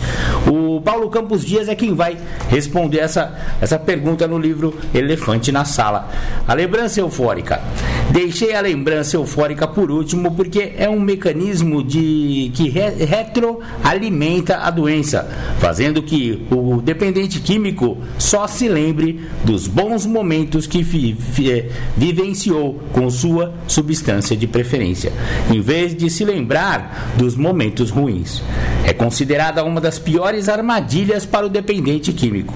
O 0.48 0.82
Paulo 0.82 1.10
Campos 1.10 1.46
Dias 1.46 1.68
é 1.68 1.76
quem 1.76 1.94
vai 1.94 2.18
responder 2.50 3.00
essa, 3.00 3.34
essa 3.62 3.78
pergunta 3.78 4.28
no 4.28 4.38
livro 4.38 4.63
Elefante 4.94 5.52
na 5.52 5.66
Sala. 5.66 6.08
A 6.48 6.54
lembrança 6.54 7.00
eufórica. 7.00 7.60
Deixei 8.12 8.54
a 8.54 8.62
lembrança 8.62 9.16
eufórica 9.16 9.68
por 9.68 9.90
último 9.90 10.36
porque 10.36 10.74
é 10.78 10.88
um 10.88 11.00
mecanismo 11.00 11.84
de 11.84 12.52
que 12.54 12.70
re, 12.70 13.04
retroalimenta 13.04 14.58
a 14.58 14.70
doença, 14.70 15.28
fazendo 15.60 16.04
que 16.04 16.46
o 16.52 16.80
dependente 16.82 17.40
químico 17.40 17.98
só 18.20 18.46
se 18.46 18.68
lembre 18.68 19.22
dos 19.44 19.68
bons 19.68 20.06
momentos 20.06 20.68
que 20.68 20.84
vi, 20.84 21.14
vi, 21.14 21.66
vivenciou 21.98 22.80
com 22.92 23.10
sua 23.10 23.54
substância 23.68 24.38
de 24.38 24.46
preferência, 24.46 25.12
em 25.52 25.60
vez 25.60 25.96
de 25.96 26.10
se 26.10 26.24
lembrar 26.24 27.14
dos 27.18 27.36
momentos 27.36 27.90
ruins. 27.90 28.44
É 28.86 28.94
considerada 28.94 29.64
uma 29.64 29.82
das 29.82 29.98
piores 29.98 30.50
armadilhas 30.50 31.26
para 31.26 31.46
o 31.46 31.50
dependente 31.50 32.12
químico. 32.12 32.54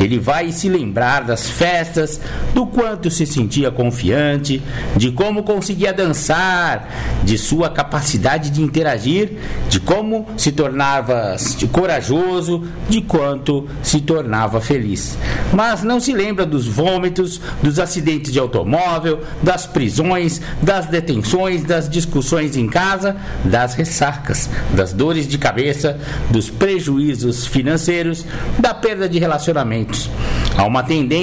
Ele 0.00 0.18
vai 0.18 0.50
se 0.52 0.68
lembrar 0.68 1.24
das 1.24 1.31
festas, 1.48 2.20
do 2.54 2.66
quanto 2.66 3.10
se 3.10 3.26
sentia 3.26 3.70
confiante, 3.70 4.62
de 4.96 5.10
como 5.10 5.42
conseguia 5.42 5.92
dançar, 5.92 6.88
de 7.24 7.38
sua 7.38 7.70
capacidade 7.70 8.50
de 8.50 8.62
interagir, 8.62 9.38
de 9.68 9.80
como 9.80 10.26
se 10.36 10.52
tornava 10.52 11.36
corajoso, 11.70 12.64
de 12.88 13.00
quanto 13.00 13.68
se 13.82 14.00
tornava 14.00 14.60
feliz. 14.60 15.16
Mas 15.52 15.82
não 15.82 16.00
se 16.00 16.12
lembra 16.12 16.44
dos 16.46 16.66
vômitos, 16.66 17.40
dos 17.62 17.78
acidentes 17.78 18.32
de 18.32 18.38
automóvel, 18.38 19.20
das 19.42 19.66
prisões, 19.66 20.40
das 20.60 20.86
detenções, 20.86 21.64
das 21.64 21.88
discussões 21.88 22.56
em 22.56 22.66
casa, 22.66 23.16
das 23.44 23.74
ressacas, 23.74 24.48
das 24.74 24.92
dores 24.92 25.26
de 25.26 25.38
cabeça, 25.38 25.98
dos 26.30 26.50
prejuízos 26.50 27.46
financeiros, 27.46 28.24
da 28.58 28.74
perda 28.74 29.08
de 29.08 29.18
relacionamentos. 29.18 30.10
Há 30.56 30.64
uma 30.64 30.82
tendência 30.82 31.21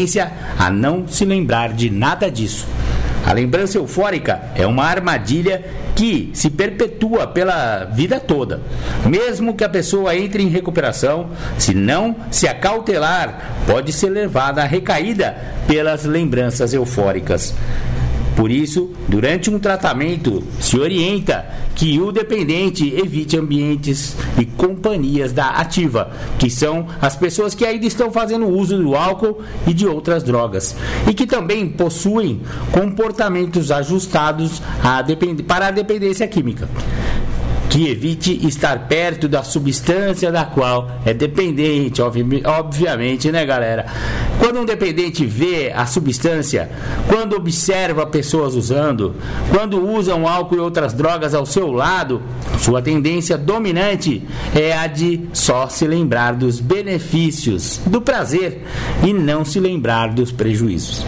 a 0.58 0.70
não 0.70 1.08
se 1.08 1.26
lembrar 1.26 1.74
de 1.74 1.89
nada 1.89 2.30
disso. 2.30 2.68
A 3.26 3.34
lembrança 3.34 3.78
eufórica 3.78 4.41
é 4.56 4.66
uma 4.66 4.86
armadilha 4.86 5.64
que 5.95 6.32
se 6.34 6.50
perpetua 6.50 7.28
pela 7.28 7.84
vida 7.86 8.20
toda. 8.20 8.62
Mesmo 9.06 9.54
que 9.54 9.64
a 9.64 9.70
pessoa 9.70 10.16
entre 10.16 10.41
em 10.41 10.47
recuperação, 10.47 11.30
se 11.58 11.74
não 11.74 12.16
se 12.32 12.47
acautelar, 12.47 13.64
pode 13.68 13.91
ser 13.91 14.10
levada 14.10 14.62
à 14.62 14.66
recaída 14.66 15.38
pelas 15.68 16.06
lembranças 16.06 16.74
eufóricas. 16.74 17.54
Por 18.40 18.52
isso, 18.52 18.92
durante 19.10 19.50
um 19.50 19.60
tratamento, 19.60 20.42
se 20.62 20.80
orienta 20.80 21.46
que 21.76 22.00
o 22.00 22.10
dependente 22.10 22.88
evite 22.96 23.38
ambientes 23.38 24.16
e 24.40 24.46
companhias 24.46 25.34
da 25.34 25.50
ativa, 25.50 26.10
que 26.38 26.50
são 26.50 26.88
as 27.02 27.18
pessoas 27.18 27.54
que 27.54 27.66
ainda 27.66 27.86
estão 27.86 28.14
fazendo 28.14 28.48
uso 28.48 28.82
do 28.82 28.96
álcool 28.96 29.42
e 29.68 29.74
de 29.74 29.86
outras 29.86 30.24
drogas, 30.24 30.74
e 31.06 31.14
que 31.14 31.28
também 31.28 31.68
possuem 31.68 32.40
comportamentos 32.72 33.72
ajustados 33.72 34.62
a 34.82 35.04
para 35.46 35.68
a 35.68 35.72
dependência 35.72 36.26
química 36.26 36.70
que 37.70 37.88
evite 37.88 38.47
estar 38.47 38.88
perto 38.88 39.28
da 39.28 39.43
substância 39.43 40.32
da 40.32 40.43
qual 40.43 40.89
é 41.05 41.13
dependente, 41.13 42.01
obviamente, 42.01 43.32
né, 43.32 43.45
galera? 43.45 43.86
Quando 44.39 44.59
um 44.59 44.65
dependente 44.65 45.26
vê 45.26 45.72
a 45.74 45.86
substância, 45.86 46.70
quando 47.07 47.36
observa 47.36 48.07
pessoas 48.07 48.55
usando, 48.55 49.15
quando 49.53 49.88
usam 49.88 50.28
álcool 50.28 50.55
e 50.55 50.59
outras 50.59 50.93
drogas 50.93 51.36
ao 51.36 51.45
seu 51.45 51.72
lado, 51.72 52.22
sua 52.57 52.82
tendência 52.82 53.38
dominante 53.38 54.24
é 54.55 54.74
a 54.74 54.88
de 54.88 55.22
só 55.32 55.67
se 55.67 55.86
lembrar 55.86 56.34
dos 56.34 56.59
benefícios, 56.59 57.80
do 57.86 58.01
prazer 58.01 58.63
e 59.05 59.13
não 59.13 59.45
se 59.45 59.59
lembrar 59.59 60.09
dos 60.13 60.32
prejuízos. 60.32 61.05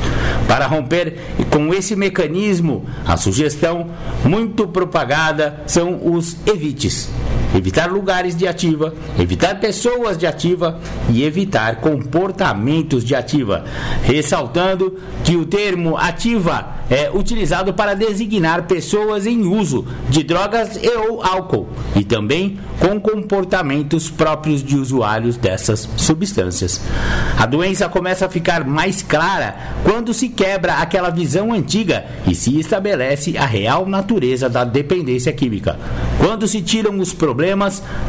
Para 0.47 0.67
romper 0.67 1.17
com 1.49 1.73
esse 1.73 1.95
mecanismo, 1.95 2.85
a 3.05 3.17
sugestão 3.17 3.87
muito 4.23 4.67
propagada 4.67 5.61
são 5.65 6.13
os 6.13 6.35
evites. 6.51 7.09
Evitar 7.53 7.91
lugares 7.91 8.35
de 8.35 8.47
ativa, 8.47 8.93
evitar 9.19 9.59
pessoas 9.59 10.17
de 10.17 10.25
ativa 10.25 10.79
e 11.09 11.23
evitar 11.23 11.81
comportamentos 11.81 13.03
de 13.03 13.13
ativa. 13.13 13.65
Ressaltando 14.03 14.97
que 15.25 15.35
o 15.35 15.45
termo 15.45 15.97
ativa 15.97 16.75
é 16.89 17.11
utilizado 17.13 17.73
para 17.73 17.93
designar 17.93 18.67
pessoas 18.67 19.25
em 19.25 19.45
uso 19.45 19.85
de 20.09 20.23
drogas 20.23 20.77
e 20.81 20.89
ou 20.89 21.23
álcool 21.23 21.67
e 21.95 22.03
também 22.03 22.57
com 22.79 22.99
comportamentos 22.99 24.09
próprios 24.09 24.63
de 24.63 24.77
usuários 24.77 25.35
dessas 25.35 25.89
substâncias. 25.97 26.81
A 27.37 27.45
doença 27.45 27.87
começa 27.89 28.25
a 28.25 28.29
ficar 28.29 28.65
mais 28.65 29.01
clara 29.01 29.55
quando 29.83 30.13
se 30.13 30.29
quebra 30.29 30.75
aquela 30.75 31.09
visão 31.09 31.51
antiga 31.51 32.05
e 32.25 32.33
se 32.33 32.57
estabelece 32.59 33.37
a 33.37 33.45
real 33.45 33.85
natureza 33.85 34.49
da 34.49 34.63
dependência 34.63 35.31
química. 35.33 35.77
Quando 36.17 36.47
se 36.47 36.61
tiram 36.61 36.99
os 36.99 37.13
problemas, 37.13 37.40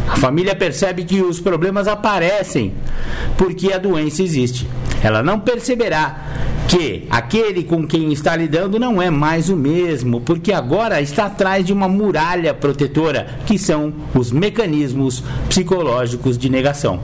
a 0.09 0.17
família 0.17 0.55
percebe 0.55 1.05
que 1.05 1.21
os 1.23 1.41
problemas 1.41 1.89
aparecem 1.89 2.73
porque 3.37 3.73
a 3.73 3.79
doença 3.79 4.23
existe. 4.23 4.67
Ela 5.03 5.23
não 5.23 5.41
perceberá 5.41 6.17
que 6.69 7.07
aquele 7.11 7.65
com 7.65 7.87
quem 7.87 8.13
está 8.13 8.37
lidando 8.37 8.79
não 8.79 9.03
é 9.03 9.11
mais 9.11 9.49
o 9.49 9.57
mesmo, 9.57 10.21
porque 10.21 10.53
agora 10.53 11.01
está 11.01 11.27
atrás 11.27 11.67
de 11.67 11.73
uma 11.73 11.89
muralha 11.89 12.55
protetora, 12.55 13.27
que 13.45 13.59
são 13.59 13.93
os 14.15 14.31
mecanismos 14.33 15.23
psicológicos 15.49 16.39
de 16.39 16.49
negação 16.49 17.01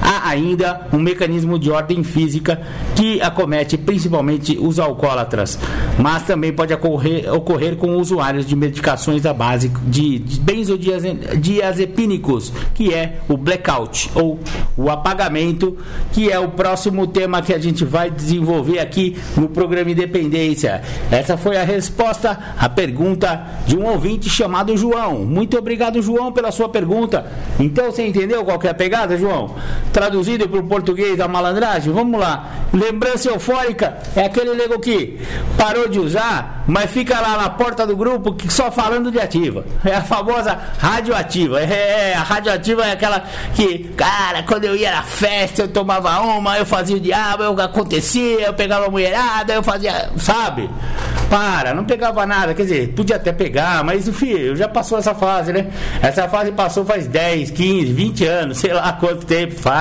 há 0.00 0.28
ainda 0.28 0.86
um 0.92 0.98
mecanismo 0.98 1.58
de 1.58 1.70
ordem 1.70 2.04
física 2.04 2.60
que 2.94 3.20
acomete 3.20 3.76
principalmente 3.76 4.56
os 4.58 4.78
alcoólatras, 4.78 5.58
mas 5.98 6.22
também 6.22 6.52
pode 6.52 6.72
ocorrer, 6.72 7.30
ocorrer 7.32 7.76
com 7.76 7.96
usuários 7.96 8.46
de 8.46 8.56
medicações 8.56 9.26
à 9.26 9.34
base 9.34 9.68
de, 9.86 10.22
benzodiazepínicos, 10.40 12.52
que 12.74 12.92
é 12.92 13.20
o 13.28 13.36
blackout 13.36 14.10
ou 14.14 14.38
o 14.76 14.90
apagamento, 14.90 15.76
que 16.12 16.30
é 16.30 16.38
o 16.38 16.48
próximo 16.48 17.06
tema 17.06 17.42
que 17.42 17.52
a 17.52 17.58
gente 17.58 17.84
vai 17.84 18.10
desenvolver 18.10 18.78
aqui 18.78 19.16
no 19.36 19.48
programa 19.48 19.90
Independência. 19.90 20.82
Essa 21.10 21.36
foi 21.36 21.56
a 21.56 21.64
resposta 21.64 22.38
à 22.58 22.68
pergunta 22.68 23.44
de 23.66 23.76
um 23.76 23.86
ouvinte 23.86 24.28
chamado 24.28 24.76
João. 24.76 25.24
Muito 25.24 25.58
obrigado, 25.58 26.02
João, 26.02 26.32
pela 26.32 26.50
sua 26.50 26.68
pergunta. 26.68 27.26
Então 27.58 27.90
você 27.90 28.06
entendeu 28.06 28.44
qual 28.44 28.58
é 28.62 28.68
a 28.68 28.74
pegada, 28.74 29.16
João? 29.16 29.54
Traduzido 29.92 30.48
para 30.48 30.58
o 30.58 30.62
português 30.62 31.16
da 31.16 31.28
malandragem, 31.28 31.92
vamos 31.92 32.18
lá. 32.18 32.46
Lembrança 32.72 33.28
eufórica 33.28 33.98
é 34.16 34.24
aquele 34.24 34.54
nego 34.54 34.78
que 34.78 35.20
parou 35.56 35.88
de 35.88 35.98
usar, 35.98 36.64
mas 36.66 36.90
fica 36.90 37.20
lá 37.20 37.36
na 37.36 37.50
porta 37.50 37.86
do 37.86 37.96
grupo 37.96 38.32
que 38.32 38.50
só 38.52 38.70
falando 38.70 39.10
de 39.10 39.20
ativa. 39.20 39.64
É 39.92 39.96
a 39.96 40.00
famosa 40.00 40.56
radioativa. 40.78 41.60
É, 41.60 42.14
a 42.14 42.22
radioativa 42.22 42.86
é 42.86 42.92
aquela 42.92 43.24
que, 43.54 43.90
cara, 43.94 44.42
quando 44.44 44.64
eu 44.64 44.74
ia 44.74 44.90
na 44.90 45.02
festa, 45.02 45.62
eu 45.62 45.68
tomava 45.68 46.18
uma, 46.20 46.56
eu 46.56 46.64
fazia 46.64 46.96
o 46.96 47.00
diabo, 47.00 47.42
eu 47.42 47.60
acontecia, 47.60 48.46
eu 48.46 48.54
pegava 48.54 48.86
a 48.86 48.88
mulherada, 48.88 49.52
eu 49.52 49.62
fazia, 49.62 50.10
sabe? 50.16 50.70
Para, 51.28 51.74
não 51.74 51.84
pegava 51.84 52.24
nada, 52.24 52.54
quer 52.54 52.62
dizer, 52.62 52.88
podia 52.94 53.16
até 53.16 53.32
pegar, 53.32 53.84
mas 53.84 54.08
filho, 54.10 54.56
já 54.56 54.68
passou 54.68 54.98
essa 54.98 55.14
fase, 55.14 55.52
né? 55.52 55.66
Essa 56.00 56.28
fase 56.28 56.52
passou 56.52 56.84
faz 56.84 57.06
10, 57.06 57.50
15, 57.50 57.92
20 57.92 58.24
anos, 58.24 58.58
sei 58.58 58.72
lá 58.72 58.92
quanto 58.92 59.26
tempo 59.26 59.54
faz 59.54 59.71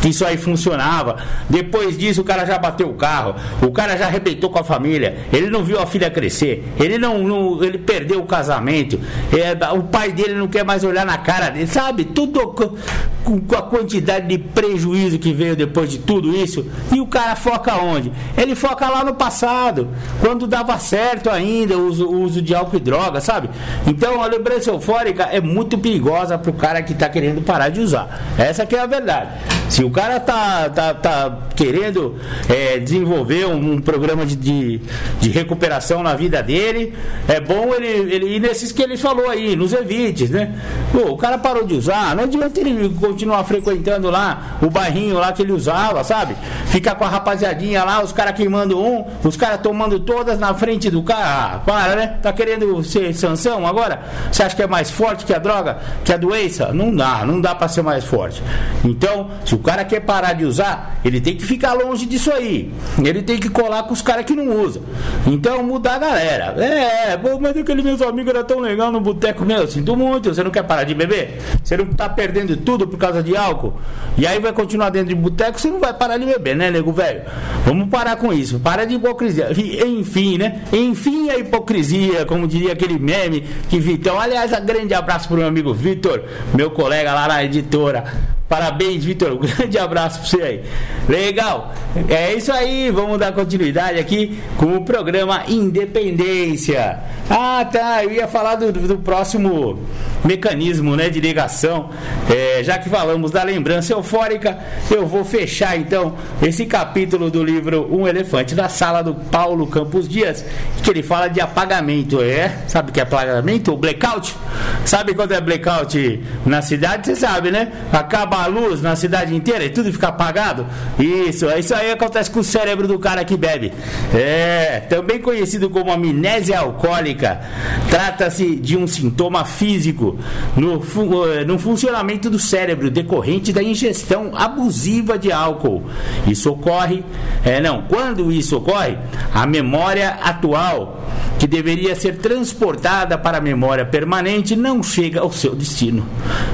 que 0.00 0.08
isso 0.08 0.24
aí 0.24 0.36
funcionava. 0.36 1.16
Depois 1.48 1.96
disso, 1.96 2.20
o 2.20 2.24
cara 2.24 2.44
já 2.44 2.58
bateu 2.58 2.88
o 2.88 2.94
carro, 2.94 3.34
o 3.62 3.70
cara 3.70 3.96
já 3.96 4.06
arrebentou 4.06 4.50
com 4.50 4.58
a 4.58 4.64
família, 4.64 5.18
ele 5.32 5.48
não 5.48 5.62
viu 5.62 5.80
a 5.80 5.86
filha 5.86 6.10
crescer, 6.10 6.64
ele 6.78 6.98
não, 6.98 7.18
não 7.18 7.62
ele 7.62 7.78
perdeu 7.78 8.20
o 8.20 8.26
casamento, 8.26 8.98
é, 9.32 9.72
o 9.72 9.82
pai 9.84 10.12
dele 10.12 10.34
não 10.34 10.48
quer 10.48 10.64
mais 10.64 10.84
olhar 10.84 11.06
na 11.06 11.18
cara 11.18 11.50
dele, 11.50 11.66
sabe? 11.66 12.04
Tudo 12.04 12.48
com, 12.48 13.56
a 13.56 13.62
quantidade 13.62 14.26
de 14.26 14.38
prejuízo 14.38 15.18
que 15.18 15.32
veio 15.32 15.54
depois 15.54 15.90
de 15.90 15.98
tudo 15.98 16.34
isso. 16.34 16.66
E 16.92 17.00
o 17.00 17.06
cara 17.06 17.36
foca 17.36 17.76
onde? 17.76 18.12
Ele 18.36 18.54
foca 18.54 18.88
lá 18.88 19.04
no 19.04 19.14
passado, 19.14 19.88
quando 20.20 20.46
dava 20.46 20.78
certo 20.78 21.30
ainda 21.30 21.76
o 21.76 21.86
uso, 21.86 22.08
uso 22.08 22.42
de 22.42 22.54
álcool 22.54 22.76
e 22.76 22.80
droga, 22.80 23.20
sabe? 23.20 23.50
Então 23.86 24.22
a 24.22 24.26
lembrança 24.26 24.70
eufórica 24.70 25.24
é 25.24 25.40
muito 25.40 25.78
perigosa 25.78 26.38
para 26.38 26.50
o 26.50 26.54
cara 26.54 26.82
que 26.82 26.92
está 26.92 27.08
querendo 27.08 27.42
parar 27.42 27.68
de 27.68 27.80
usar. 27.80 28.20
Essa 28.38 28.66
que 28.66 28.74
é 28.74 28.80
a 28.80 28.86
verdade. 28.86 29.19
Se 29.68 29.84
o 29.84 29.90
cara 29.90 30.18
tá, 30.18 30.68
tá, 30.68 30.94
tá 30.94 31.38
querendo 31.54 32.16
é, 32.48 32.78
desenvolver 32.78 33.46
um, 33.46 33.74
um 33.74 33.80
programa 33.80 34.26
de, 34.26 34.34
de, 34.34 34.80
de, 35.20 35.30
recuperação 35.30 36.02
na 36.02 36.14
vida 36.16 36.42
dele, 36.42 36.92
é 37.28 37.40
bom 37.40 37.72
ele, 37.74 38.12
ele 38.12 38.36
ir 38.36 38.40
nesses 38.40 38.72
que 38.72 38.82
ele 38.82 38.96
falou 38.96 39.30
aí, 39.30 39.54
nos 39.54 39.72
evites, 39.72 40.28
né? 40.28 40.54
Pô, 40.90 41.12
o 41.12 41.16
cara 41.16 41.38
parou 41.38 41.64
de 41.64 41.74
usar, 41.74 42.16
não 42.16 42.24
adianta 42.24 42.58
ele 42.58 42.88
continuar 43.00 43.44
frequentando 43.44 44.10
lá 44.10 44.58
o 44.60 44.68
bairrinho 44.68 45.18
lá 45.18 45.32
que 45.32 45.42
ele 45.42 45.52
usava, 45.52 46.02
sabe? 46.02 46.34
Ficar 46.66 46.96
com 46.96 47.04
a 47.04 47.08
rapaziadinha 47.08 47.84
lá, 47.84 48.02
os 48.02 48.12
caras 48.12 48.34
queimando 48.34 48.78
um, 48.78 49.04
os 49.22 49.36
caras 49.36 49.60
tomando 49.60 50.00
todas 50.00 50.38
na 50.38 50.52
frente 50.52 50.90
do 50.90 51.02
cara. 51.02 51.20
Ah, 51.20 51.58
para, 51.64 51.94
né? 51.94 52.18
Tá 52.22 52.32
querendo 52.32 52.82
ser 52.82 53.14
sanção 53.14 53.66
agora? 53.66 54.02
Você 54.32 54.42
acha 54.42 54.56
que 54.56 54.62
é 54.62 54.66
mais 54.66 54.90
forte 54.90 55.24
que 55.24 55.32
a 55.32 55.38
droga, 55.38 55.78
que 56.04 56.12
a 56.12 56.16
doença? 56.16 56.72
Não 56.72 56.94
dá, 56.94 57.24
não 57.24 57.40
dá 57.40 57.54
para 57.54 57.68
ser 57.68 57.82
mais 57.82 58.04
forte. 58.04 58.42
Então, 58.84 59.09
então, 59.10 59.28
se 59.44 59.54
o 59.54 59.58
cara 59.58 59.84
quer 59.84 60.00
parar 60.00 60.34
de 60.34 60.44
usar, 60.44 61.00
ele 61.04 61.20
tem 61.20 61.36
que 61.36 61.44
ficar 61.44 61.72
longe 61.72 62.06
disso 62.06 62.32
aí. 62.32 62.72
Ele 63.02 63.22
tem 63.22 63.38
que 63.38 63.48
colar 63.48 63.82
com 63.82 63.92
os 63.92 64.00
caras 64.00 64.24
que 64.24 64.34
não 64.34 64.62
usam. 64.62 64.82
Então, 65.26 65.62
mudar 65.64 65.94
a 65.94 65.98
galera. 65.98 66.44
É, 66.62 67.16
pô, 67.16 67.38
mas 67.40 67.56
aquele 67.56 67.82
meus 67.82 68.00
amigos 68.00 68.32
era 68.32 68.44
tão 68.44 68.60
legal 68.60 68.92
no 68.92 69.00
boteco 69.00 69.44
meu. 69.44 69.66
Sinto 69.66 69.96
muito, 69.96 70.32
você 70.32 70.44
não 70.44 70.50
quer 70.50 70.62
parar 70.62 70.84
de 70.84 70.94
beber? 70.94 71.40
Você 71.62 71.76
não 71.76 71.86
tá 71.86 72.08
perdendo 72.08 72.56
tudo 72.56 72.86
por 72.86 72.98
causa 72.98 73.22
de 73.22 73.36
álcool? 73.36 73.80
E 74.16 74.26
aí 74.26 74.38
vai 74.38 74.52
continuar 74.52 74.90
dentro 74.90 75.08
de 75.08 75.14
boteco, 75.14 75.60
você 75.60 75.68
não 75.68 75.80
vai 75.80 75.92
parar 75.92 76.16
de 76.16 76.26
beber, 76.26 76.54
né, 76.54 76.70
nego 76.70 76.92
velho? 76.92 77.22
Vamos 77.64 77.88
parar 77.88 78.16
com 78.16 78.32
isso. 78.32 78.60
Para 78.60 78.84
de 78.84 78.94
hipocrisia. 78.94 79.48
Enfim, 79.86 80.38
né? 80.38 80.62
Enfim, 80.72 81.30
a 81.30 81.38
hipocrisia, 81.38 82.24
como 82.26 82.46
diria 82.46 82.72
aquele 82.72 82.98
meme 82.98 83.44
que 83.68 83.80
Vitão. 83.80 84.20
Aliás, 84.20 84.52
um 84.52 84.64
grande 84.64 84.94
abraço 84.94 85.26
pro 85.26 85.38
meu 85.38 85.46
amigo 85.46 85.74
Vitor, 85.74 86.22
meu 86.54 86.70
colega 86.70 87.12
lá 87.12 87.26
na 87.26 87.42
editora 87.42 88.04
Parabéns, 88.50 89.04
Vitor. 89.04 89.30
Um 89.32 89.38
grande 89.38 89.78
abraço 89.78 90.18
para 90.18 90.28
você 90.28 90.42
aí. 90.42 90.60
Legal. 91.08 91.72
É 92.08 92.34
isso 92.34 92.52
aí. 92.52 92.90
Vamos 92.90 93.16
dar 93.16 93.30
continuidade 93.32 93.98
aqui 94.00 94.40
com 94.56 94.74
o 94.76 94.84
programa 94.84 95.44
Independência. 95.46 96.98
Ah, 97.30 97.64
tá. 97.70 98.02
Eu 98.02 98.10
ia 98.10 98.26
falar 98.26 98.56
do, 98.56 98.72
do 98.72 98.98
próximo 98.98 99.78
mecanismo 100.24 100.96
né, 100.96 101.08
de 101.08 101.20
ligação. 101.20 101.90
É, 102.28 102.62
já 102.62 102.78
que 102.78 102.88
falamos 102.88 103.30
da 103.30 103.42
lembrança 103.42 103.92
eufórica, 103.92 104.58
eu 104.90 105.06
vou 105.06 105.24
fechar 105.24 105.78
então 105.78 106.14
esse 106.42 106.66
capítulo 106.66 107.30
do 107.30 107.42
livro 107.42 107.88
Um 107.90 108.06
Elefante 108.06 108.54
da 108.54 108.68
Sala 108.68 109.02
do 109.02 109.14
Paulo 109.14 109.66
Campos 109.66 110.08
Dias, 110.08 110.44
que 110.82 110.90
ele 110.90 111.02
fala 111.02 111.28
de 111.28 111.40
apagamento. 111.40 112.22
É? 112.22 112.62
Sabe 112.68 112.90
o 112.90 112.92
que 112.92 113.00
é 113.00 113.02
apagamento? 113.02 113.76
Blackout. 113.76 114.36
Sabe 114.84 115.14
quando 115.14 115.32
é 115.32 115.40
blackout 115.40 116.20
na 116.44 116.62
cidade? 116.62 117.06
Você 117.06 117.16
sabe, 117.16 117.50
né? 117.50 117.72
Acaba 117.92 118.42
a 118.42 118.46
luz 118.46 118.82
na 118.82 118.96
cidade 118.96 119.34
inteira 119.34 119.64
e 119.64 119.70
tudo 119.70 119.92
fica 119.92 120.08
apagado. 120.08 120.66
Isso, 120.98 121.46
isso 121.50 121.74
aí 121.74 121.90
acontece 121.90 122.30
com 122.30 122.40
o 122.40 122.44
cérebro 122.44 122.86
do 122.88 122.98
cara 122.98 123.24
que 123.24 123.36
bebe. 123.36 123.72
É, 124.14 124.80
também 124.88 125.20
conhecido 125.20 125.70
como 125.70 125.92
amnésia 125.92 126.58
alcoólica. 126.58 127.40
Trata-se 127.88 128.56
de 128.56 128.76
um 128.76 128.86
sintoma 128.86 129.44
físico 129.44 130.09
no, 130.56 130.80
eh, 131.28 131.44
no 131.44 131.58
funcionamento 131.58 132.30
do 132.30 132.38
cérebro 132.38 132.90
decorrente 132.90 133.52
da 133.52 133.62
ingestão 133.62 134.30
abusiva 134.34 135.18
de 135.18 135.32
álcool. 135.32 135.82
Isso 136.26 136.50
ocorre, 136.50 137.04
é, 137.44 137.60
não, 137.60 137.82
quando 137.82 138.30
isso 138.32 138.56
ocorre, 138.56 138.96
a 139.32 139.46
memória 139.46 140.10
atual 140.22 141.00
que 141.38 141.46
deveria 141.46 141.94
ser 141.94 142.18
transportada 142.18 143.16
para 143.16 143.38
a 143.38 143.40
memória 143.40 143.84
permanente 143.84 144.54
não 144.54 144.82
chega 144.82 145.20
ao 145.20 145.32
seu 145.32 145.54
destino. 145.54 146.04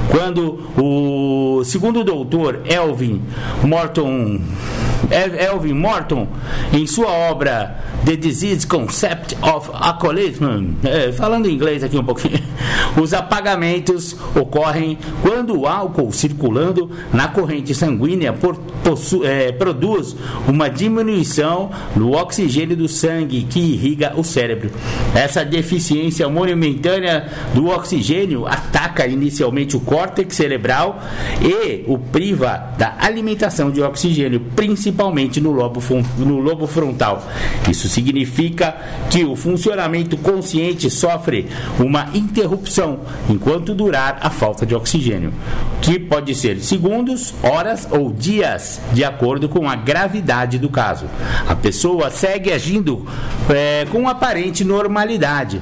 Quando 0.09 0.61
o 0.77 1.65
segundo 1.65 2.05
doutor 2.05 2.61
Elvin 2.65 3.21
Morton 3.65 4.41
Elvin 5.11 5.75
Morton, 5.75 6.27
em 6.73 6.87
sua 6.87 7.11
obra 7.11 7.79
The 8.05 8.17
Disease 8.17 8.67
Concept 8.67 9.37
of 9.43 9.71
Alcoholism, 9.73 10.75
é, 10.83 11.13
falando 11.13 11.47
em 11.47 11.55
inglês 11.55 11.85
aqui 11.85 11.97
um 11.97 12.05
pouquinho, 12.05 12.41
os 13.01 13.15
apagamentos 13.15 14.17
ocorrem 14.35 14.99
quando 15.23 15.59
o 15.59 15.67
álcool 15.67 16.13
circulando 16.13 16.91
na 17.13 17.29
corrente 17.29 17.75
sanguínea 17.75 18.33
por, 18.33 18.57
possu, 18.83 19.25
é, 19.25 19.53
produz 19.53 20.17
uma 20.49 20.69
diminuição 20.69 21.71
no 21.95 22.13
oxigênio 22.13 22.77
do 22.77 22.89
sangue 22.89 23.47
que 23.49 23.61
irriga 23.61 24.13
o 24.17 24.25
cérebro. 24.25 24.71
Essa 25.15 25.45
deficiência 25.45 26.29
momentânea 26.29 27.29
do 27.55 27.69
oxigênio 27.69 28.47
ataca 28.47 29.07
inicialmente 29.07 29.77
o 29.77 29.81
córtex 29.81 30.35
cerebral 30.35 31.01
e 31.41 31.85
o 31.87 31.99
priva 31.99 32.75
da 32.79 32.97
alimentação 32.99 33.71
de 33.71 33.83
oxigênio, 33.83 34.41
principalmente 34.55 34.96
principalmente 34.97 35.41
no 35.41 35.53
lobo, 35.53 35.83
no 36.17 36.41
lobo 36.41 36.67
frontal. 36.67 37.23
Isso 37.69 37.87
significa 37.87 38.75
que 39.11 39.25
o 39.25 39.37
funcionamento 39.37 40.17
consciente 40.17 40.89
sofre 40.89 41.49
uma 41.79 42.09
interrupção 42.15 43.01
enquanto 43.29 43.75
durar 43.75 44.19
a 44.23 44.31
falta 44.31 44.65
de 44.65 44.75
oxigênio, 44.75 45.33
que 45.83 45.99
pode 45.99 46.35
ser 46.35 46.61
segundos, 46.61 47.35
horas 47.43 47.87
ou 47.91 48.11
dias, 48.11 48.81
de 48.95 49.05
acordo 49.05 49.49
com 49.49 49.69
a 49.69 49.77
gravidade 49.77 50.59
do 50.59 50.71
caso. 50.71 51.05
A 51.47 51.55
pessoa 51.55 52.11
segue 52.11 52.51
agindo 52.51 53.07
é, 53.51 53.87
com 53.93 54.09
aparente 54.09 54.65
normalidade, 54.65 55.61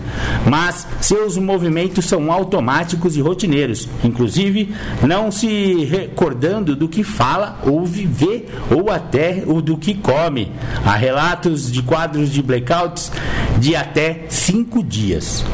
mas 0.49 0.87
seus 1.01 1.37
movimentos 1.37 2.05
são 2.05 2.31
automáticos 2.31 3.17
e 3.17 3.21
rotineiros, 3.21 3.89
inclusive 4.05 4.73
não 5.03 5.33
se 5.33 5.85
recordando 5.85 6.77
do 6.77 6.89
que 6.89 7.03
fala, 7.03 7.59
ouve, 7.67 8.07
vê 8.07 8.45
ou 8.71 8.91
até 8.91 9.24
o 9.47 9.61
do 9.63 9.77
que 9.77 9.95
come. 9.95 10.51
Há 10.85 10.97
relatos 10.97 11.71
de 11.71 11.83
quadros 11.83 12.31
de 12.31 12.43
blackouts 12.43 13.11
de 13.59 13.75
até 13.77 14.27
cinco 14.29 14.83
dias. 14.83 15.45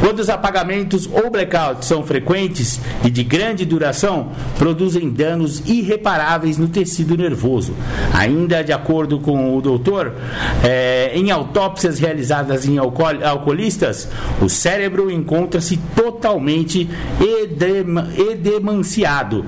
Quando 0.00 0.20
os 0.20 0.28
apagamentos 0.28 1.08
ou 1.10 1.30
blackouts 1.30 1.88
são 1.88 2.04
frequentes 2.04 2.80
e 3.04 3.10
de 3.10 3.24
grande 3.24 3.64
duração, 3.64 4.30
produzem 4.56 5.10
danos 5.10 5.62
irreparáveis 5.66 6.56
no 6.56 6.68
tecido 6.68 7.16
nervoso. 7.16 7.74
Ainda 8.14 8.62
de 8.62 8.72
acordo 8.72 9.18
com 9.18 9.56
o 9.56 9.60
doutor, 9.60 10.14
é, 10.62 11.12
em 11.14 11.30
autópsias 11.30 11.98
realizadas 11.98 12.66
em 12.66 12.78
alcool, 12.78 13.24
alcoolistas, 13.24 14.08
o 14.40 14.48
cérebro 14.48 15.10
encontra-se 15.10 15.78
totalmente 15.96 16.88
edem, 17.20 17.84
edemanciado, 18.30 19.44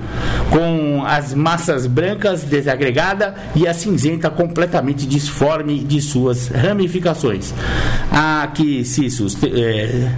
com 0.49 1.03
as 1.05 1.33
massas 1.33 1.87
brancas 1.87 2.43
desagregadas 2.43 3.33
e 3.55 3.67
a 3.67 3.73
cinzenta 3.73 4.29
completamente 4.29 5.05
disforme 5.05 5.79
de 5.79 6.01
suas 6.01 6.49
ramificações. 6.49 7.53
Há 8.11 8.47
que 8.53 8.83
se 8.83 9.07
é, 9.55 10.11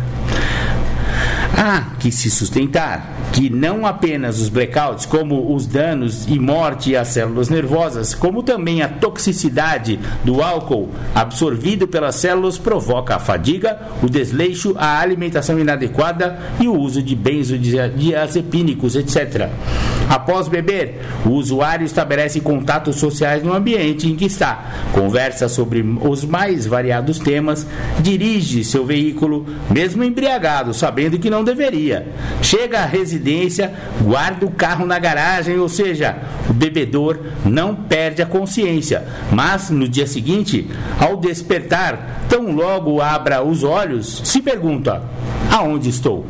Há 1.58 1.98
que 2.00 2.12
se 2.12 2.30
sustentar 2.30 3.23
que 3.34 3.50
não 3.50 3.84
apenas 3.86 4.40
os 4.40 4.48
blackouts, 4.48 5.08
como 5.08 5.56
os 5.56 5.66
danos 5.66 6.28
e 6.28 6.38
morte 6.38 6.96
às 6.96 7.08
células 7.10 7.50
nervosas, 7.50 8.14
como 8.14 8.44
também 8.44 8.84
a 8.84 8.88
toxicidade 8.88 10.00
do 10.24 10.42
álcool 10.42 10.92
absorvido 11.16 11.88
pelas 11.88 12.16
células 12.16 12.60
provoca 12.60 13.16
a 13.16 13.20
fadiga, 13.20 13.80
o 14.04 14.08
desleixo, 14.08 14.76
a 14.78 15.00
alimentação 15.00 15.60
inadequada 15.60 16.40
e 16.60 16.68
o 16.68 16.78
uso 16.78 17.02
de 17.02 17.16
benzodiazepínicos, 17.16 18.96
etc. 18.96 19.50
Após 20.08 20.48
beber, 20.48 21.02
o 21.26 21.30
usuário 21.30 21.86
estabelece 21.86 22.40
contatos 22.40 22.98
sociais 22.98 23.42
no 23.42 23.54
ambiente 23.54 24.08
em 24.08 24.16
que 24.16 24.26
está, 24.26 24.90
conversa 24.92 25.50
sobre 25.50 25.82
os 25.82 26.24
mais 26.24 26.68
variados 26.68 27.18
temas, 27.18 27.66
dirige 28.00 28.64
seu 28.64 28.86
veículo, 28.86 29.46
mesmo 29.72 30.04
embriagado, 30.04 30.72
sabendo 30.74 31.18
que 31.18 31.32
não 31.32 31.44
deveria. 31.44 32.08
Chega 32.42 32.82
à 32.82 32.86
residência, 32.86 33.23
guarda 34.02 34.46
o 34.46 34.52
carro 34.52 34.86
na 34.86 35.00
garagem, 35.00 35.58
ou 35.58 35.70
seja, 35.70 36.18
o 36.50 36.54
bebedor 36.54 37.20
não 37.46 37.76
perde 37.76 38.22
a 38.22 38.26
consciência, 38.26 39.04
mas 39.32 39.70
no 39.70 39.88
dia 39.88 40.08
seguinte, 40.08 40.70
ao 41.00 41.18
despertar, 41.18 42.26
tão 42.30 42.52
logo 42.52 43.02
abra 43.02 43.44
os 43.44 43.64
olhos, 43.64 44.22
se 44.26 44.42
pergunta: 44.42 45.02
aonde 45.52 45.90
estou? 45.90 46.26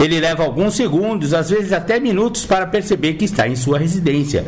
Ele 0.00 0.20
leva 0.20 0.44
alguns 0.44 0.74
segundos, 0.74 1.34
às 1.34 1.50
vezes 1.50 1.72
até 1.72 1.98
minutos, 1.98 2.46
para 2.46 2.66
perceber 2.66 3.14
que 3.14 3.24
está 3.24 3.48
em 3.48 3.56
sua 3.56 3.78
residência. 3.78 4.46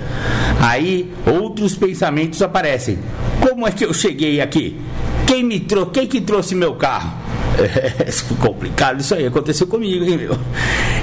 Aí 0.61 1.12
outros 1.26 1.74
pensamentos 1.74 2.40
aparecem. 2.40 2.98
Como 3.40 3.66
é 3.66 3.72
que 3.72 3.84
eu 3.84 3.92
cheguei 3.92 4.40
aqui? 4.40 4.78
Quem 5.26 5.42
me 5.42 5.59
trouxe? 5.59 5.90
Quem 5.92 6.07
que 6.07 6.20
trouxe 6.20 6.55
meu 6.55 6.74
carro? 6.74 7.18
É 7.61 8.34
complicado 8.42 9.01
isso 9.01 9.14
aí, 9.14 9.26
aconteceu 9.26 9.66
comigo, 9.66 10.05
hein, 10.05 10.16
meu? 10.16 10.38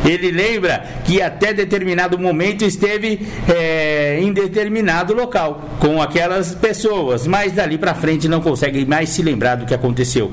Ele 0.07 0.31
lembra 0.31 0.83
que 1.05 1.21
até 1.21 1.53
determinado 1.53 2.17
momento 2.17 2.63
esteve 2.63 3.27
é, 3.47 4.19
em 4.21 4.31
determinado 4.31 5.13
local 5.13 5.69
com 5.79 6.01
aquelas 6.01 6.55
pessoas, 6.55 7.27
mas 7.27 7.51
dali 7.51 7.77
para 7.77 7.93
frente 7.93 8.27
não 8.27 8.41
consegue 8.41 8.85
mais 8.85 9.09
se 9.09 9.21
lembrar 9.21 9.55
do 9.55 9.65
que 9.65 9.73
aconteceu 9.73 10.31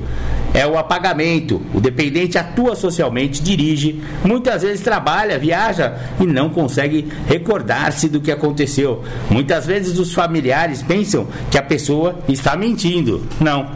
é 0.55 0.65
o 0.65 0.79
apagamento. 0.79 1.61
O 1.75 1.81
dependente 1.81 2.39
atua 2.39 2.77
socialmente, 2.77 3.43
dirige, 3.43 4.01
muitas 4.25 4.63
vezes 4.63 4.81
trabalha, 4.81 5.39
viaja 5.39 5.97
e 6.21 6.27
não 6.27 6.49
consegue 6.49 7.09
recordar-se 7.27 8.09
do 8.09 8.21
que 8.21 8.31
aconteceu. 8.31 9.03
Muitas 9.29 9.67
vezes 9.67 9.99
os 9.99 10.15
familiares 10.15 10.83
pensam 10.83 11.27
que 11.51 11.59
a 11.59 11.63
pessoa 11.63 12.21
está 12.29 12.57
mentindo. 12.57 13.27
Não. 13.41 13.69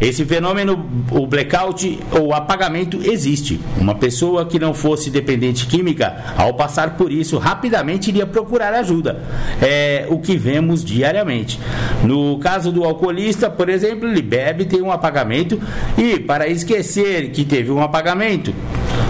Esse 0.00 0.24
fenômeno, 0.26 0.86
o 1.10 1.26
blackout 1.26 1.98
ou 2.12 2.34
apagamento, 2.34 3.00
existe. 3.02 3.58
Uma 3.78 3.94
pessoa 3.94 4.44
que 4.44 4.58
não 4.58 4.74
fosse 4.74 5.10
dependente 5.10 5.66
química, 5.66 6.34
ao 6.36 6.52
passar 6.54 6.96
por 6.96 7.10
isso, 7.10 7.38
rapidamente 7.38 8.10
iria 8.10 8.26
procurar 8.26 8.74
ajuda. 8.74 9.22
É 9.60 10.06
o 10.10 10.18
que 10.18 10.36
vemos 10.36 10.84
diariamente. 10.84 11.58
No 12.04 12.38
caso 12.38 12.70
do 12.70 12.84
alcoolista, 12.84 13.48
por 13.48 13.70
exemplo, 13.70 14.06
ele 14.06 14.20
bebe, 14.20 14.66
tem 14.66 14.82
um 14.82 14.92
apagamento 14.92 15.58
e, 15.98 16.18
para 16.18 16.46
esquecer 16.48 17.30
que 17.30 17.44
teve 17.44 17.70
um 17.70 17.80
apagamento, 17.80 18.54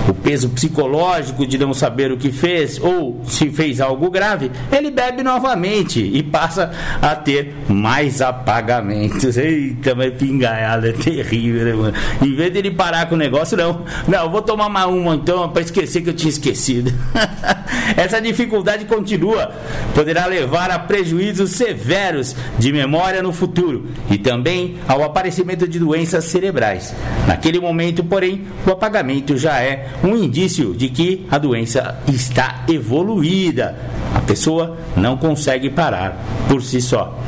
o 0.08 0.14
peso 0.14 0.48
psicológico 0.50 1.46
de 1.46 1.58
não 1.58 1.74
saber 1.74 2.12
o 2.12 2.16
que 2.16 2.30
fez 2.30 2.78
ou 2.80 3.20
se 3.24 3.50
fez 3.50 3.80
algo 3.80 4.10
grave, 4.10 4.50
ele 4.70 4.90
bebe 4.90 5.22
novamente 5.22 6.00
e 6.00 6.22
passa 6.22 6.70
a 7.00 7.14
ter 7.14 7.54
mais 7.68 8.20
apagamentos. 8.20 9.36
Eita, 9.36 9.94
mas 9.94 10.14
pingaiada 10.14 10.90
é 10.90 10.92
terrível, 10.92 11.64
né, 11.64 11.72
mano? 11.72 11.94
Em 12.22 12.34
vez 12.34 12.52
de 12.52 12.58
ele 12.58 12.70
parar 12.70 13.08
com 13.08 13.14
o 13.14 13.18
negócio, 13.18 13.56
não. 13.56 13.84
Não, 14.06 14.30
vou 14.30 14.42
tomar 14.42 14.68
mais 14.68 14.86
uma 14.86 15.14
então 15.14 15.48
para 15.48 15.62
esquecer 15.62 16.02
que 16.02 16.10
eu 16.10 16.14
tinha 16.14 16.30
esquecido. 16.30 16.92
Essa 17.96 18.20
dificuldade 18.20 18.84
continua, 18.84 19.52
poderá 19.94 20.26
levar 20.26 20.70
a 20.70 20.78
prejuízos 20.78 21.52
severos 21.52 22.34
de 22.58 22.72
memória 22.72 23.22
no 23.22 23.32
futuro 23.32 23.88
e 24.10 24.18
também 24.18 24.76
ao 24.88 25.02
aparecimento 25.02 25.66
de 25.66 25.78
doenças 25.78 26.24
cerebrais. 26.24 26.94
Naquele 27.26 27.60
momento, 27.60 28.04
porém, 28.04 28.44
o 28.66 28.70
apagamento 28.70 29.36
já 29.36 29.60
é 29.60 29.88
um 30.02 30.16
indício 30.16 30.74
de 30.74 30.88
que 30.88 31.26
a 31.30 31.38
doença 31.38 31.98
está 32.08 32.64
evoluída. 32.68 33.76
A 34.14 34.20
pessoa 34.20 34.76
não 34.96 35.16
consegue 35.16 35.70
parar 35.70 36.16
por 36.48 36.62
si 36.62 36.80
só. 36.80 37.18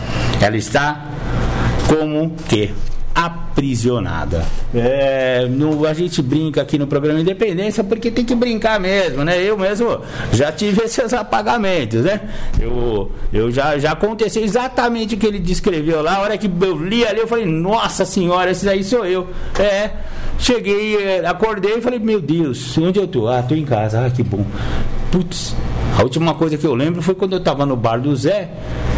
Ela 0.40 0.56
está 0.56 1.06
como 1.88 2.34
que 2.48 2.70
aprisionada. 3.58 4.44
É, 4.72 5.46
no, 5.50 5.84
a 5.84 5.92
gente 5.92 6.22
brinca 6.22 6.62
aqui 6.62 6.78
no 6.78 6.86
programa 6.86 7.20
Independência 7.20 7.82
porque 7.82 8.10
tem 8.10 8.24
que 8.24 8.34
brincar 8.34 8.78
mesmo, 8.78 9.24
né? 9.24 9.42
Eu 9.42 9.58
mesmo 9.58 10.00
já 10.32 10.52
tive 10.52 10.84
esses 10.84 11.12
apagamentos, 11.12 12.04
né? 12.04 12.20
Eu, 12.60 13.10
eu 13.32 13.50
já, 13.50 13.76
já 13.78 13.92
aconteceu 13.92 14.44
exatamente 14.44 15.16
o 15.16 15.18
que 15.18 15.26
ele 15.26 15.40
descreveu 15.40 16.00
lá. 16.00 16.16
A 16.16 16.20
hora 16.20 16.38
que 16.38 16.48
eu 16.60 16.78
li 16.78 17.04
ali, 17.04 17.18
eu 17.18 17.26
falei, 17.26 17.44
nossa 17.44 18.04
senhora, 18.04 18.52
esse 18.52 18.68
aí 18.68 18.84
sou 18.84 19.04
eu. 19.04 19.26
É, 19.58 19.90
cheguei, 20.38 20.96
é, 20.96 21.26
acordei 21.26 21.78
e 21.78 21.80
falei, 21.80 21.98
meu 21.98 22.20
Deus, 22.20 22.78
onde 22.78 23.00
eu 23.00 23.08
tô? 23.08 23.26
Ah, 23.26 23.42
tô 23.42 23.54
em 23.54 23.64
casa, 23.64 24.06
ah, 24.06 24.10
que 24.10 24.22
bom. 24.22 24.46
Putz, 25.10 25.54
a 25.98 26.02
última 26.04 26.32
coisa 26.32 26.56
que 26.56 26.64
eu 26.64 26.76
lembro 26.76 27.02
foi 27.02 27.14
quando 27.14 27.32
eu 27.32 27.38
estava 27.38 27.66
no 27.66 27.74
bar 27.74 28.00
do 28.00 28.14
Zé, 28.14 28.50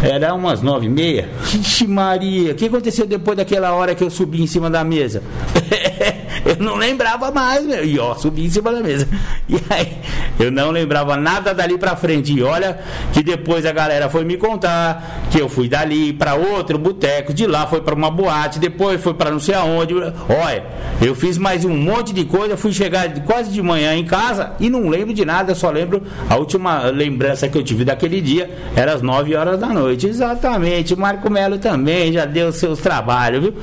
era 0.03 0.33
umas 0.35 0.61
nove 0.61 0.85
e 0.85 0.89
meia. 0.89 1.29
Ixi 1.51 1.87
Maria, 1.87 2.51
o 2.51 2.55
que 2.55 2.65
aconteceu 2.65 3.07
depois 3.07 3.35
daquela 3.35 3.71
hora 3.73 3.95
que 3.95 4.03
eu 4.03 4.09
subi 4.09 4.41
em 4.41 4.45
cima 4.51 4.69
da 4.69 4.83
mesa? 4.83 5.23
eu 6.45 6.57
não 6.59 6.75
lembrava 6.75 7.31
mais, 7.31 7.65
meu. 7.65 7.83
E 7.83 7.99
ó, 7.99 8.15
subi 8.15 8.45
em 8.45 8.49
cima 8.49 8.71
da 8.71 8.81
mesa. 8.81 9.07
E 9.47 9.55
aí, 9.69 9.97
eu 10.39 10.51
não 10.51 10.71
lembrava 10.71 11.15
nada 11.17 11.53
dali 11.53 11.77
pra 11.77 11.95
frente. 11.95 12.33
E 12.33 12.41
olha 12.43 12.79
que 13.13 13.21
depois 13.23 13.65
a 13.65 13.71
galera 13.71 14.09
foi 14.09 14.23
me 14.23 14.37
contar 14.37 15.27
que 15.31 15.39
eu 15.39 15.47
fui 15.47 15.67
dali 15.67 16.13
para 16.13 16.35
outro 16.35 16.77
boteco, 16.77 17.33
de 17.33 17.45
lá 17.45 17.67
foi 17.67 17.81
para 17.81 17.95
uma 17.95 18.09
boate, 18.09 18.59
depois 18.59 19.01
foi 19.01 19.13
para 19.13 19.31
não 19.31 19.39
sei 19.39 19.55
aonde. 19.55 19.93
Olha, 19.93 20.65
eu 21.01 21.15
fiz 21.15 21.37
mais 21.37 21.65
um 21.65 21.75
monte 21.75 22.13
de 22.13 22.25
coisa, 22.25 22.57
fui 22.57 22.73
chegar 22.73 23.09
quase 23.23 23.51
de 23.51 23.61
manhã 23.61 23.95
em 23.95 24.05
casa 24.05 24.53
e 24.59 24.69
não 24.69 24.89
lembro 24.89 25.13
de 25.13 25.25
nada, 25.25 25.55
só 25.55 25.69
lembro 25.69 26.03
a 26.29 26.35
última 26.35 26.83
lembrança 26.85 27.47
que 27.47 27.57
eu 27.57 27.63
tive 27.63 27.85
daquele 27.85 28.21
dia 28.21 28.49
era 28.75 28.93
às 28.93 29.01
9 29.01 29.35
horas 29.35 29.59
da 29.59 29.67
noite. 29.67 30.07
Exatamente, 30.07 30.95
Marco 30.95 31.29
Melo 31.29 31.57
também 31.57 32.11
já 32.13 32.25
deu 32.25 32.51
seus 32.51 32.79
trabalhos, 32.79 33.41
viu? 33.41 33.53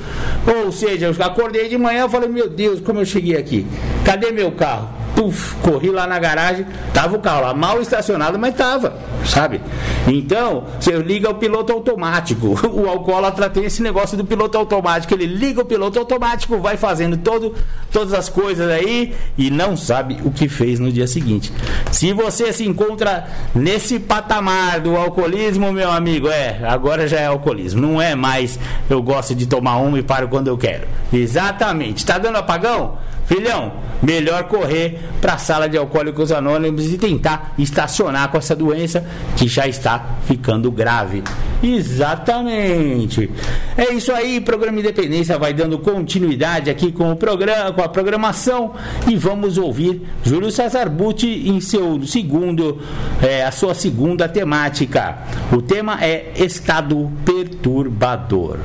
Ou 0.46 0.72
seja, 0.78 1.06
eu 1.06 1.24
acordei 1.24 1.68
de 1.68 1.76
manhã 1.76 2.06
e 2.06 2.08
falei, 2.08 2.28
meu 2.28 2.48
Deus, 2.48 2.80
como 2.80 3.00
eu 3.00 3.04
cheguei 3.04 3.36
aqui? 3.36 3.66
Cadê 4.04 4.30
meu 4.30 4.52
carro? 4.52 4.97
Puf, 5.18 5.56
corri 5.56 5.90
lá 5.90 6.06
na 6.06 6.16
garagem, 6.16 6.64
tava 6.94 7.16
o 7.16 7.18
carro 7.18 7.40
lá 7.40 7.52
mal 7.52 7.82
estacionado, 7.82 8.38
mas 8.38 8.54
tava, 8.54 8.96
sabe? 9.26 9.60
Então, 10.06 10.62
você 10.78 10.92
liga 10.98 11.28
o 11.28 11.34
piloto 11.34 11.72
automático. 11.72 12.56
O 12.78 12.88
alcoólatra 12.88 13.50
tem 13.50 13.64
esse 13.64 13.82
negócio 13.82 14.16
do 14.16 14.24
piloto 14.24 14.56
automático. 14.56 15.12
Ele 15.12 15.26
liga 15.26 15.62
o 15.62 15.64
piloto 15.64 15.98
automático, 15.98 16.58
vai 16.58 16.76
fazendo 16.76 17.16
todo, 17.16 17.52
todas 17.90 18.12
as 18.14 18.28
coisas 18.28 18.70
aí 18.70 19.12
e 19.36 19.50
não 19.50 19.76
sabe 19.76 20.20
o 20.24 20.30
que 20.30 20.48
fez 20.48 20.78
no 20.78 20.92
dia 20.92 21.08
seguinte. 21.08 21.52
Se 21.90 22.12
você 22.12 22.52
se 22.52 22.64
encontra 22.64 23.26
nesse 23.52 23.98
patamar 23.98 24.78
do 24.80 24.96
alcoolismo, 24.96 25.72
meu 25.72 25.90
amigo, 25.90 26.28
é, 26.28 26.60
agora 26.62 27.08
já 27.08 27.18
é 27.18 27.26
alcoolismo. 27.26 27.80
Não 27.80 28.00
é 28.00 28.14
mais 28.14 28.56
eu 28.88 29.02
gosto 29.02 29.34
de 29.34 29.46
tomar 29.46 29.78
um 29.78 29.96
e 29.96 30.02
paro 30.02 30.28
quando 30.28 30.46
eu 30.46 30.56
quero. 30.56 30.86
Exatamente. 31.12 32.06
Tá 32.06 32.18
dando 32.18 32.36
apagão? 32.36 32.98
Filhão, 33.28 33.74
melhor 34.02 34.44
correr 34.44 34.98
para 35.20 35.34
a 35.34 35.38
sala 35.38 35.68
de 35.68 35.76
alcoólicos 35.76 36.32
anônimos 36.32 36.90
e 36.90 36.96
tentar 36.96 37.52
estacionar 37.58 38.30
com 38.30 38.38
essa 38.38 38.56
doença 38.56 39.04
que 39.36 39.46
já 39.46 39.68
está 39.68 40.16
ficando 40.26 40.70
grave. 40.70 41.22
Exatamente. 41.62 43.30
É 43.76 43.92
isso 43.92 44.12
aí, 44.12 44.40
programa 44.40 44.80
Independência 44.80 45.38
vai 45.38 45.52
dando 45.52 45.78
continuidade 45.78 46.70
aqui 46.70 46.90
com 46.90 47.12
o 47.12 47.16
programa, 47.16 47.70
com 47.70 47.82
a 47.82 47.88
programação 47.88 48.72
e 49.06 49.14
vamos 49.14 49.58
ouvir 49.58 50.00
Júlio 50.24 50.50
César 50.50 50.88
Butti 50.88 51.50
em 51.50 51.60
seu 51.60 52.00
segundo, 52.06 52.80
é, 53.22 53.44
a 53.44 53.50
sua 53.50 53.74
segunda 53.74 54.26
temática. 54.26 55.18
O 55.52 55.60
tema 55.60 56.02
é 56.02 56.32
estado 56.34 57.12
perturbador 57.26 58.60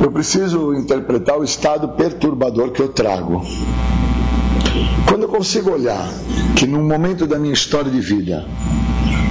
eu 0.00 0.10
preciso 0.10 0.74
interpretar 0.74 1.38
o 1.38 1.44
estado 1.44 1.88
perturbador 1.90 2.70
que 2.70 2.80
eu 2.80 2.88
trago. 2.88 3.42
Quando 5.06 5.22
eu 5.22 5.28
consigo 5.28 5.70
olhar 5.70 6.08
que 6.54 6.66
num 6.66 6.84
momento 6.84 7.26
da 7.26 7.38
minha 7.38 7.54
história 7.54 7.90
de 7.90 8.00
vida 8.00 8.46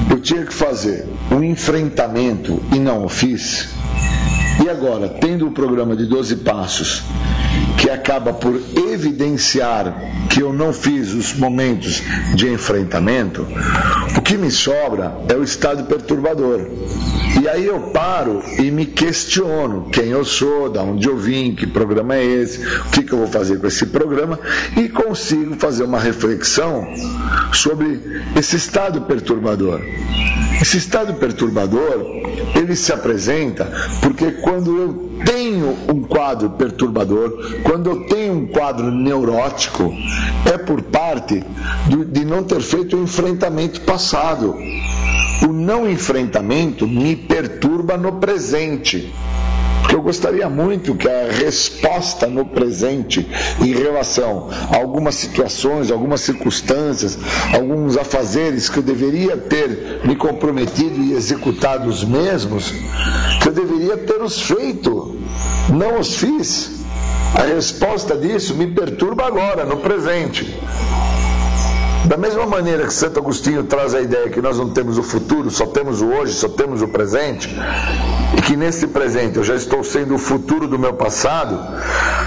eu 0.09 0.19
tinha 0.19 0.45
que 0.45 0.53
fazer 0.53 1.07
um 1.31 1.43
enfrentamento 1.43 2.61
e 2.73 2.79
não 2.79 3.05
o 3.05 3.09
fiz, 3.09 3.69
e 4.63 4.69
agora, 4.69 5.09
tendo 5.09 5.47
o 5.47 5.51
programa 5.51 5.95
de 5.95 6.05
12 6.05 6.37
passos, 6.37 7.03
que 7.77 7.89
acaba 7.89 8.33
por 8.33 8.59
evidenciar 8.89 9.95
que 10.29 10.41
eu 10.41 10.53
não 10.53 10.71
fiz 10.71 11.13
os 11.13 11.33
momentos 11.33 12.01
de 12.33 12.49
enfrentamento, 12.49 13.45
o 14.17 14.21
que 14.21 14.37
me 14.37 14.49
sobra 14.49 15.17
é 15.27 15.35
o 15.35 15.43
estado 15.43 15.83
perturbador. 15.83 16.69
E 17.45 17.47
aí 17.47 17.67
eu 17.67 17.79
paro 17.79 18.41
e 18.57 18.71
me 18.71 18.87
questiono 18.87 19.87
quem 19.91 20.05
eu 20.07 20.25
sou, 20.25 20.67
da 20.67 20.81
onde 20.81 21.07
eu 21.07 21.15
vim, 21.15 21.53
que 21.53 21.67
programa 21.67 22.15
é 22.15 22.25
esse, 22.25 22.65
o 22.65 22.89
que, 22.89 23.03
que 23.03 23.13
eu 23.13 23.19
vou 23.19 23.27
fazer 23.27 23.59
com 23.59 23.67
esse 23.67 23.85
programa 23.85 24.39
e 24.75 24.89
consigo 24.89 25.55
fazer 25.55 25.83
uma 25.83 25.99
reflexão 25.99 26.87
sobre 27.53 28.01
esse 28.35 28.55
estado 28.55 29.01
perturbador. 29.01 29.79
Esse 30.59 30.77
estado 30.77 31.13
perturbador, 31.13 32.03
ele 32.55 32.75
se 32.75 32.91
apresenta 32.91 33.71
porque 34.01 34.31
quando 34.31 34.75
eu 34.75 35.14
tenho 35.25 35.77
um 35.93 36.01
quadro 36.01 36.49
perturbador, 36.51 37.61
quando 37.63 37.89
eu 37.89 38.07
tenho 38.07 38.33
um 38.33 38.47
quadro 38.47 38.91
neurótico, 38.91 39.93
é 40.51 40.57
por 40.57 40.81
parte 40.81 41.43
de 42.11 42.25
não 42.25 42.43
ter 42.43 42.61
feito 42.61 42.97
o 42.97 43.03
enfrentamento 43.03 43.81
passado. 43.81 44.55
O 45.47 45.53
não 45.53 45.89
enfrentamento 45.89 46.87
me 46.87 47.15
perturba 47.15 47.97
no 47.97 48.13
presente. 48.13 49.13
Eu 49.91 50.01
gostaria 50.01 50.49
muito 50.49 50.95
que 50.95 51.07
a 51.07 51.31
resposta 51.31 52.27
no 52.27 52.45
presente 52.45 53.27
em 53.61 53.73
relação 53.73 54.49
a 54.71 54.77
algumas 54.77 55.15
situações, 55.15 55.91
algumas 55.91 56.21
circunstâncias, 56.21 57.17
alguns 57.53 57.97
afazeres 57.97 58.69
que 58.69 58.79
eu 58.79 58.83
deveria 58.83 59.37
ter 59.37 60.01
me 60.03 60.15
comprometido 60.15 61.01
e 61.01 61.13
executado 61.13 61.87
os 61.89 62.03
mesmos, 62.03 62.73
que 63.41 63.47
eu 63.47 63.53
deveria 63.53 63.97
ter 63.97 64.21
os 64.21 64.41
feito, 64.41 65.17
não 65.69 65.99
os 65.99 66.17
fiz. 66.17 66.83
A 67.35 67.43
resposta 67.43 68.15
disso 68.15 68.55
me 68.55 68.67
perturba 68.67 69.25
agora, 69.25 69.65
no 69.65 69.77
presente. 69.77 70.57
Da 72.05 72.17
mesma 72.17 72.45
maneira 72.45 72.85
que 72.85 72.93
Santo 72.93 73.19
Agostinho 73.19 73.63
traz 73.63 73.95
a 73.95 73.99
ideia 73.99 74.29
que 74.29 74.39
nós 74.39 74.59
não 74.59 74.69
temos 74.69 74.97
o 74.97 75.03
futuro, 75.03 75.49
só 75.49 75.65
temos 75.65 76.01
o 76.01 76.07
hoje, 76.07 76.33
só 76.33 76.47
temos 76.47 76.83
o 76.83 76.87
presente, 76.87 77.49
que 78.41 78.55
nesse 78.55 78.87
presente 78.87 79.37
eu 79.37 79.43
já 79.43 79.55
estou 79.55 79.83
sendo 79.83 80.15
o 80.15 80.17
futuro 80.17 80.67
do 80.67 80.77
meu 80.77 80.93
passado, 80.93 81.59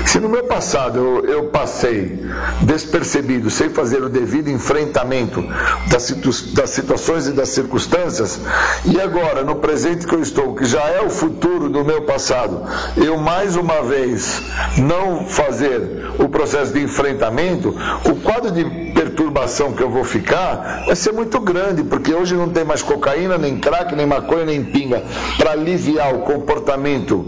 se 0.07 0.19
no 0.19 0.29
meu 0.29 0.45
passado 0.45 0.99
eu, 0.99 1.25
eu 1.25 1.45
passei 1.45 2.25
despercebido, 2.63 3.51
sem 3.51 3.69
fazer 3.71 4.03
o 4.03 4.09
devido 4.09 4.49
enfrentamento 4.49 5.45
das, 5.89 6.11
das 6.53 6.71
situações 6.71 7.27
e 7.27 7.33
das 7.33 7.51
circunstâncias, 7.51 8.41
e 8.85 9.01
agora 9.01 9.45
no 9.45 9.57
presente 9.57 10.07
que 10.07 10.15
eu 10.15 10.23
estou, 10.23 10.55
que 10.55 10.65
já 10.65 10.83
é 10.89 11.01
o 11.01 11.11
futuro 11.11 11.69
do 11.69 11.85
meu 11.85 12.03
passado, 12.03 12.63
eu 12.97 13.19
mais 13.19 13.57
uma 13.57 13.83
vez 13.83 14.43
não 14.79 15.27
fazer 15.27 16.13
o 16.19 16.29
processo 16.29 16.73
de 16.73 16.83
enfrentamento, 16.83 17.75
o 18.05 18.17
quadro 18.17 18.51
de 18.51 18.65
perturbação 18.93 19.73
que 19.73 19.83
eu 19.83 19.91
vou 19.91 20.05
ficar 20.05 20.85
vai 20.87 20.97
ser 20.97 21.13
muito 21.13 21.39
grande, 21.41 21.85
porque 21.85 22.13
hoje 22.13 22.35
não 22.35 22.49
tem 22.49 22.65
mais 22.65 22.83
cocaína, 22.83 23.39
nem 23.39 23.59
crack, 23.59 23.95
nem 23.95 24.07
maconha, 24.07 24.45
nem 24.45 24.65
pinga 24.65 25.03
para 25.37 25.53
aliviar 25.53 25.98
o 26.07 26.21
comportamento 26.21 27.27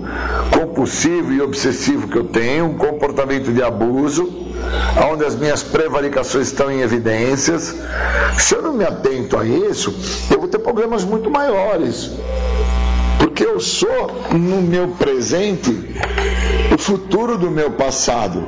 compulsivo 0.52 1.32
e 1.32 1.40
obsessivo 1.40 2.08
que 2.08 2.16
eu 2.16 2.24
tenho, 2.24 2.66
um 2.66 2.74
comportamento 2.74 3.52
de 3.52 3.62
abuso, 3.62 4.50
onde 5.10 5.24
as 5.24 5.34
minhas 5.34 5.62
prevaricações 5.62 6.48
estão 6.48 6.70
em 6.70 6.80
evidências. 6.80 7.76
Se 8.38 8.54
eu 8.54 8.62
não 8.62 8.72
me 8.72 8.84
atento 8.84 9.36
a 9.36 9.44
isso, 9.44 9.94
eu 10.30 10.38
vou 10.38 10.48
ter 10.48 10.58
problemas 10.58 11.04
muito 11.04 11.30
maiores. 11.30 12.10
Porque 13.18 13.44
eu 13.44 13.60
sou, 13.60 14.10
no 14.32 14.62
meu 14.62 14.88
presente, 14.88 15.70
futuro 16.80 17.38
do 17.38 17.50
meu 17.50 17.72
passado. 17.72 18.44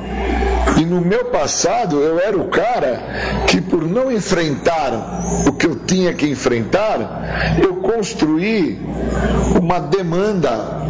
E 0.77 0.85
no 0.85 1.01
meu 1.01 1.25
passado 1.25 2.01
eu 2.01 2.19
era 2.19 2.37
o 2.37 2.47
cara 2.47 3.43
que, 3.47 3.61
por 3.61 3.85
não 3.85 4.11
enfrentar 4.11 5.23
o 5.47 5.53
que 5.53 5.67
eu 5.67 5.75
tinha 5.75 6.13
que 6.13 6.27
enfrentar, 6.27 7.55
eu 7.61 7.75
construí 7.75 8.81
uma 9.61 9.79
demanda 9.79 10.83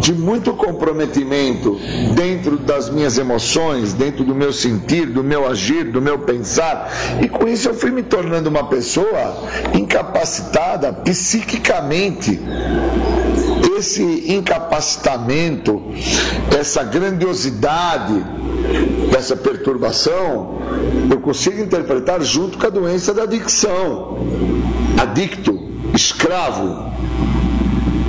de 0.00 0.12
muito 0.12 0.52
comprometimento 0.52 1.78
dentro 2.14 2.58
das 2.58 2.88
minhas 2.88 3.18
emoções, 3.18 3.92
dentro 3.92 4.24
do 4.24 4.34
meu 4.34 4.52
sentir, 4.52 5.06
do 5.06 5.24
meu 5.24 5.48
agir, 5.48 5.84
do 5.84 6.00
meu 6.00 6.20
pensar, 6.20 6.92
e 7.20 7.28
com 7.28 7.48
isso 7.48 7.68
eu 7.68 7.74
fui 7.74 7.90
me 7.90 8.02
tornando 8.02 8.48
uma 8.48 8.68
pessoa 8.68 9.48
incapacitada 9.74 10.92
psiquicamente 10.92 12.40
esse 13.76 14.02
incapacitamento, 14.32 15.82
essa 16.58 16.82
grandiosidade 16.82 18.24
dessa 19.10 19.36
perturbação, 19.36 20.58
eu 21.10 21.20
consigo 21.20 21.60
interpretar 21.60 22.22
junto 22.22 22.58
com 22.58 22.66
a 22.66 22.70
doença 22.70 23.12
da 23.12 23.22
adicção. 23.24 24.18
Adicto, 25.00 25.58
escravo, 25.94 26.90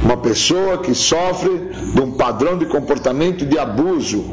uma 0.04 0.18
pessoa 0.18 0.78
que 0.78 0.96
sofre 0.96 1.70
de 1.94 2.02
um 2.02 2.12
padrão 2.12 2.58
de 2.58 2.66
comportamento 2.66 3.46
de 3.46 3.60
abuso, 3.60 4.24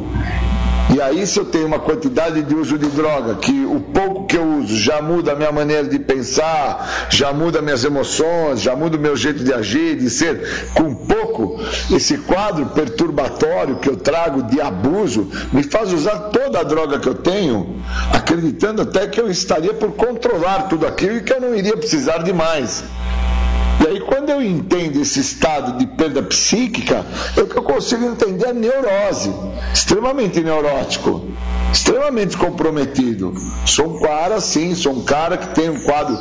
e 0.92 1.00
aí, 1.00 1.26
se 1.26 1.38
eu 1.38 1.44
tenho 1.44 1.66
uma 1.66 1.78
quantidade 1.78 2.42
de 2.42 2.54
uso 2.54 2.78
de 2.78 2.86
droga, 2.86 3.36
que 3.36 3.64
o 3.64 3.80
pouco 3.80 4.26
que 4.26 4.36
eu 4.36 4.44
uso 4.58 4.76
já 4.76 5.00
muda 5.00 5.32
a 5.32 5.34
minha 5.34 5.50
maneira 5.50 5.88
de 5.88 5.98
pensar, 5.98 7.08
já 7.10 7.32
muda 7.32 7.62
minhas 7.62 7.84
emoções, 7.84 8.60
já 8.60 8.76
muda 8.76 8.96
o 8.96 9.00
meu 9.00 9.16
jeito 9.16 9.42
de 9.42 9.52
agir, 9.52 9.96
de 9.96 10.10
ser, 10.10 10.68
com 10.74 10.94
pouco, 10.94 11.58
esse 11.90 12.18
quadro 12.18 12.66
perturbatório 12.66 13.76
que 13.76 13.88
eu 13.88 13.96
trago 13.96 14.42
de 14.42 14.60
abuso 14.60 15.28
me 15.52 15.62
faz 15.62 15.92
usar 15.92 16.18
toda 16.30 16.60
a 16.60 16.62
droga 16.62 17.00
que 17.00 17.08
eu 17.08 17.14
tenho, 17.14 17.76
acreditando 18.12 18.82
até 18.82 19.06
que 19.06 19.20
eu 19.20 19.30
estaria 19.30 19.74
por 19.74 19.92
controlar 19.92 20.68
tudo 20.68 20.86
aquilo 20.86 21.16
e 21.16 21.22
que 21.22 21.32
eu 21.32 21.40
não 21.40 21.54
iria 21.54 21.76
precisar 21.76 22.18
de 22.18 22.32
mais. 22.32 22.84
E 23.94 24.00
quando 24.00 24.28
eu 24.28 24.42
entendo 24.42 25.00
esse 25.00 25.20
estado 25.20 25.78
de 25.78 25.86
perda 25.86 26.20
psíquica, 26.20 27.06
é 27.36 27.42
que 27.44 27.56
eu 27.56 27.62
consigo 27.62 28.04
entender 28.04 28.48
a 28.48 28.52
neurose, 28.52 29.32
extremamente 29.72 30.40
neurótico, 30.40 31.24
extremamente 31.72 32.36
comprometido. 32.36 33.32
Sou 33.64 33.96
um 33.96 34.00
cara, 34.00 34.40
sim, 34.40 34.74
sou 34.74 34.94
um 34.94 35.04
cara 35.04 35.36
que 35.36 35.54
tem 35.54 35.70
um 35.70 35.78
quadro 35.84 36.18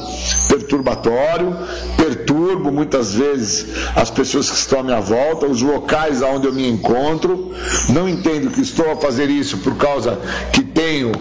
perturbatório, 0.48 1.58
perturbo 1.98 2.72
muitas 2.72 3.16
vezes 3.16 3.66
as 3.96 4.12
pessoas 4.12 4.52
que 4.52 4.56
estão 4.56 4.82
à 4.82 4.84
minha 4.84 5.02
volta, 5.02 5.48
os 5.48 5.64
locais 5.64 6.22
onde 6.22 6.46
eu 6.46 6.54
me 6.54 6.70
encontro. 6.70 7.54
Não 7.90 8.08
entendo 8.08 8.52
que 8.52 8.62
estou 8.62 8.92
a 8.92 8.98
fazer 8.98 9.32
isso 9.32 9.58
por 9.58 9.76
causa 9.78 10.20
que 10.52 10.62
tenho 10.62 11.12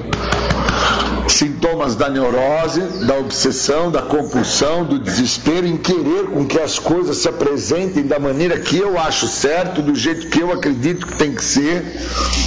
sintomas 1.43 1.97
da 1.97 2.09
neurose, 2.09 2.81
da 3.05 3.19
obsessão, 3.19 3.91
da 3.91 4.01
compulsão, 4.01 4.85
do 4.85 4.97
desespero 4.97 5.67
em 5.67 5.77
querer 5.77 6.27
com 6.33 6.47
que 6.47 6.61
as 6.61 6.79
coisas 6.79 7.17
se 7.17 7.29
apresentem 7.29 8.07
da 8.07 8.21
maneira 8.21 8.61
que 8.61 8.79
eu 8.79 8.97
acho 8.97 9.27
certo, 9.27 9.83
do 9.83 9.93
jeito 9.93 10.29
que 10.29 10.41
eu 10.41 10.53
acredito 10.53 11.05
que 11.05 11.17
tem 11.17 11.35
que 11.35 11.45
ser. 11.45 11.85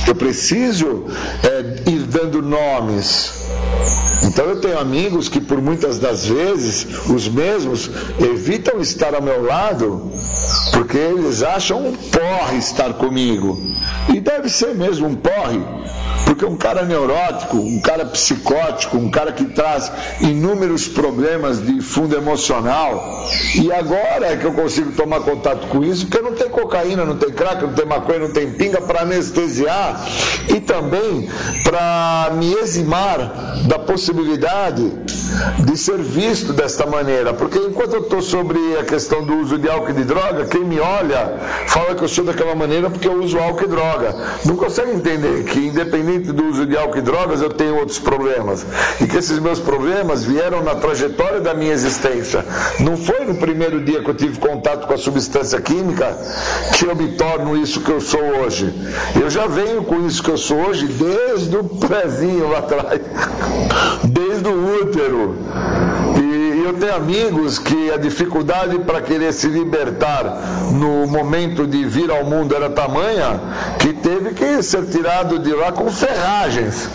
Eu 0.07 0.15
preciso 0.15 1.07
é, 1.43 1.89
ir 1.89 2.03
dando 2.03 2.41
nomes. 2.41 3.33
Então 4.25 4.45
eu 4.45 4.59
tenho 4.59 4.79
amigos 4.79 5.29
que 5.29 5.39
por 5.39 5.61
muitas 5.61 5.99
das 5.99 6.25
vezes 6.25 6.87
os 7.07 7.27
mesmos 7.27 7.89
evitam 8.19 8.79
estar 8.79 9.13
ao 9.13 9.21
meu 9.21 9.43
lado 9.43 10.11
porque 10.71 10.97
eles 10.97 11.41
acham 11.43 11.87
um 11.87 11.93
porre 11.93 12.57
estar 12.57 12.93
comigo. 12.93 13.59
E 14.13 14.19
deve 14.19 14.49
ser 14.49 14.75
mesmo 14.75 15.07
um 15.07 15.15
porre, 15.15 15.59
porque 16.25 16.45
um 16.45 16.57
cara 16.57 16.83
neurótico, 16.83 17.57
um 17.57 17.79
cara 17.79 18.05
psicótico, 18.05 18.97
um 18.97 19.09
cara 19.09 19.31
que 19.31 19.45
traz 19.45 19.91
inúmeros 20.21 20.87
problemas 20.87 21.65
de 21.65 21.81
fundo 21.81 22.15
emocional, 22.15 23.25
e 23.55 23.71
agora 23.71 24.27
é 24.27 24.37
que 24.37 24.45
eu 24.45 24.53
consigo 24.53 24.91
tomar 24.91 25.21
contato 25.21 25.67
com 25.67 25.83
isso, 25.83 26.07
porque 26.07 26.23
não 26.23 26.33
tem 26.33 26.49
cocaína, 26.49 27.05
não 27.05 27.17
tem 27.17 27.31
crack, 27.31 27.63
não 27.63 27.73
tem 27.73 27.85
maconha, 27.85 28.19
não 28.19 28.31
tem 28.31 28.51
pinga 28.51 28.81
para 28.81 29.01
anestesiar 29.01 30.05
e 30.49 30.59
também 30.59 31.29
para 31.63 32.31
me 32.35 32.53
eximar 32.53 33.63
da 33.67 33.79
possibilidade 33.79 34.14
de 34.23 35.77
ser 35.77 35.97
visto 35.97 36.53
desta 36.53 36.85
maneira. 36.85 37.33
Porque 37.33 37.57
enquanto 37.59 37.93
eu 37.93 38.01
estou 38.01 38.21
sobre 38.21 38.59
a 38.79 38.83
questão 38.83 39.23
do 39.23 39.35
uso 39.37 39.57
de 39.57 39.69
álcool 39.69 39.91
e 39.91 39.93
de 39.93 40.03
droga, 40.03 40.45
quem 40.45 40.63
me 40.63 40.79
olha 40.79 41.33
fala 41.67 41.95
que 41.95 42.03
eu 42.03 42.07
sou 42.07 42.23
daquela 42.23 42.55
maneira 42.55 42.89
porque 42.89 43.07
eu 43.07 43.21
uso 43.21 43.37
álcool 43.37 43.63
e 43.63 43.67
droga. 43.67 44.15
Não 44.45 44.55
consegue 44.55 44.91
entender 44.91 45.43
que, 45.43 45.59
independente 45.59 46.05
independente 46.05 46.31
do 46.31 46.45
uso 46.45 46.65
de 46.65 46.77
álcool 46.77 46.97
e 46.97 47.01
drogas, 47.01 47.41
eu 47.41 47.49
tenho 47.49 47.75
outros 47.75 47.99
problemas. 47.99 48.65
E 49.01 49.07
que 49.07 49.17
esses 49.17 49.39
meus 49.39 49.59
problemas 49.59 50.23
vieram 50.23 50.63
na 50.63 50.75
trajetória 50.75 51.41
da 51.41 51.53
minha 51.53 51.73
existência. 51.73 52.45
Não 52.79 52.97
foi 52.97 53.25
no 53.25 53.35
primeiro 53.35 53.83
dia 53.83 54.03
que 54.03 54.09
eu 54.09 54.15
tive 54.15 54.39
contato 54.39 54.87
com 54.87 54.93
a 54.93 54.97
substância 54.97 55.59
química 55.61 56.17
que 56.77 56.85
eu 56.85 56.95
me 56.95 57.13
torno 57.13 57.57
isso 57.57 57.81
que 57.81 57.91
eu 57.91 58.01
sou 58.01 58.21
hoje. 58.21 58.73
Eu 59.19 59.29
já 59.29 59.47
venho 59.47 59.83
com 59.83 60.05
isso 60.05 60.21
que 60.23 60.31
eu 60.31 60.37
sou 60.37 60.57
hoje 60.57 60.87
desde 60.87 61.55
o 61.57 61.63
prezinho 61.63 62.49
lá 62.49 62.59
atrás, 62.59 63.01
desde 64.07 64.47
o 64.47 64.81
útero. 64.81 65.37
E 66.17 66.63
eu 66.65 66.73
tenho 66.73 66.95
amigos 66.95 67.59
que 67.59 67.91
a 67.91 67.97
dificuldade 67.97 68.79
para 68.79 69.01
querer 69.01 69.33
se 69.33 69.47
libertar 69.47 70.23
no 70.71 71.07
momento 71.07 71.67
de 71.67 71.85
vir 71.85 72.09
ao 72.09 72.25
mundo 72.25 72.55
era 72.55 72.69
tamanha 72.69 73.39
que 73.79 73.93
teve 73.93 74.33
que 74.33 74.63
ser 74.63 74.85
tirado 74.85 75.39
de 75.39 75.53
lá 75.53 75.71
com 75.71 75.89
ferragens. 75.91 76.89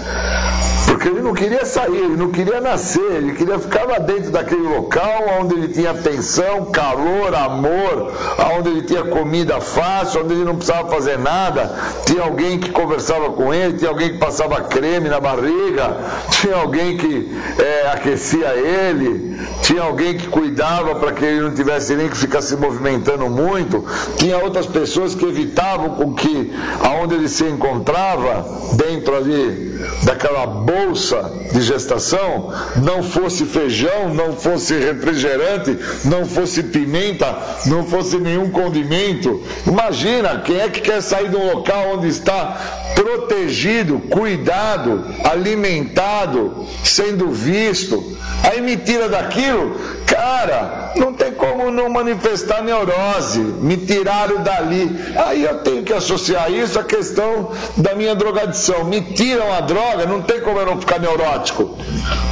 Porque 0.86 1.08
ele 1.08 1.20
não 1.20 1.32
queria 1.32 1.64
sair, 1.64 1.96
ele 1.96 2.16
não 2.16 2.30
queria 2.30 2.60
nascer, 2.60 3.12
ele 3.12 3.32
queria 3.32 3.58
ficar 3.58 3.84
lá 3.84 3.98
dentro 3.98 4.30
daquele 4.30 4.62
local 4.68 5.24
onde 5.40 5.54
ele 5.54 5.68
tinha 5.68 5.92
atenção, 5.92 6.66
calor, 6.66 7.34
amor, 7.34 8.12
onde 8.56 8.68
ele 8.68 8.82
tinha 8.82 9.04
comida 9.04 9.60
fácil, 9.60 10.22
onde 10.22 10.34
ele 10.34 10.44
não 10.44 10.56
precisava 10.56 10.90
fazer 10.90 11.18
nada, 11.18 11.74
tinha 12.04 12.22
alguém 12.22 12.58
que 12.58 12.70
conversava 12.70 13.30
com 13.30 13.52
ele, 13.52 13.78
tinha 13.78 13.90
alguém 13.90 14.10
que 14.10 14.18
passava 14.18 14.60
creme 14.62 15.08
na 15.08 15.20
barriga, 15.20 15.96
tinha 16.30 16.56
alguém 16.56 16.96
que 16.96 17.34
é, 17.58 17.92
aquecia 17.92 18.48
ele, 18.54 19.38
tinha 19.62 19.82
alguém 19.82 20.16
que 20.16 20.28
cuidava 20.28 20.96
para 20.96 21.12
que 21.12 21.24
ele 21.24 21.40
não 21.40 21.54
tivesse 21.54 21.94
nem 21.94 22.08
que 22.08 22.16
ficar 22.16 22.42
se 22.42 22.56
movimentando 22.56 23.28
muito, 23.28 23.84
tinha 24.16 24.38
outras 24.38 24.66
pessoas 24.66 25.14
que 25.14 25.24
evitavam 25.24 25.90
com 25.90 26.14
que 26.14 26.52
aonde 26.82 27.14
ele 27.14 27.28
se 27.28 27.44
encontrava, 27.44 28.44
dentro 28.72 29.16
ali 29.16 29.70
daquela 30.02 30.46
bolsa 30.70 31.32
de 31.52 31.60
gestação, 31.62 32.52
não 32.76 33.02
fosse 33.02 33.44
feijão, 33.44 34.14
não 34.14 34.36
fosse 34.36 34.78
refrigerante, 34.78 35.76
não 36.04 36.24
fosse 36.24 36.62
pimenta, 36.62 37.36
não 37.66 37.84
fosse 37.84 38.16
nenhum 38.18 38.50
condimento. 38.50 39.42
Imagina, 39.66 40.40
quem 40.44 40.60
é 40.60 40.68
que 40.68 40.80
quer 40.80 41.02
sair 41.02 41.28
de 41.28 41.36
um 41.36 41.52
local 41.52 41.96
onde 41.96 42.08
está 42.08 42.56
protegido, 42.94 43.98
cuidado, 43.98 45.04
alimentado, 45.24 46.66
sendo 46.84 47.30
visto, 47.30 48.16
aí 48.44 48.60
me 48.60 48.76
tira 48.76 49.08
daquilo, 49.08 49.76
cara, 50.06 50.92
não 50.96 51.12
tem 51.14 51.32
como 51.32 51.70
não 51.70 51.88
manifestar 51.88 52.62
neurose, 52.62 53.38
me 53.38 53.76
tiraram 53.76 54.42
dali. 54.42 54.90
Aí 55.16 55.44
eu 55.44 55.58
tenho 55.58 55.82
que 55.82 55.92
associar 55.92 56.50
isso 56.52 56.78
à 56.78 56.84
questão 56.84 57.52
da 57.76 57.94
minha 57.94 58.14
drogadição. 58.14 58.84
Me 58.84 59.00
tiram 59.00 59.52
a 59.52 59.60
droga, 59.60 60.06
não 60.06 60.20
tem 60.22 60.40
como 60.40 60.59
eu 60.60 60.66
não 60.66 60.80
ficar 60.80 60.98
neurótico. 60.98 61.76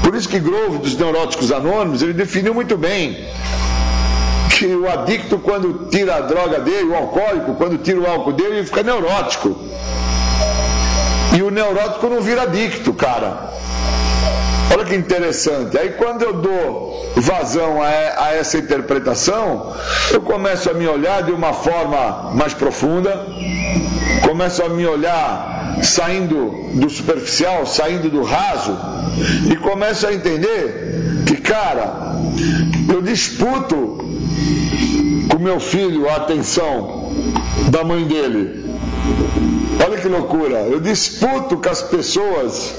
Por 0.03 0.15
isso 0.15 0.29
que 0.29 0.39
Grove, 0.39 0.79
dos 0.79 0.97
Neuróticos 0.97 1.53
Anônimos, 1.53 2.03
ele 2.03 2.13
definiu 2.13 2.55
muito 2.55 2.77
bem 2.77 3.27
que 4.51 4.67
o 4.67 4.91
adicto, 4.91 5.39
quando 5.39 5.89
tira 5.89 6.17
a 6.17 6.21
droga 6.21 6.59
dele, 6.61 6.89
o 6.89 6.97
alcoólico, 6.97 7.55
quando 7.55 7.79
tira 7.79 8.01
o 8.01 8.07
álcool 8.07 8.33
dele, 8.33 8.57
ele 8.57 8.67
fica 8.67 8.83
neurótico. 8.83 9.57
E 11.37 11.43
o 11.43 11.51
neurótico 11.51 12.09
não 12.09 12.21
vira 12.21 12.43
adicto, 12.43 12.93
cara. 12.93 13.53
Olha 14.73 14.85
que 14.85 14.95
interessante. 14.95 15.79
Aí 15.79 15.91
quando 15.91 16.23
eu 16.23 16.35
dou 16.35 17.13
vazão 17.17 17.83
a, 17.83 17.87
a, 17.89 18.35
essa 18.35 18.59
interpretação, 18.59 19.75
eu 20.13 20.21
começo 20.21 20.71
a 20.71 20.75
me 20.75 20.87
olhar 20.87 21.23
de 21.23 21.33
uma 21.33 21.53
forma 21.53 22.33
mais 22.35 22.53
profunda, 22.55 23.27
começo 24.21 24.63
a 24.63 24.69
me 24.69 24.87
olhar 24.87 25.79
saindo 25.83 26.71
do 26.75 26.89
superficial, 26.91 27.67
saindo 27.67 28.11
do 28.11 28.23
raso, 28.23 28.77
e 29.51 29.57
começo 29.57 30.07
a 30.07 30.13
entender 30.13 31.25
que, 31.27 31.37
cara, 31.37 32.17
eu 32.89 33.03
disputo 33.03 33.99
com 35.31 35.39
meu 35.39 35.61
filho 35.61 36.09
a 36.09 36.17
atenção 36.17 37.13
da 37.71 37.85
mãe 37.85 38.05
dele. 38.05 38.65
Olha 39.85 39.99
que 39.99 40.09
loucura, 40.09 40.61
eu 40.61 40.81
disputo 40.81 41.57
com 41.57 41.69
as 41.69 41.83
pessoas 41.83 42.75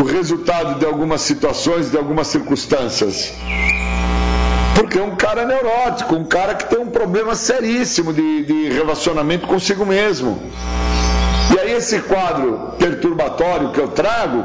o 0.00 0.04
resultado 0.04 0.78
de 0.78 0.84
algumas 0.84 1.22
situações, 1.22 1.90
de 1.90 1.96
algumas 1.96 2.26
circunstâncias. 2.26 3.32
Porque 4.74 4.98
é 4.98 5.02
um 5.02 5.14
cara 5.16 5.44
neurótico, 5.44 6.14
um 6.14 6.24
cara 6.24 6.54
que 6.54 6.68
tem 6.68 6.78
um 6.78 6.90
problema 6.90 7.34
seríssimo 7.34 8.12
de, 8.12 8.44
de 8.44 8.68
relacionamento 8.70 9.46
consigo 9.46 9.86
mesmo. 9.86 10.42
E 11.54 11.60
aí 11.60 11.72
esse 11.72 12.00
quadro 12.00 12.72
perturbatório 12.78 13.70
que 13.70 13.80
eu 13.80 13.88
trago, 13.88 14.44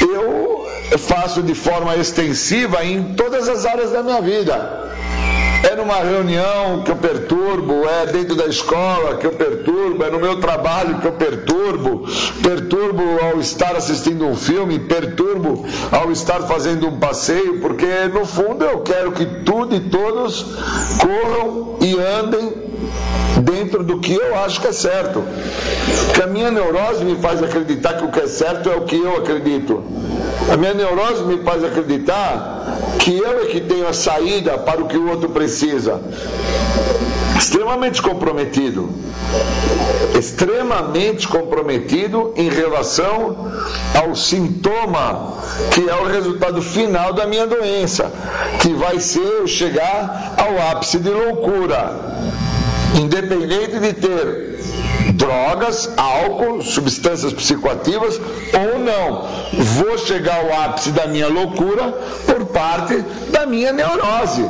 eu 0.00 0.66
faço 0.98 1.42
de 1.42 1.54
forma 1.54 1.96
extensiva 1.96 2.84
em 2.84 3.14
todas 3.14 3.48
as 3.48 3.64
áreas 3.64 3.92
da 3.92 4.02
minha 4.02 4.20
vida. 4.20 4.89
É 5.62 5.76
numa 5.76 5.96
reunião 5.96 6.82
que 6.82 6.90
eu 6.90 6.96
perturbo, 6.96 7.86
é 7.86 8.06
dentro 8.06 8.34
da 8.34 8.46
escola 8.46 9.16
que 9.16 9.26
eu 9.26 9.32
perturbo, 9.32 10.02
é 10.02 10.10
no 10.10 10.18
meu 10.18 10.40
trabalho 10.40 10.98
que 11.00 11.06
eu 11.06 11.12
perturbo, 11.12 12.06
perturbo 12.42 13.02
ao 13.22 13.40
estar 13.40 13.76
assistindo 13.76 14.26
um 14.26 14.34
filme, 14.34 14.78
perturbo 14.78 15.64
ao 15.92 16.10
estar 16.10 16.42
fazendo 16.42 16.88
um 16.88 16.98
passeio, 16.98 17.60
porque 17.60 17.86
no 18.12 18.24
fundo 18.24 18.64
eu 18.64 18.80
quero 18.80 19.12
que 19.12 19.26
tudo 19.26 19.76
e 19.76 19.80
todos 19.80 20.46
corram 20.98 21.76
e 21.80 21.94
andem 21.98 22.69
dentro 23.40 23.82
do 23.82 23.98
que 23.98 24.14
eu 24.14 24.34
acho 24.36 24.60
que 24.60 24.68
é 24.68 24.72
certo. 24.72 25.22
Porque 26.06 26.22
a 26.22 26.26
minha 26.26 26.50
neurose 26.50 27.04
me 27.04 27.16
faz 27.16 27.42
acreditar 27.42 27.94
que 27.94 28.04
o 28.04 28.10
que 28.10 28.20
é 28.20 28.26
certo 28.26 28.68
é 28.68 28.76
o 28.76 28.82
que 28.82 28.96
eu 28.96 29.16
acredito. 29.16 29.82
A 30.52 30.56
minha 30.56 30.74
neurose 30.74 31.22
me 31.24 31.38
faz 31.42 31.62
acreditar 31.64 32.78
que 32.98 33.16
eu 33.16 33.42
é 33.42 33.46
que 33.46 33.60
tenho 33.60 33.88
a 33.88 33.92
saída 33.92 34.58
para 34.58 34.80
o 34.80 34.88
que 34.88 34.96
o 34.96 35.08
outro 35.08 35.30
precisa. 35.30 36.00
Extremamente 37.36 38.02
comprometido. 38.02 38.90
Extremamente 40.18 41.26
comprometido 41.28 42.34
em 42.36 42.50
relação 42.50 43.50
ao 43.94 44.14
sintoma 44.14 45.38
que 45.70 45.88
é 45.88 45.94
o 45.94 46.06
resultado 46.06 46.60
final 46.62 47.12
da 47.12 47.26
minha 47.26 47.46
doença, 47.46 48.10
que 48.60 48.72
vai 48.74 48.98
ser 48.98 49.20
eu 49.20 49.46
chegar 49.46 50.34
ao 50.36 50.70
ápice 50.72 50.98
de 50.98 51.10
loucura 51.10 52.10
independente 52.94 53.78
de 53.78 53.92
ter 53.92 54.60
drogas, 55.14 55.90
álcool, 55.96 56.62
substâncias 56.62 57.32
psicoativas 57.32 58.20
ou 58.52 58.78
não. 58.78 59.28
Vou 59.52 59.98
chegar 59.98 60.36
ao 60.36 60.64
ápice 60.64 60.90
da 60.90 61.06
minha 61.06 61.28
loucura 61.28 61.92
por 62.26 62.46
parte 62.46 63.04
da 63.30 63.46
minha 63.46 63.72
neurose, 63.72 64.48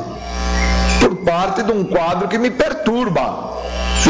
por 1.00 1.16
parte 1.16 1.62
de 1.62 1.72
um 1.72 1.84
quadro 1.84 2.28
que 2.28 2.38
me 2.38 2.50
perturba 2.50 3.50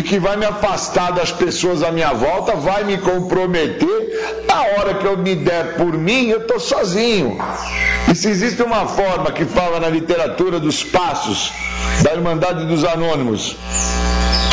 e 0.01 0.03
que 0.03 0.19
vai 0.19 0.35
me 0.37 0.47
afastar 0.47 1.13
das 1.13 1.31
pessoas 1.31 1.83
à 1.83 1.93
minha 1.93 2.13
volta, 2.15 2.57
vai 2.57 2.85
me 2.85 2.97
comprometer. 2.97 4.47
A 4.49 4.81
hora 4.81 4.95
que 4.95 5.05
eu 5.05 5.19
me 5.19 5.35
der 5.35 5.75
por 5.77 5.93
mim, 5.93 6.29
eu 6.29 6.41
estou 6.41 6.59
sozinho. 6.59 7.39
E 8.11 8.15
se 8.15 8.29
existe 8.29 8.63
uma 8.63 8.87
forma 8.87 9.31
que 9.31 9.45
fala 9.45 9.79
na 9.79 9.91
literatura 9.91 10.59
dos 10.59 10.83
passos 10.83 11.53
da 12.03 12.15
Irmandade 12.15 12.65
dos 12.65 12.83
Anônimos, 12.83 13.57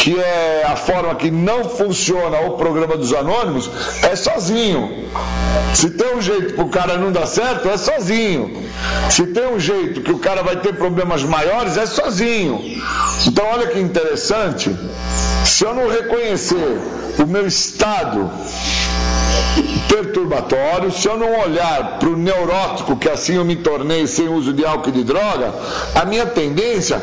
que 0.08 0.18
é 0.18 0.66
a 0.66 0.78
forma 0.78 1.14
que 1.16 1.30
não 1.30 1.66
funciona 1.66 2.40
o 2.40 2.52
programa 2.52 2.96
dos 2.96 3.14
anônimos, 3.14 3.70
é 4.04 4.16
sozinho. 4.16 5.06
Se 5.74 5.90
tem 5.90 6.16
um 6.16 6.22
jeito 6.22 6.54
para 6.54 6.64
o 6.64 6.70
cara 6.70 6.98
não 6.98 7.12
dar 7.12 7.26
certo, 7.26 7.68
é 7.68 7.76
sozinho. 7.76 8.64
Se 9.10 9.28
tem 9.28 9.54
um 9.54 9.60
jeito 9.60 10.00
que 10.00 10.14
o 10.14 10.18
cara 10.18 10.42
vai 10.44 10.56
ter 10.62 10.78
problemas 10.78 11.24
maiores, 11.24 11.76
é 11.76 11.86
sozinho. 11.86 12.62
Então 13.28 13.46
olha 13.52 13.68
que 13.68 13.82
interessante, 13.82 14.74
se 15.44 15.66
eu 15.66 15.76
não 15.76 15.90
reconhecer 15.90 16.80
o 17.20 17.28
meu 17.28 17.46
estado 17.46 18.32
perturbatório, 19.90 20.90
se 20.90 21.06
eu 21.06 21.18
não 21.18 21.38
olhar 21.42 22.00
para 22.00 22.08
o 22.08 22.16
neurótico, 22.16 22.96
que 22.96 23.10
assim 23.10 23.36
eu 23.36 23.44
me 23.44 23.58
tornei 23.58 24.08
sem 24.08 24.30
uso 24.30 24.54
de 24.54 24.66
álcool 24.66 24.88
e 24.88 24.94
de 24.94 25.04
droga, 25.04 25.54
a 25.94 26.06
minha 26.06 26.26
tendência 26.26 26.96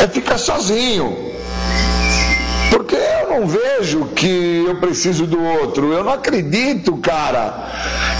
é 0.00 0.06
ficar 0.06 0.38
sozinho. 0.38 1.26
Porque 2.76 2.94
eu 2.94 3.30
não 3.30 3.46
vejo 3.46 4.04
que 4.14 4.66
eu 4.68 4.76
preciso 4.76 5.26
do 5.26 5.42
outro. 5.42 5.94
Eu 5.94 6.04
não 6.04 6.12
acredito, 6.12 6.94
cara, 6.98 7.70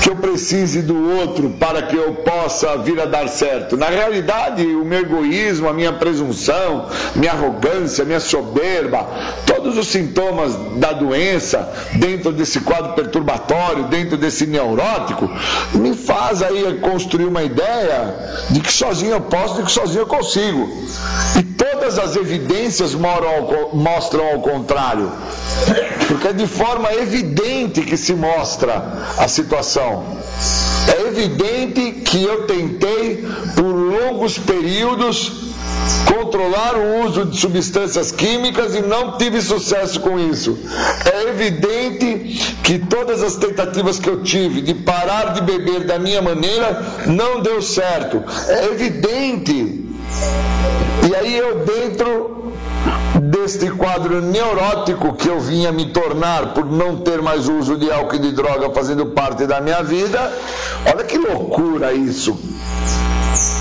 que 0.03 0.09
eu 0.09 0.17
precise 0.17 0.81
do 0.81 1.19
outro 1.19 1.51
para 1.61 1.83
que 1.83 1.95
eu 1.95 2.15
possa 2.15 2.79
vir 2.79 2.99
a 2.99 3.05
dar 3.05 3.29
certo. 3.29 3.77
Na 3.77 3.91
realidade, 3.91 4.65
o 4.65 4.83
meu 4.83 5.01
egoísmo, 5.01 5.69
a 5.69 5.75
minha 5.75 5.93
presunção, 5.93 6.89
minha 7.15 7.33
arrogância, 7.33 8.03
minha 8.07 8.19
soberba, 8.19 9.07
todos 9.45 9.77
os 9.77 9.89
sintomas 9.89 10.55
da 10.77 10.95
doença 10.95 11.71
dentro 11.97 12.33
desse 12.33 12.61
quadro 12.61 12.95
perturbatório, 12.95 13.89
dentro 13.89 14.17
desse 14.17 14.47
neurótico, 14.47 15.31
me 15.75 15.95
faz 15.95 16.43
aí 16.43 16.79
construir 16.81 17.27
uma 17.27 17.43
ideia 17.43 18.47
de 18.49 18.61
que 18.61 18.73
sozinho 18.73 19.13
eu 19.13 19.21
posso, 19.21 19.57
de 19.57 19.65
que 19.65 19.71
sozinho 19.71 20.01
eu 20.01 20.07
consigo. 20.07 20.67
E 21.39 21.56
todas 21.77 21.99
as 21.99 22.17
evidências 22.17 22.95
mostram 22.95 24.29
ao 24.33 24.41
contrário. 24.41 25.13
Porque 26.09 26.29
é 26.29 26.33
de 26.33 26.47
forma 26.47 26.93
evidente 26.95 27.83
que 27.83 27.97
se 27.97 28.15
mostra 28.15 29.13
a 29.19 29.29
situação. 29.29 30.19
É 30.89 31.09
evidente 31.09 32.01
que 32.03 32.23
eu 32.23 32.47
tentei, 32.47 33.27
por 33.55 33.65
longos 33.65 34.39
períodos, 34.39 35.47
controlar 36.07 36.77
o 36.77 37.05
uso 37.05 37.27
de 37.27 37.39
substâncias 37.39 38.11
químicas 38.11 38.75
e 38.75 38.83
não 38.83 39.19
tive 39.19 39.41
sucesso 39.41 40.01
com 40.01 40.19
isso. 40.19 40.59
É 41.13 41.29
evidente 41.29 42.57
que 42.63 42.79
todas 42.79 43.23
as 43.23 43.37
tentativas 43.37 43.99
que 43.99 44.09
eu 44.09 44.23
tive 44.23 44.61
de 44.61 44.75
parar 44.75 45.35
de 45.35 45.43
beber 45.43 45.85
da 45.85 45.99
minha 45.99 46.23
maneira 46.23 47.05
não 47.07 47.41
deu 47.43 47.61
certo. 47.61 48.23
É 48.49 48.67
evidente. 48.67 49.86
E 51.09 51.15
aí 51.15 51.37
eu 51.37 51.65
dentro 51.65 52.53
deste 53.21 53.71
quadro 53.71 54.21
neurótico 54.21 55.15
que 55.15 55.29
eu 55.29 55.41
vinha 55.41 55.73
me 55.73 55.93
tornar 55.93 56.55
por 56.55 56.65
não 56.67 56.97
ter 56.99 57.23
mais 57.23 57.49
uso 57.49 57.77
de 57.77 57.91
álcool 57.91 58.17
e 58.17 58.19
de 58.19 58.33
droga 58.33 58.71
fazendo 58.71 59.07
parte 59.07 59.47
da 59.47 59.61
minha 59.61 59.83
vida. 59.83 60.33
Olha 60.87 61.05
que 61.05 61.19
loucura 61.19 61.93
isso. 61.93 62.39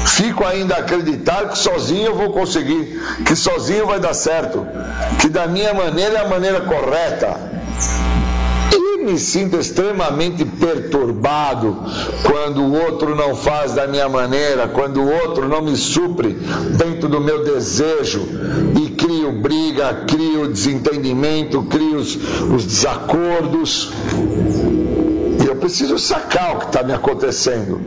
Fico 0.05 0.45
ainda 0.45 0.75
a 0.75 0.79
acreditar 0.79 1.49
que 1.49 1.57
sozinho 1.57 2.07
eu 2.07 2.15
vou 2.15 2.31
conseguir, 2.31 3.01
que 3.25 3.35
sozinho 3.35 3.85
vai 3.85 3.99
dar 3.99 4.13
certo, 4.13 4.65
que 5.19 5.27
da 5.27 5.45
minha 5.45 5.73
maneira 5.73 6.19
é 6.19 6.21
a 6.21 6.29
maneira 6.29 6.61
correta 6.61 7.55
me 9.05 9.19
sinto 9.19 9.57
extremamente 9.57 10.43
perturbado 10.43 11.77
quando 12.23 12.63
o 12.63 12.73
outro 12.73 13.15
não 13.15 13.35
faz 13.35 13.73
da 13.73 13.87
minha 13.87 14.09
maneira, 14.09 14.67
quando 14.67 15.01
o 15.01 15.09
outro 15.09 15.47
não 15.47 15.61
me 15.61 15.75
supre 15.75 16.35
dentro 16.77 17.07
do 17.07 17.21
meu 17.21 17.43
desejo 17.43 18.27
e 18.83 18.89
crio 18.91 19.31
briga, 19.31 20.05
crio 20.07 20.47
desentendimento, 20.47 21.61
crio 21.63 21.97
os, 21.97 22.15
os 22.15 22.65
desacordos. 22.65 23.91
Preciso 25.65 25.97
sacar 25.97 26.55
o 26.55 26.59
que 26.59 26.65
está 26.67 26.83
me 26.83 26.93
acontecendo. 26.93 27.81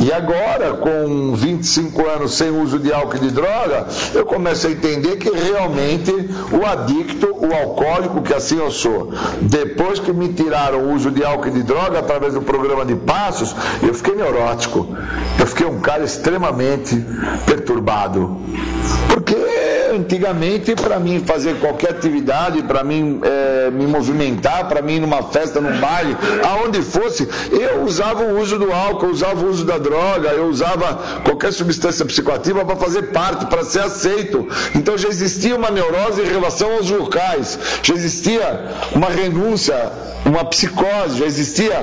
E 0.00 0.12
agora, 0.12 0.74
com 0.74 1.34
25 1.34 2.06
anos 2.06 2.34
sem 2.34 2.48
uso 2.48 2.78
de 2.78 2.92
álcool 2.92 3.16
e 3.16 3.18
de 3.18 3.30
droga, 3.32 3.88
eu 4.14 4.24
começo 4.24 4.68
a 4.68 4.70
entender 4.70 5.16
que 5.16 5.28
realmente 5.28 6.12
o 6.52 6.64
adicto, 6.64 7.26
o 7.44 7.52
alcoólico, 7.52 8.22
que 8.22 8.32
assim 8.32 8.58
eu 8.58 8.70
sou, 8.70 9.10
depois 9.42 9.98
que 9.98 10.12
me 10.12 10.28
tiraram 10.28 10.78
o 10.78 10.94
uso 10.94 11.10
de 11.10 11.24
álcool 11.24 11.48
e 11.48 11.50
de 11.50 11.64
droga 11.64 11.98
através 11.98 12.34
do 12.34 12.42
programa 12.42 12.84
de 12.84 12.94
passos, 12.94 13.52
eu 13.82 13.92
fiquei 13.92 14.14
neurótico. 14.14 14.86
Eu 15.40 15.46
fiquei 15.48 15.66
um 15.66 15.80
cara 15.80 16.04
extremamente 16.04 17.04
perturbado. 17.46 18.36
Porque 19.08 19.55
antigamente, 19.96 20.74
para 20.74 20.98
mim 20.98 21.22
fazer 21.24 21.58
qualquer 21.58 21.90
atividade, 21.90 22.62
para 22.62 22.84
mim 22.84 23.20
é, 23.22 23.70
me 23.70 23.86
movimentar, 23.86 24.68
para 24.68 24.82
mim 24.82 24.94
ir 24.94 25.00
numa 25.00 25.22
festa, 25.24 25.60
num 25.60 25.78
baile, 25.78 26.16
aonde 26.44 26.82
fosse, 26.82 27.28
eu 27.50 27.82
usava 27.82 28.22
o 28.22 28.40
uso 28.40 28.58
do 28.58 28.72
álcool, 28.72 29.06
eu 29.06 29.12
usava 29.12 29.44
o 29.44 29.48
uso 29.48 29.64
da 29.64 29.78
droga, 29.78 30.28
eu 30.28 30.46
usava 30.46 31.22
qualquer 31.24 31.52
substância 31.52 32.04
psicoativa 32.04 32.64
para 32.64 32.76
fazer 32.76 33.10
parte, 33.12 33.46
para 33.46 33.64
ser 33.64 33.80
aceito. 33.80 34.46
Então 34.74 34.96
já 34.96 35.08
existia 35.08 35.56
uma 35.56 35.70
neurose 35.70 36.22
em 36.22 36.26
relação 36.26 36.72
aos 36.72 36.90
locais, 36.90 37.58
já 37.82 37.94
existia 37.94 38.70
uma 38.94 39.08
renúncia, 39.08 39.92
uma 40.24 40.44
psicose, 40.44 41.18
já 41.18 41.24
existia 41.24 41.74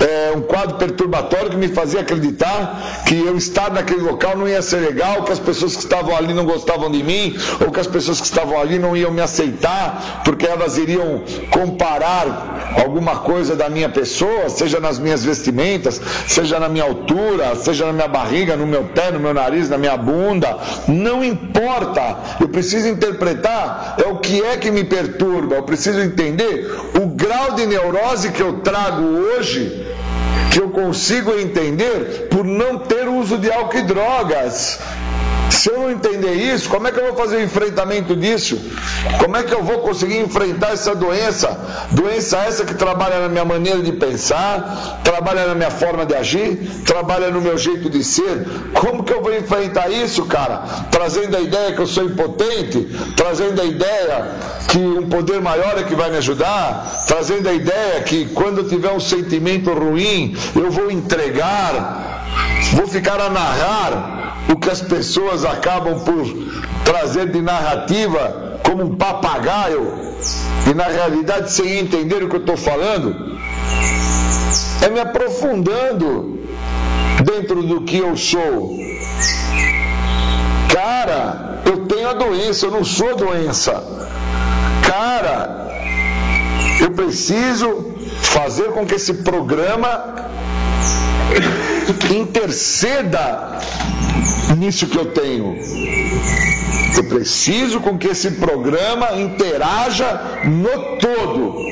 é, 0.00 0.32
um 0.36 0.42
quadro 0.42 0.76
perturbatório 0.76 1.50
que 1.50 1.56
me 1.56 1.68
fazia 1.68 2.00
acreditar 2.00 3.02
que 3.06 3.16
eu 3.16 3.36
estar 3.36 3.70
naquele 3.70 4.02
local 4.02 4.36
não 4.36 4.46
ia 4.46 4.60
ser 4.60 4.76
legal, 4.76 5.24
que 5.24 5.32
as 5.32 5.38
pessoas 5.38 5.74
que 5.74 5.82
estavam 5.82 6.14
ali 6.14 6.34
não 6.34 6.44
gostavam 6.44 6.90
de 6.90 7.02
mim, 7.02 7.36
ou 7.60 7.70
que 7.70 7.80
as 7.80 7.86
pessoas 7.86 8.20
que 8.20 8.26
estavam 8.26 8.60
ali 8.60 8.78
não 8.78 8.96
iam 8.96 9.10
me 9.10 9.20
aceitar, 9.20 10.22
porque 10.24 10.46
elas 10.46 10.76
iriam 10.78 11.22
comparar 11.50 12.74
alguma 12.82 13.16
coisa 13.16 13.56
da 13.56 13.68
minha 13.68 13.88
pessoa, 13.88 14.48
seja 14.48 14.80
nas 14.80 14.98
minhas 14.98 15.24
vestimentas, 15.24 16.00
seja 16.26 16.58
na 16.58 16.68
minha 16.68 16.84
altura, 16.84 17.54
seja 17.56 17.86
na 17.86 17.92
minha 17.92 18.08
barriga, 18.08 18.56
no 18.56 18.66
meu 18.66 18.84
pé, 18.84 19.10
no 19.10 19.20
meu 19.20 19.34
nariz, 19.34 19.68
na 19.68 19.78
minha 19.78 19.96
bunda, 19.96 20.58
não 20.86 21.24
importa. 21.24 22.16
Eu 22.40 22.48
preciso 22.48 22.88
interpretar 22.88 23.96
é 23.98 24.08
o 24.08 24.16
que 24.16 24.42
é 24.42 24.56
que 24.56 24.70
me 24.70 24.84
perturba, 24.84 25.56
eu 25.56 25.62
preciso 25.62 26.00
entender 26.00 26.70
o 27.00 27.06
grau 27.06 27.52
de 27.52 27.66
neurose 27.66 28.30
que 28.30 28.42
eu 28.42 28.60
trago 28.60 29.02
hoje 29.02 29.86
que 30.50 30.60
eu 30.60 30.70
consigo 30.70 31.38
entender 31.38 32.28
por 32.30 32.44
não 32.44 32.78
ter 32.78 33.06
uso 33.06 33.36
de 33.38 33.50
álcool 33.50 33.78
e 33.78 33.82
drogas. 33.82 34.78
Se 35.50 35.70
eu 35.70 35.80
não 35.80 35.90
entender 35.90 36.34
isso, 36.34 36.68
como 36.68 36.86
é 36.86 36.92
que 36.92 37.00
eu 37.00 37.06
vou 37.06 37.16
fazer 37.16 37.36
o 37.36 37.42
enfrentamento 37.42 38.14
disso? 38.14 38.60
Como 39.18 39.36
é 39.36 39.42
que 39.42 39.52
eu 39.52 39.62
vou 39.62 39.78
conseguir 39.78 40.18
enfrentar 40.18 40.72
essa 40.72 40.94
doença? 40.94 41.48
Doença 41.90 42.38
essa 42.38 42.64
que 42.64 42.74
trabalha 42.74 43.20
na 43.20 43.28
minha 43.28 43.44
maneira 43.44 43.80
de 43.80 43.92
pensar, 43.92 45.00
trabalha 45.02 45.46
na 45.46 45.54
minha 45.54 45.70
forma 45.70 46.04
de 46.04 46.14
agir, 46.14 46.82
trabalha 46.84 47.30
no 47.30 47.40
meu 47.40 47.56
jeito 47.56 47.88
de 47.90 48.04
ser. 48.04 48.46
Como 48.74 49.02
que 49.02 49.12
eu 49.12 49.22
vou 49.22 49.34
enfrentar 49.34 49.90
isso, 49.90 50.26
cara? 50.26 50.62
Trazendo 50.90 51.36
a 51.36 51.40
ideia 51.40 51.72
que 51.72 51.80
eu 51.80 51.86
sou 51.86 52.04
impotente, 52.04 52.88
trazendo 53.16 53.60
a 53.60 53.64
ideia 53.64 54.26
que 54.68 54.78
um 54.78 55.08
poder 55.08 55.40
maior 55.40 55.78
é 55.78 55.82
que 55.82 55.94
vai 55.94 56.10
me 56.10 56.18
ajudar, 56.18 57.04
trazendo 57.06 57.48
a 57.48 57.52
ideia 57.52 58.02
que 58.02 58.26
quando 58.26 58.58
eu 58.58 58.68
tiver 58.68 58.92
um 58.92 59.00
sentimento 59.00 59.72
ruim, 59.72 60.36
eu 60.54 60.70
vou 60.70 60.90
entregar, 60.90 62.27
vou 62.72 62.86
ficar 62.86 63.20
a 63.20 63.30
narrar 63.30 64.36
o 64.52 64.56
que 64.56 64.70
as 64.70 64.80
pessoas 64.80 65.44
acabam 65.44 66.00
por 66.00 66.24
trazer 66.84 67.30
de 67.30 67.40
narrativa 67.40 68.60
como 68.62 68.84
um 68.84 68.96
papagaio 68.96 70.08
e 70.70 70.74
na 70.74 70.84
realidade 70.84 71.52
sem 71.52 71.78
entender 71.78 72.22
o 72.22 72.28
que 72.28 72.36
eu 72.36 72.40
estou 72.40 72.56
falando, 72.56 73.38
é 74.82 74.88
me 74.90 75.00
aprofundando 75.00 76.40
dentro 77.24 77.62
do 77.62 77.82
que 77.82 77.98
eu 77.98 78.16
sou. 78.16 78.76
Cara, 80.72 81.60
eu 81.64 81.86
tenho 81.86 82.08
a 82.08 82.12
doença, 82.12 82.66
eu 82.66 82.70
não 82.70 82.84
sou 82.84 83.16
doença. 83.16 83.82
Cara, 84.86 85.68
eu 86.80 86.90
preciso 86.92 87.94
fazer 88.20 88.72
com 88.72 88.86
que 88.86 88.94
esse 88.94 89.14
programa 89.14 90.28
interceda 92.14 93.58
nisso 94.56 94.86
que 94.86 94.96
eu 94.96 95.06
tenho. 95.06 95.56
Eu 96.96 97.04
preciso 97.04 97.80
com 97.80 97.96
que 97.96 98.08
esse 98.08 98.32
programa 98.32 99.12
interaja 99.12 100.40
no 100.44 100.96
todo. 100.98 101.68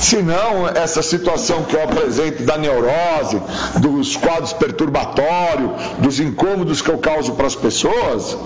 Senão, 0.00 0.68
essa 0.68 1.02
situação 1.02 1.62
que 1.64 1.76
eu 1.76 1.84
apresento 1.84 2.42
da 2.42 2.58
neurose, 2.58 3.40
dos 3.80 4.16
quadros 4.16 4.52
perturbatórios, 4.52 5.70
dos 5.98 6.20
incômodos 6.20 6.82
que 6.82 6.90
eu 6.90 6.98
causo 6.98 7.34
para 7.34 7.46
as 7.46 7.54
pessoas, 7.54 8.36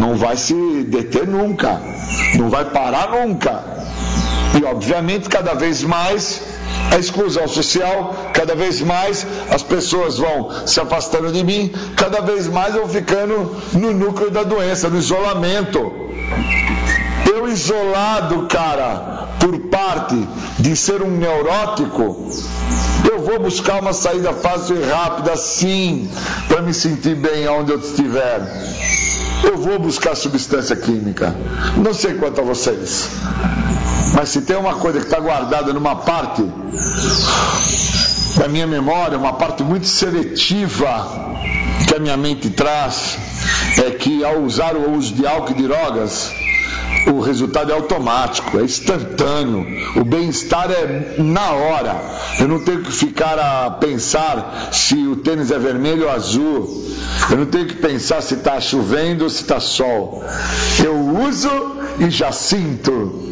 não 0.00 0.16
vai 0.16 0.36
se 0.36 0.54
deter 0.84 1.26
nunca, 1.26 1.80
não 2.36 2.48
vai 2.48 2.64
parar 2.64 3.10
nunca. 3.10 3.79
E, 4.60 4.64
obviamente, 4.64 5.26
cada 5.26 5.54
vez 5.54 5.82
mais 5.82 6.42
a 6.92 6.98
exclusão 6.98 7.48
social, 7.48 8.14
cada 8.34 8.54
vez 8.54 8.82
mais 8.82 9.26
as 9.50 9.62
pessoas 9.62 10.18
vão 10.18 10.50
se 10.66 10.78
afastando 10.78 11.32
de 11.32 11.42
mim, 11.42 11.72
cada 11.96 12.20
vez 12.20 12.46
mais 12.46 12.74
eu 12.74 12.86
ficando 12.86 13.56
no 13.72 13.94
núcleo 13.94 14.30
da 14.30 14.42
doença, 14.42 14.90
no 14.90 14.98
isolamento. 14.98 15.90
Eu 17.32 17.48
isolado, 17.48 18.46
cara, 18.48 19.28
por 19.38 19.58
parte 19.70 20.28
de 20.58 20.76
ser 20.76 21.00
um 21.00 21.10
neurótico, 21.10 22.28
eu 23.10 23.20
vou 23.20 23.40
buscar 23.40 23.80
uma 23.80 23.94
saída 23.94 24.34
fácil 24.34 24.76
e 24.76 24.84
rápida, 24.84 25.38
sim, 25.38 26.10
para 26.48 26.60
me 26.60 26.74
sentir 26.74 27.14
bem 27.14 27.48
onde 27.48 27.72
eu 27.72 27.78
estiver. 27.78 28.42
Eu 29.42 29.56
vou 29.56 29.78
buscar 29.78 30.14
substância 30.14 30.76
química. 30.76 31.34
Não 31.78 31.94
sei 31.94 32.12
quanto 32.14 32.42
a 32.42 32.44
vocês. 32.44 33.08
Mas 34.14 34.28
se 34.30 34.42
tem 34.42 34.56
uma 34.56 34.74
coisa 34.74 34.98
que 34.98 35.06
está 35.06 35.20
guardada 35.20 35.72
numa 35.72 35.96
parte 35.96 36.42
da 38.36 38.48
minha 38.48 38.66
memória, 38.66 39.18
uma 39.18 39.34
parte 39.34 39.62
muito 39.62 39.86
seletiva 39.86 41.36
que 41.86 41.94
a 41.94 41.98
minha 41.98 42.16
mente 42.16 42.50
traz, 42.50 43.18
é 43.84 43.90
que 43.90 44.24
ao 44.24 44.40
usar 44.42 44.76
o 44.76 44.92
uso 44.92 45.14
de 45.14 45.26
álcool 45.26 45.52
e 45.52 45.54
de 45.54 45.62
drogas, 45.64 46.32
o 47.06 47.20
resultado 47.20 47.70
é 47.70 47.74
automático, 47.74 48.58
é 48.58 48.62
instantâneo. 48.62 49.66
O 49.96 50.04
bem-estar 50.04 50.70
é 50.70 51.14
na 51.18 51.50
hora. 51.52 51.96
Eu 52.38 52.48
não 52.48 52.60
tenho 52.60 52.82
que 52.82 52.92
ficar 52.92 53.38
a 53.38 53.70
pensar 53.70 54.70
se 54.72 54.94
o 55.06 55.16
tênis 55.16 55.50
é 55.50 55.58
vermelho 55.58 56.04
ou 56.04 56.10
azul. 56.10 56.86
Eu 57.30 57.38
não 57.38 57.46
tenho 57.46 57.66
que 57.66 57.76
pensar 57.76 58.22
se 58.22 58.34
está 58.34 58.60
chovendo 58.60 59.24
ou 59.24 59.30
se 59.30 59.42
está 59.42 59.60
sol. 59.60 60.24
Eu 60.84 60.96
uso 61.26 61.50
e 61.98 62.10
já 62.10 62.32
sinto. 62.32 63.30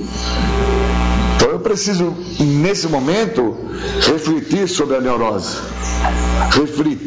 Então 1.37 1.51
eu 1.51 1.61
preciso, 1.61 2.17
nesse 2.41 2.89
momento, 2.89 3.57
refletir 4.07 4.69
sobre 4.69 4.97
a 4.97 5.01
neurose. 5.01 5.57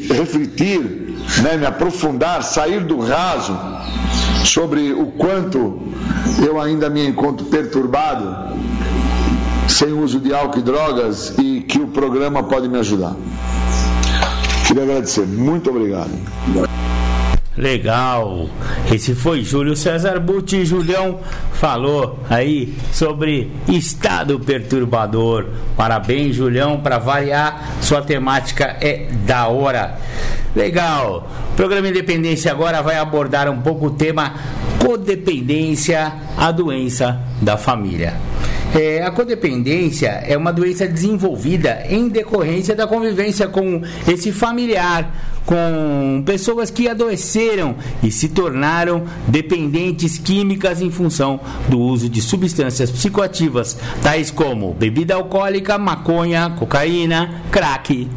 Refletir, 0.10 0.80
né, 1.42 1.58
me 1.58 1.66
aprofundar, 1.66 2.44
sair 2.44 2.82
do 2.82 3.00
raso 3.00 3.58
sobre 4.44 4.94
o 4.94 5.08
quanto 5.08 5.80
eu 6.46 6.60
ainda 6.60 6.90
me 6.90 7.08
encontro 7.08 7.46
perturbado, 7.46 8.58
sem 9.68 9.94
uso 9.94 10.20
de 10.20 10.34
álcool 10.34 10.60
e 10.60 10.62
drogas 10.62 11.34
e 11.38 11.62
que 11.62 11.80
o 11.80 11.88
programa 11.88 12.44
pode 12.44 12.68
me 12.68 12.78
ajudar. 12.80 13.16
Queria 14.68 14.84
agradecer. 14.84 15.26
Muito 15.26 15.70
obrigado. 15.70 16.12
Legal. 17.58 18.50
Esse 18.90 19.14
foi 19.14 19.44
Júlio 19.44 19.76
César 19.76 20.20
Butti. 20.20 20.66
Julião 20.66 21.20
falou 21.54 22.20
aí 22.30 22.74
sobre 22.94 23.52
estado 23.68 24.40
perturbador. 24.40 25.48
Parabéns, 25.76 26.36
Julião, 26.36 26.80
para 26.80 26.98
variar. 26.98 27.62
Sua 27.82 28.02
temática 28.02 28.78
é 28.80 29.08
da 29.26 29.48
hora. 29.48 29.98
Legal. 30.56 31.30
O 31.52 31.56
programa 31.56 31.90
Independência 31.90 32.52
agora 32.52 32.82
vai 32.82 32.98
abordar 32.98 33.50
um 33.50 33.62
pouco 33.62 33.88
o 33.88 33.92
tema 33.92 34.34
codependência, 34.80 36.14
a 36.38 36.52
doença 36.52 37.20
da 37.42 37.58
família. 37.58 38.31
É, 38.74 39.04
a 39.04 39.12
codependência 39.12 40.08
é 40.26 40.38
uma 40.38 40.54
doença 40.54 40.88
desenvolvida 40.88 41.84
em 41.90 42.08
decorrência 42.08 42.74
da 42.74 42.88
convivência 42.88 43.46
com 43.48 43.82
esse 44.08 44.32
familiar, 44.32 45.14
com 45.46 46.24
pessoas 46.26 46.72
que 46.72 46.88
adoeceram 46.88 47.76
e 48.02 48.10
se 48.10 48.30
tornaram 48.30 49.04
dependentes 49.28 50.18
químicas 50.18 50.82
em 50.82 50.90
função 50.90 51.42
do 51.68 51.80
uso 51.80 52.08
de 52.08 52.22
substâncias 52.22 52.90
psicoativas, 52.90 53.78
tais 54.02 54.32
como 54.32 54.74
bebida 54.74 55.16
alcoólica, 55.16 55.78
maconha, 55.78 56.52
cocaína, 56.58 57.42
crack, 57.52 58.08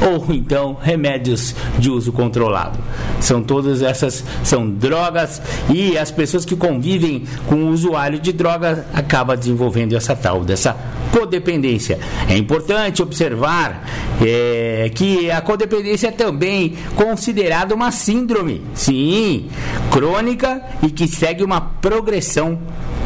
ou 0.00 0.34
então 0.34 0.76
remédios 0.80 1.54
de 1.78 1.90
uso 1.90 2.12
controlado. 2.12 2.78
São 3.20 3.42
todas 3.42 3.82
essas 3.82 4.24
são 4.44 4.68
drogas 4.68 5.40
e 5.72 5.96
as 5.98 6.10
pessoas 6.10 6.44
que 6.44 6.56
convivem 6.56 7.24
com 7.46 7.56
o 7.56 7.70
usuário 7.70 8.18
de 8.18 8.32
drogas 8.32 8.78
acabam 8.92 9.36
desenvolvendo 9.36 9.94
essa 9.94 10.14
tal 10.14 10.44
dessa 10.44 10.76
codependência. 11.12 11.98
É 12.28 12.36
importante 12.36 13.02
observar 13.02 13.84
é, 14.24 14.90
que 14.94 15.30
a 15.30 15.40
codependência 15.40 16.08
é 16.08 16.12
também 16.12 16.74
considerada 16.94 17.74
uma 17.74 17.90
síndrome, 17.90 18.62
sim, 18.74 19.48
crônica 19.90 20.62
e 20.82 20.90
que 20.90 21.08
segue 21.08 21.42
uma 21.42 21.60
progressão 21.60 22.58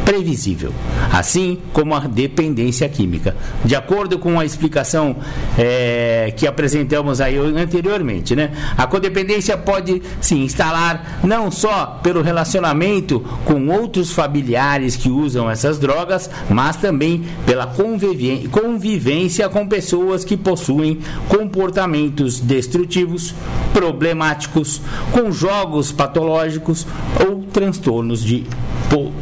previsível, 0.04 0.72
assim 1.12 1.58
como 1.72 1.94
a 1.94 2.00
dependência 2.00 2.88
química. 2.88 3.36
De 3.64 3.74
acordo 3.74 4.18
com 4.18 4.38
a 4.38 4.44
explicação 4.44 5.16
é, 5.58 6.32
que 6.36 6.46
apresentamos 6.46 7.20
aí 7.20 7.36
anteriormente, 7.36 8.34
né? 8.34 8.52
A 8.76 8.86
codependência 8.86 9.56
pode 9.56 10.02
se 10.20 10.34
instalar 10.34 11.20
não 11.22 11.50
só 11.50 12.00
pelo 12.02 12.22
relacionamento 12.22 13.20
com 13.44 13.68
outros 13.68 14.12
familiares 14.12 14.96
que 14.96 15.08
usam 15.08 15.50
essas 15.50 15.78
drogas, 15.78 16.30
mas 16.48 16.76
também 16.76 17.24
pela 17.46 17.66
convivência 17.66 19.48
com 19.48 19.66
pessoas 19.66 20.24
que 20.24 20.36
possuem 20.36 20.98
comportamentos 21.28 22.40
destrutivos, 22.40 23.34
problemáticos, 23.72 24.80
com 25.12 25.30
jogos 25.30 25.92
patológicos 25.92 26.86
ou 27.24 27.42
transtornos 27.52 28.22
de 28.22 28.44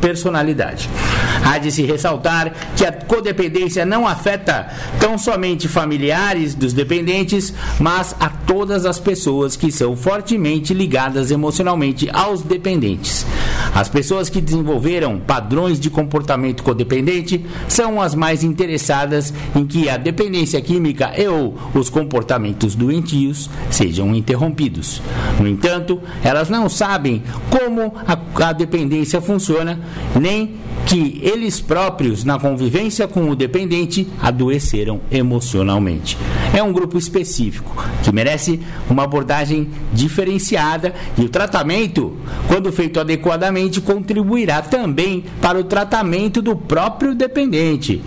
personalidade. 0.01 0.70
Há 1.45 1.59
de 1.59 1.71
se 1.71 1.83
ressaltar 1.83 2.53
que 2.77 2.85
a 2.85 2.93
codependência 2.93 3.85
não 3.85 4.07
afeta 4.07 4.69
tão 4.99 5.17
somente 5.19 5.69
familiares 5.69 6.55
dos 6.55 6.73
dependentes, 6.73 7.53
mas 7.79 8.15
a 8.21 8.29
todas 8.29 8.85
as 8.85 8.99
pessoas 8.99 9.57
que 9.57 9.73
são 9.73 9.97
fortemente 9.97 10.75
ligadas 10.75 11.31
emocionalmente 11.31 12.09
aos 12.13 12.43
dependentes. 12.43 13.27
As 13.75 13.89
pessoas 13.89 14.29
que 14.29 14.41
desenvolveram 14.41 15.19
padrões 15.19 15.79
de 15.79 15.91
comportamento 15.91 16.63
codependente 16.63 17.45
são 17.69 18.01
as 18.01 18.15
mais 18.15 18.43
interessadas 18.43 19.33
em 19.55 19.65
que 19.65 19.89
a 19.89 19.97
dependência 19.97 20.61
química 20.61 21.13
e 21.17 21.29
ou 21.29 21.57
os 21.75 21.89
comportamentos 21.89 22.75
doentios 22.75 23.49
sejam 23.71 24.15
interrompidos. 24.15 25.01
No 25.39 25.47
entanto, 25.47 26.01
elas 26.23 26.49
não 26.49 26.69
sabem 26.69 27.23
como 27.51 27.95
a, 28.07 28.49
a 28.49 28.53
dependência 28.53 29.21
funciona, 29.21 29.79
nem 30.19 30.60
que 30.87 31.21
eles 31.23 31.61
próprios, 31.61 32.25
na 32.25 32.39
convivência 32.39 33.07
com 33.07 33.31
o 33.31 33.37
dependente, 33.37 34.09
adoeceram 34.21 35.01
emocionalmente. 35.11 36.17
é 36.53 36.63
um 36.63 36.73
grupo 36.73 36.99
específico 36.99 37.85
que 38.03 38.13
merece 38.13 38.61
uma 38.89 39.05
abordagem 39.05 39.71
diferenciada 39.93 40.93
e 41.17 41.23
o 41.23 41.29
tratamento, 41.29 42.17
quando 42.49 42.73
feito 42.73 42.99
adequadamente, 42.99 43.81
contribuirá 43.81 44.63
também 44.63 45.25
para 45.41 45.59
o 45.59 45.65
tratamento 45.65 46.43
do 46.43 46.57
próprio 46.57 47.15
dependente. 47.15 48.03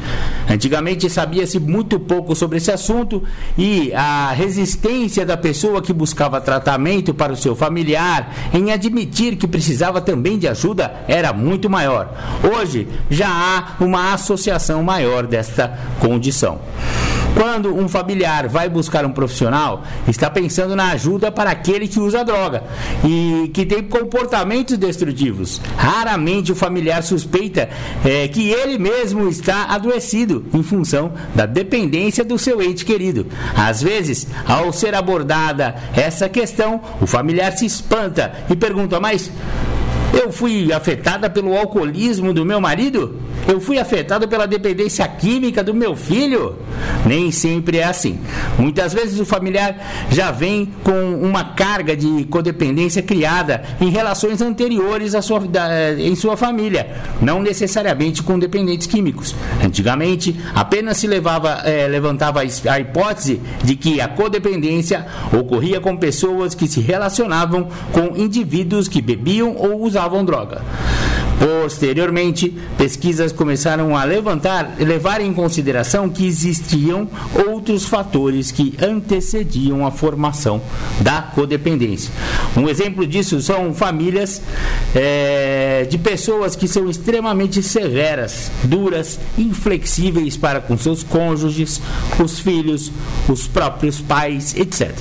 Antigamente 0.50 1.10
sabia-se 1.10 1.60
muito 1.60 2.00
pouco 2.00 2.36
sobre 2.36 2.58
esse 2.58 2.72
assunto 2.72 3.24
e 3.58 3.94
a 3.94 4.32
resistência 4.34 5.26
da 5.26 5.38
pessoa 5.38 5.82
que 5.82 5.94
buscava 5.94 6.42
tratamento 6.42 7.14
para 7.14 7.32
o 7.32 7.38
seu 7.38 7.56
familiar 7.56 8.34
em 8.54 8.72
admitir 8.72 9.38
que 9.38 9.48
precisava 9.48 10.02
também 10.02 10.38
de 10.38 10.48
ajuda 10.48 11.04
era 11.08 11.32
muito 11.32 11.70
maior. 11.70 12.14
Hoje 12.44 12.63
já 13.10 13.28
há 13.30 13.84
uma 13.84 14.14
associação 14.14 14.84
maior 14.84 15.28
desta 15.28 15.78
condição. 16.00 16.60
Quando 17.36 17.76
um 17.76 17.90
familiar 17.90 18.48
vai 18.48 18.70
buscar 18.70 19.06
um 19.06 19.12
profissional, 19.12 19.84
está 20.08 20.30
pensando 20.30 20.76
na 20.76 20.92
ajuda 20.92 21.32
para 21.32 21.50
aquele 21.50 21.88
que 21.88 22.00
usa 22.00 22.24
droga 22.24 22.64
e 23.04 23.50
que 23.54 23.66
tem 23.66 23.84
comportamentos 23.84 24.78
destrutivos. 24.78 25.60
Raramente 25.76 26.52
o 26.52 26.56
familiar 26.56 27.02
suspeita 27.02 27.70
é, 28.06 28.28
que 28.28 28.52
ele 28.52 28.78
mesmo 28.78 29.28
está 29.28 29.66
adoecido 29.66 30.46
em 30.54 30.62
função 30.62 31.12
da 31.34 31.46
dependência 31.46 32.24
do 32.24 32.38
seu 32.38 32.62
ente 32.62 32.86
querido. 32.86 33.26
Às 33.58 33.82
vezes, 33.82 34.28
ao 34.48 34.72
ser 34.72 34.94
abordada 34.94 35.76
essa 35.96 36.30
questão, 36.30 36.82
o 37.02 37.08
familiar 37.08 37.52
se 37.58 37.66
espanta 37.66 38.32
e 38.50 38.56
pergunta: 38.56 39.00
Mas 39.00 39.32
eu 40.14 40.32
fui 40.32 40.72
afetada 40.72 41.30
pelo 41.30 41.58
alcoolismo 41.58 42.34
do 42.34 42.46
meu 42.46 42.62
marido? 42.62 43.20
Eu 43.48 43.60
fui 43.60 43.78
afetado 43.78 44.28
pela 44.28 44.46
dependência 44.48 45.08
química 45.08 45.64
do 45.64 45.74
meu 45.74 45.96
filho? 45.96 46.56
Nem 47.06 47.32
sempre 47.32 47.78
é 47.78 47.84
assim. 47.84 48.20
Muitas 48.58 48.94
vezes 48.94 49.20
o 49.20 49.26
familiar 49.26 49.76
já 50.10 50.32
vem 50.32 50.72
com 50.84 51.16
uma 51.16 51.44
carga 51.44 51.96
de 51.96 52.24
codependência 52.26 53.02
criada 53.02 53.64
em 53.82 53.90
relações 53.90 54.42
anteriores 54.42 55.14
à 55.14 55.22
sua, 55.22 55.42
da, 55.42 55.94
em 55.94 56.16
sua 56.16 56.38
família, 56.38 56.96
não 57.22 57.42
necessariamente 57.42 58.24
com 58.24 58.40
dependentes 58.40 58.88
químicos. 58.88 59.36
Antigamente, 59.64 60.36
apenas 60.56 60.98
se 60.98 61.08
levava, 61.08 61.62
é, 61.66 61.88
levantava 61.88 62.42
a 62.42 62.80
hipótese 62.80 63.42
de 63.64 63.76
que 63.76 64.00
a 64.00 64.08
codependência 64.08 65.06
ocorria 65.38 65.82
com 65.82 65.98
pessoas 65.98 66.56
que 66.56 66.68
se 66.68 66.80
relacionavam 66.80 67.68
com 67.92 68.16
indivíduos 68.16 68.88
que 68.88 69.02
bebiam 69.02 69.56
ou 69.58 69.82
usavam 69.82 70.24
droga. 70.24 70.62
Posteriormente, 71.40 72.56
pesquisas 72.78 73.33
começaram 73.34 73.98
a 73.98 74.04
levantar, 74.04 74.76
levar 74.80 75.22
em 75.22 75.34
consideração 75.34 76.10
que 76.10 76.26
existiam 76.26 77.08
outros 77.48 77.86
fatores 77.86 78.52
que 78.52 78.76
antecediam 78.82 79.86
a 79.86 79.92
formação 79.92 80.62
da 81.02 81.22
codependência. 81.22 82.12
Um 82.56 82.70
exemplo 82.70 83.06
disso 83.06 83.42
são 83.42 83.74
famílias 83.74 84.42
é, 84.96 85.88
de 85.90 85.98
pessoas 85.98 86.56
que 86.56 86.68
são 86.68 86.90
extremamente 86.90 87.62
severas, 87.62 88.52
duras, 88.64 89.20
inflexíveis 89.38 90.38
para 90.38 90.62
com 90.62 90.78
seus 90.78 91.04
cônjuges, 91.04 91.82
os 92.24 92.40
filhos, 92.40 92.92
os 93.28 93.48
próprios 93.48 94.00
pais, 94.00 94.56
etc. 94.56 94.92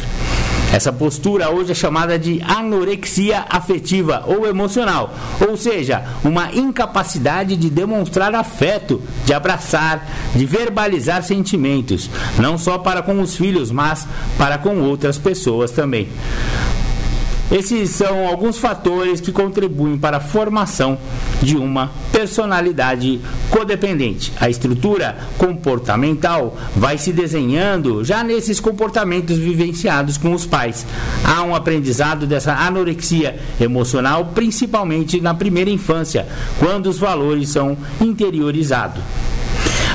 Essa 0.73 0.91
postura 0.91 1.51
hoje 1.51 1.73
é 1.73 1.75
chamada 1.75 2.19
de 2.19 2.41
anorexia 2.43 3.45
afetiva 3.51 4.25
ou 4.27 4.47
emocional, 4.47 5.15
ou 5.47 5.55
seja, 5.55 6.03
uma 6.25 6.51
incapacidade 6.51 7.57
de 7.57 7.69
demonstrar 7.69 8.35
afeto, 8.35 9.03
de 9.27 9.35
abraçar, 9.35 10.09
de 10.35 10.47
verbalizar 10.47 11.23
sentimentos, 11.23 12.09
não 12.39 12.57
só 12.57 12.79
para 12.79 13.03
com 13.03 13.21
os 13.21 13.37
filhos, 13.37 13.71
mas 13.71 14.07
para 14.39 14.57
com 14.57 14.81
outras 14.81 15.19
pessoas 15.19 15.71
também. 15.71 16.09
Esses 17.53 17.91
são 17.91 18.27
alguns 18.27 18.57
fatores 18.57 19.21
que 19.21 19.31
contribuem 19.31 19.99
para 19.99 20.17
a 20.17 20.21
formação 20.21 20.97
de 21.43 21.55
uma 21.55 21.91
personalidade 22.11 23.21
codependente. 23.51 24.33
A 24.41 24.49
estrutura 24.49 25.19
comportamental 25.37 26.57
vai 26.75 26.97
se 26.97 27.13
desenhando 27.13 28.03
já 28.03 28.25
nesses 28.25 28.59
comportamentos 28.59 29.37
vivenciados 29.37 30.17
com 30.17 30.33
os 30.33 30.47
pais. 30.47 30.87
Há 31.23 31.43
um 31.43 31.55
aprendizado 31.55 32.27
dessa 32.27 32.55
anorexia 32.55 33.39
emocional, 33.61 34.31
principalmente 34.35 35.21
na 35.21 35.35
primeira 35.35 35.69
infância, 35.69 36.27
quando 36.59 36.87
os 36.87 36.99
valores 36.99 37.51
são 37.51 37.77
interiorizados 38.01 39.03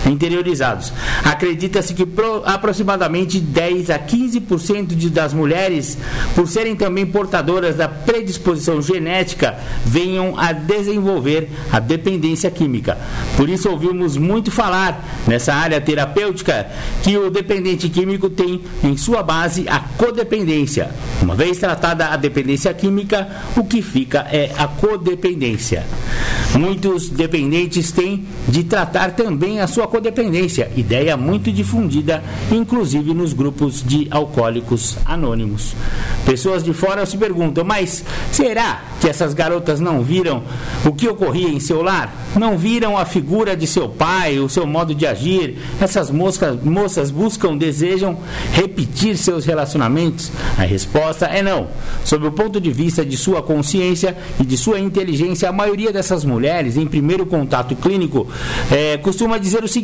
interiorizados. 0.07 0.91
Acredita-se 1.23 1.93
que 1.93 2.05
pro, 2.05 2.43
aproximadamente 2.45 3.39
10 3.39 3.89
a 3.89 3.99
15% 3.99 4.87
de, 4.87 5.09
das 5.09 5.33
mulheres, 5.33 5.97
por 6.35 6.47
serem 6.47 6.75
também 6.75 7.05
portadoras 7.05 7.75
da 7.75 7.87
predisposição 7.87 8.81
genética, 8.81 9.57
venham 9.85 10.37
a 10.37 10.51
desenvolver 10.51 11.49
a 11.71 11.79
dependência 11.79 12.49
química. 12.49 12.97
Por 13.35 13.49
isso 13.49 13.69
ouvimos 13.69 14.17
muito 14.17 14.51
falar 14.51 15.03
nessa 15.27 15.53
área 15.53 15.79
terapêutica 15.81 16.67
que 17.03 17.17
o 17.17 17.29
dependente 17.29 17.89
químico 17.89 18.29
tem 18.29 18.61
em 18.83 18.97
sua 18.97 19.21
base 19.21 19.65
a 19.67 19.79
codependência. 19.79 20.89
Uma 21.21 21.35
vez 21.35 21.57
tratada 21.57 22.07
a 22.07 22.17
dependência 22.17 22.73
química, 22.73 23.27
o 23.55 23.63
que 23.63 23.81
fica 23.81 24.27
é 24.31 24.51
a 24.57 24.67
codependência. 24.67 25.85
Muitos 26.57 27.09
dependentes 27.09 27.91
têm 27.91 28.25
de 28.47 28.63
tratar 28.63 29.11
também 29.11 29.59
a 29.59 29.67
sua 29.67 29.87
codependência, 29.97 30.69
ideia 30.75 31.17
muito 31.17 31.51
difundida, 31.51 32.23
inclusive 32.51 33.15
nos 33.15 33.33
grupos 33.33 33.83
de 33.83 34.07
alcoólicos 34.11 34.95
anônimos. 35.03 35.73
Pessoas 36.23 36.63
de 36.63 36.71
fora 36.71 37.03
se 37.03 37.17
perguntam, 37.17 37.63
mas 37.63 38.03
será 38.31 38.83
que 39.01 39.09
essas 39.09 39.33
garotas 39.33 39.79
não 39.79 40.03
viram 40.03 40.43
o 40.85 40.93
que 40.93 41.07
ocorria 41.07 41.49
em 41.49 41.59
seu 41.59 41.81
lar? 41.81 42.13
Não 42.35 42.57
viram 42.57 42.95
a 42.95 43.05
figura 43.05 43.57
de 43.57 43.65
seu 43.65 43.89
pai, 43.89 44.37
o 44.37 44.47
seu 44.47 44.67
modo 44.67 44.93
de 44.93 45.07
agir? 45.07 45.57
Essas 45.81 46.11
moscas, 46.11 46.61
moças 46.61 47.09
buscam, 47.09 47.57
desejam 47.57 48.19
repetir 48.51 49.17
seus 49.17 49.45
relacionamentos? 49.45 50.31
A 50.59 50.61
resposta 50.61 51.25
é 51.25 51.41
não. 51.41 51.69
Sob 52.05 52.27
o 52.27 52.31
ponto 52.31 52.61
de 52.61 52.71
vista 52.71 53.03
de 53.03 53.17
sua 53.17 53.41
consciência 53.41 54.15
e 54.39 54.45
de 54.45 54.57
sua 54.57 54.79
inteligência, 54.79 55.49
a 55.49 55.53
maioria 55.53 55.91
dessas 55.91 56.23
mulheres, 56.23 56.77
em 56.77 56.85
primeiro 56.85 57.25
contato 57.25 57.75
clínico, 57.75 58.27
é, 58.71 58.97
costuma 58.97 59.39
dizer 59.39 59.63
o 59.63 59.67
seguinte: 59.67 59.76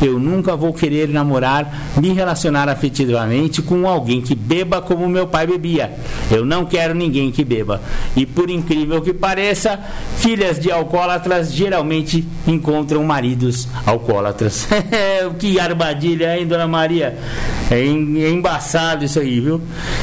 eu 0.00 0.18
nunca 0.18 0.56
vou 0.56 0.72
querer 0.72 1.08
namorar, 1.08 1.92
me 1.96 2.12
relacionar 2.12 2.68
afetivamente 2.68 3.62
com 3.62 3.86
alguém 3.86 4.20
que 4.20 4.34
beba 4.34 4.80
como 4.80 5.08
meu 5.08 5.26
pai 5.26 5.46
bebia. 5.46 5.92
Eu 6.30 6.44
não 6.44 6.64
quero 6.64 6.94
ninguém 6.94 7.30
que 7.30 7.44
beba. 7.44 7.80
E 8.16 8.24
por 8.26 8.50
incrível 8.50 9.00
que 9.00 9.12
pareça, 9.12 9.78
filhas 10.16 10.58
de 10.58 10.70
alcoólatras 10.70 11.52
geralmente 11.52 12.26
encontram 12.46 13.02
maridos 13.04 13.68
alcoólatras. 13.86 14.68
que 15.38 15.58
armadilha, 15.58 16.38
hein, 16.38 16.46
dona 16.46 16.66
Maria? 16.66 17.16
É, 17.70 17.80
é 17.80 18.30
embaçado 18.30 19.04
isso 19.04 19.20
aí, 19.20 19.40
viu? 19.40 19.60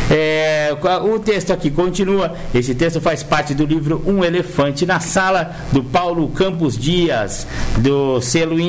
É, 0.09 0.75
o 1.03 1.19
texto 1.19 1.51
aqui 1.51 1.71
continua. 1.71 2.33
Esse 2.53 2.75
texto 2.75 3.01
faz 3.01 3.23
parte 3.23 3.53
do 3.53 3.65
livro 3.65 4.01
Um 4.05 4.23
Elefante 4.23 4.85
na 4.85 4.99
Sala, 4.99 5.55
do 5.71 5.83
Paulo 5.83 6.27
Campos 6.29 6.77
Dias, 6.77 7.47
do 7.77 8.21
selo 8.21 8.59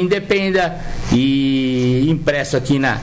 Independa 0.46 0.76
e 1.12 2.06
impresso 2.08 2.56
aqui 2.56 2.78
na 2.78 3.00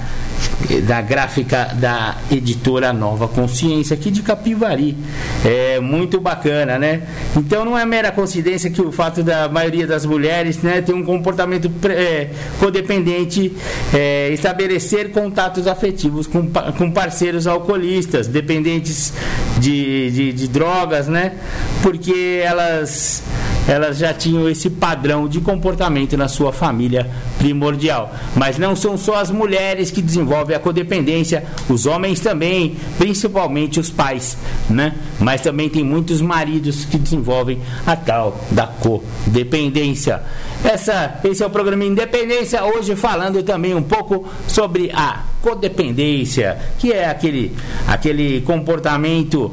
da 0.85 1.01
gráfica 1.01 1.71
da 1.73 2.17
editora 2.31 2.93
Nova 2.93 3.27
Consciência, 3.27 3.95
aqui 3.95 4.09
de 4.09 4.21
Capivari. 4.21 4.95
É 5.43 5.79
muito 5.79 6.21
bacana, 6.21 6.79
né? 6.79 7.01
Então 7.35 7.65
não 7.65 7.77
é 7.77 7.85
mera 7.85 8.11
coincidência 8.11 8.69
que 8.69 8.81
o 8.81 8.91
fato 8.91 9.21
da 9.23 9.49
maioria 9.49 9.85
das 9.85 10.05
mulheres 10.05 10.61
né, 10.61 10.81
ter 10.81 10.93
um 10.93 11.03
comportamento 11.03 11.69
é, 11.89 12.29
codependente, 12.59 13.53
é, 13.93 14.29
estabelecer 14.31 15.11
contatos 15.11 15.67
afetivos 15.67 16.27
com, 16.27 16.49
com 16.77 16.91
parceiros 16.91 17.45
alcoolistas, 17.45 18.27
dependentes 18.27 19.13
de, 19.59 20.11
de, 20.11 20.33
de 20.33 20.47
drogas, 20.47 21.07
né? 21.07 21.33
Porque 21.81 22.41
elas 22.43 23.21
elas 23.67 23.97
já 23.97 24.13
tinham 24.13 24.49
esse 24.49 24.69
padrão 24.69 25.27
de 25.27 25.39
comportamento 25.39 26.17
na 26.17 26.27
sua 26.27 26.51
família 26.51 27.09
primordial. 27.37 28.13
Mas 28.35 28.57
não 28.57 28.75
são 28.75 28.97
só 28.97 29.15
as 29.15 29.31
mulheres 29.31 29.91
que 29.91 30.01
desenvolvem 30.01 30.55
a 30.55 30.59
codependência, 30.59 31.45
os 31.69 31.85
homens 31.85 32.19
também, 32.19 32.75
principalmente 32.97 33.79
os 33.79 33.89
pais, 33.89 34.37
né? 34.69 34.93
Mas 35.19 35.41
também 35.41 35.69
tem 35.69 35.83
muitos 35.83 36.21
maridos 36.21 36.85
que 36.85 36.97
desenvolvem 36.97 37.59
a 37.85 37.95
tal 37.95 38.39
da 38.51 38.67
codependência. 38.67 40.21
Essa, 40.63 41.19
esse 41.23 41.43
é 41.43 41.45
o 41.45 41.49
programa 41.49 41.83
Independência, 41.83 42.63
hoje 42.63 42.95
falando 42.95 43.43
também 43.43 43.73
um 43.73 43.83
pouco 43.83 44.27
sobre 44.47 44.91
a 44.93 45.23
codependência, 45.41 46.57
que 46.79 46.93
é 46.93 47.09
aquele, 47.09 47.53
aquele 47.85 48.41
comportamento 48.41 49.51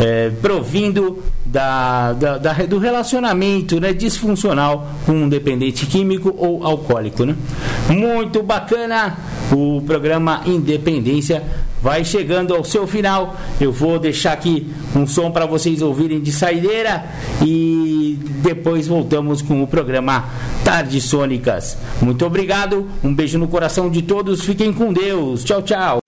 é, 0.00 0.30
provindo 0.42 1.22
da, 1.50 2.12
da, 2.12 2.38
da, 2.38 2.52
do 2.52 2.78
relacionamento 2.78 3.80
né, 3.80 3.92
disfuncional 3.92 4.86
com 5.06 5.12
um 5.12 5.28
dependente 5.28 5.86
químico 5.86 6.34
ou 6.36 6.64
alcoólico. 6.64 7.24
Né? 7.24 7.34
Muito 7.88 8.42
bacana 8.42 9.16
o 9.52 9.82
programa 9.86 10.42
Independência 10.46 11.42
vai 11.80 12.04
chegando 12.04 12.54
ao 12.54 12.64
seu 12.64 12.86
final. 12.86 13.36
Eu 13.60 13.72
vou 13.72 13.98
deixar 13.98 14.32
aqui 14.32 14.70
um 14.94 15.06
som 15.06 15.30
para 15.30 15.46
vocês 15.46 15.80
ouvirem 15.80 16.20
de 16.20 16.32
saideira 16.32 17.04
e 17.42 18.18
depois 18.42 18.86
voltamos 18.86 19.40
com 19.42 19.62
o 19.62 19.66
programa 19.66 20.24
Tardes 20.64 21.04
Sônicas. 21.04 21.78
Muito 22.02 22.26
obrigado, 22.26 22.88
um 23.02 23.14
beijo 23.14 23.38
no 23.38 23.48
coração 23.48 23.90
de 23.90 24.02
todos, 24.02 24.42
fiquem 24.42 24.72
com 24.72 24.92
Deus. 24.92 25.44
Tchau, 25.44 25.62
tchau. 25.62 26.07